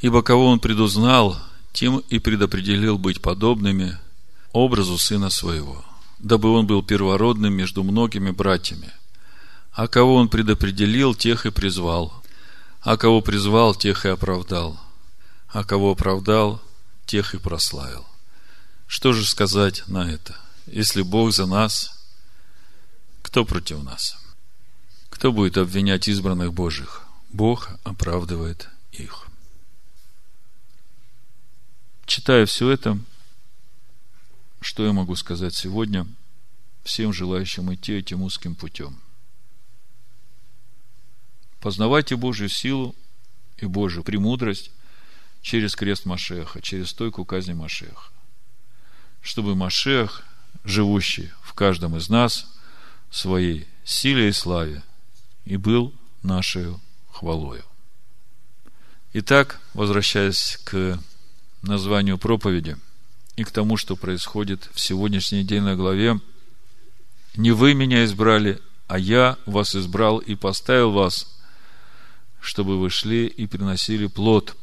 Ибо 0.00 0.22
кого 0.22 0.48
он 0.48 0.60
предузнал, 0.60 1.40
тем 1.72 1.98
и 2.10 2.18
предопределил 2.18 2.98
быть 2.98 3.22
подобными 3.22 3.96
образу 4.52 4.98
сына 4.98 5.30
своего, 5.30 5.84
дабы 6.18 6.50
он 6.50 6.66
был 6.66 6.82
первородным 6.82 7.54
между 7.54 7.82
многими 7.82 8.30
братьями. 8.30 8.92
А 9.72 9.88
кого 9.88 10.16
он 10.16 10.28
предопределил, 10.28 11.14
тех 11.14 11.46
и 11.46 11.50
призвал. 11.50 12.22
А 12.80 12.96
кого 12.96 13.20
призвал, 13.20 13.74
тех 13.74 14.04
и 14.04 14.08
оправдал. 14.08 14.78
А 15.48 15.64
кого 15.64 15.92
оправдал, 15.92 16.60
тех 17.06 17.34
и 17.34 17.38
прославил. 17.38 18.04
Что 18.86 19.12
же 19.12 19.24
сказать 19.24 19.84
на 19.86 20.10
это? 20.10 20.36
Если 20.66 21.02
Бог 21.02 21.32
за 21.32 21.46
нас, 21.46 21.92
кто 23.22 23.44
против 23.44 23.82
нас? 23.84 24.16
Кто 25.10 25.30
будет 25.30 25.58
обвинять 25.58 26.08
избранных 26.08 26.52
Божьих? 26.52 27.05
Бог 27.36 27.68
оправдывает 27.84 28.70
их. 28.92 29.26
Читая 32.06 32.46
все 32.46 32.70
это, 32.70 32.98
что 34.62 34.86
я 34.86 34.94
могу 34.94 35.16
сказать 35.16 35.54
сегодня 35.54 36.06
всем 36.82 37.12
желающим 37.12 37.74
идти 37.74 37.92
этим 37.92 38.22
узким 38.22 38.54
путем? 38.54 38.98
Познавайте 41.60 42.16
Божью 42.16 42.48
силу 42.48 42.94
и 43.58 43.66
Божью 43.66 44.02
премудрость 44.02 44.70
через 45.42 45.76
крест 45.76 46.06
Машеха, 46.06 46.62
через 46.62 46.88
стойку 46.88 47.26
казни 47.26 47.52
Машеха. 47.52 48.12
Чтобы 49.20 49.54
Машех, 49.54 50.24
живущий 50.64 51.30
в 51.42 51.52
каждом 51.52 51.98
из 51.98 52.08
нас, 52.08 52.46
своей 53.10 53.68
силе 53.84 54.30
и 54.30 54.32
славе, 54.32 54.82
и 55.44 55.58
был 55.58 55.92
нашей 56.22 56.74
хвалою. 57.16 57.64
Итак, 59.14 59.60
возвращаясь 59.72 60.58
к 60.64 60.98
названию 61.62 62.18
проповеди 62.18 62.76
и 63.36 63.44
к 63.44 63.50
тому, 63.50 63.78
что 63.78 63.96
происходит 63.96 64.68
в 64.74 64.80
сегодняшней 64.80 65.40
недельной 65.40 65.76
главе, 65.76 66.20
не 67.34 67.52
вы 67.52 67.72
меня 67.74 68.04
избрали, 68.04 68.60
а 68.86 68.98
я 68.98 69.38
вас 69.46 69.74
избрал 69.74 70.18
и 70.18 70.34
поставил 70.34 70.92
вас, 70.92 71.26
чтобы 72.40 72.78
вы 72.78 72.90
шли 72.90 73.26
и 73.26 73.46
приносили 73.46 74.06
плод. 74.06 74.54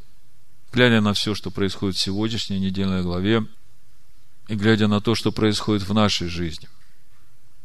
Глядя 0.72 1.02
на 1.02 1.14
все, 1.14 1.34
что 1.34 1.50
происходит 1.50 1.98
в 1.98 2.02
сегодняшней 2.02 2.60
недельной 2.60 3.02
главе, 3.02 3.46
и 4.48 4.56
глядя 4.56 4.88
на 4.88 5.02
то, 5.02 5.16
что 5.16 5.32
происходит 5.32 5.88
в 5.88 5.94
нашей 5.94 6.28
жизни, 6.28 6.70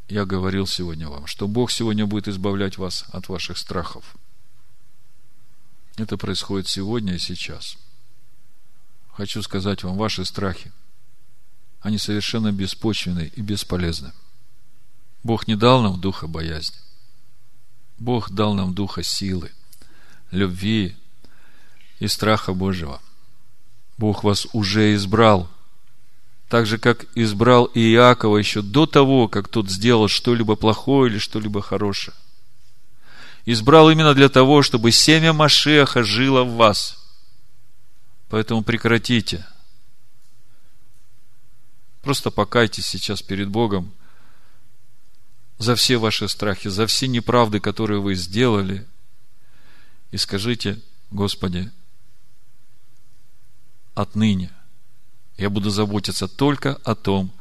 я 0.09 0.24
говорил 0.24 0.66
сегодня 0.66 1.09
вам, 1.09 1.27
что 1.27 1.47
Бог 1.47 1.70
сегодня 1.70 2.06
будет 2.06 2.28
избавлять 2.28 2.78
вас 2.78 3.05
от 3.12 3.28
ваших 3.28 3.59
страхов– 3.59 4.16
это 6.05 6.16
происходит 6.16 6.69
сегодня 6.69 7.15
и 7.15 7.19
сейчас. 7.19 7.77
хочу 9.12 9.43
сказать 9.43 9.83
вам, 9.83 9.97
ваши 9.97 10.25
страхи, 10.25 10.73
они 11.81 11.99
совершенно 11.99 12.53
беспочвенны 12.53 13.33
и 13.35 13.41
бесполезны. 13.41 14.12
Бог 15.23 15.49
не 15.49 15.57
дал 15.57 15.83
нам 15.83 16.01
духа 16.01 16.27
боязни. 16.27 16.79
Бог 17.99 18.31
дал 18.31 18.55
нам 18.55 18.75
духа 18.75 19.03
силы, 19.03 19.51
любви 20.31 20.97
и 21.99 22.07
страха 22.07 22.55
Божьего. 22.55 23.01
Бог 23.97 24.23
вас 24.23 24.47
уже 24.53 24.95
избрал, 24.95 25.51
так 26.49 26.66
же, 26.66 26.79
как 26.79 27.07
избрал 27.16 27.65
и 27.65 27.81
Иакова 27.93 28.39
еще 28.39 28.62
до 28.62 28.87
того, 28.87 29.29
как 29.29 29.49
тот 29.49 29.69
сделал 29.69 30.09
что-либо 30.09 30.55
плохое 30.55 31.11
или 31.11 31.19
что-либо 31.19 31.61
хорошее. 31.61 32.16
Избрал 33.51 33.89
именно 33.89 34.12
для 34.12 34.29
того, 34.29 34.61
чтобы 34.61 34.93
семя 34.93 35.33
Машеха 35.33 36.03
жило 36.03 36.45
в 36.45 36.57
вас. 36.57 36.99
Поэтому 38.29 38.62
прекратите. 38.62 39.47
Просто 42.03 42.31
покайтесь 42.31 42.85
сейчас 42.85 43.23
перед 43.23 43.49
Богом 43.49 43.91
за 45.57 45.77
все 45.77 45.97
ваши 45.97 46.29
страхи, 46.29 46.69
за 46.69 46.87
все 46.87 47.09
неправды, 47.09 47.59
которые 47.59 48.03
вы 48.03 48.16
сделали, 48.16 48.87
и 50.11 50.19
скажите, 50.19 50.79
Господи, 51.11 51.73
отныне 53.95 54.53
я 55.39 55.49
буду 55.49 55.70
заботиться 55.70 56.29
только 56.29 56.75
о 56.85 56.95
том, 56.95 57.33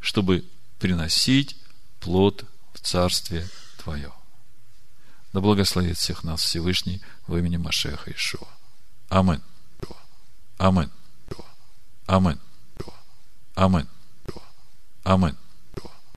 чтобы 0.00 0.42
приносить 0.78 1.58
плод 2.00 2.46
в 2.72 2.80
Царствие 2.80 3.46
Твое. 3.76 4.10
Да 5.32 5.40
благословит 5.40 5.96
всех 5.96 6.24
нас 6.24 6.40
Всевышний 6.40 7.00
в 7.26 7.36
имени 7.36 7.56
Машеха 7.56 8.10
Ишуа. 8.10 8.48
Амин. 9.08 9.42
Амин. 10.58 10.90
Амин. 12.06 12.40
Амин. 13.54 13.88
Амин. 15.04 15.36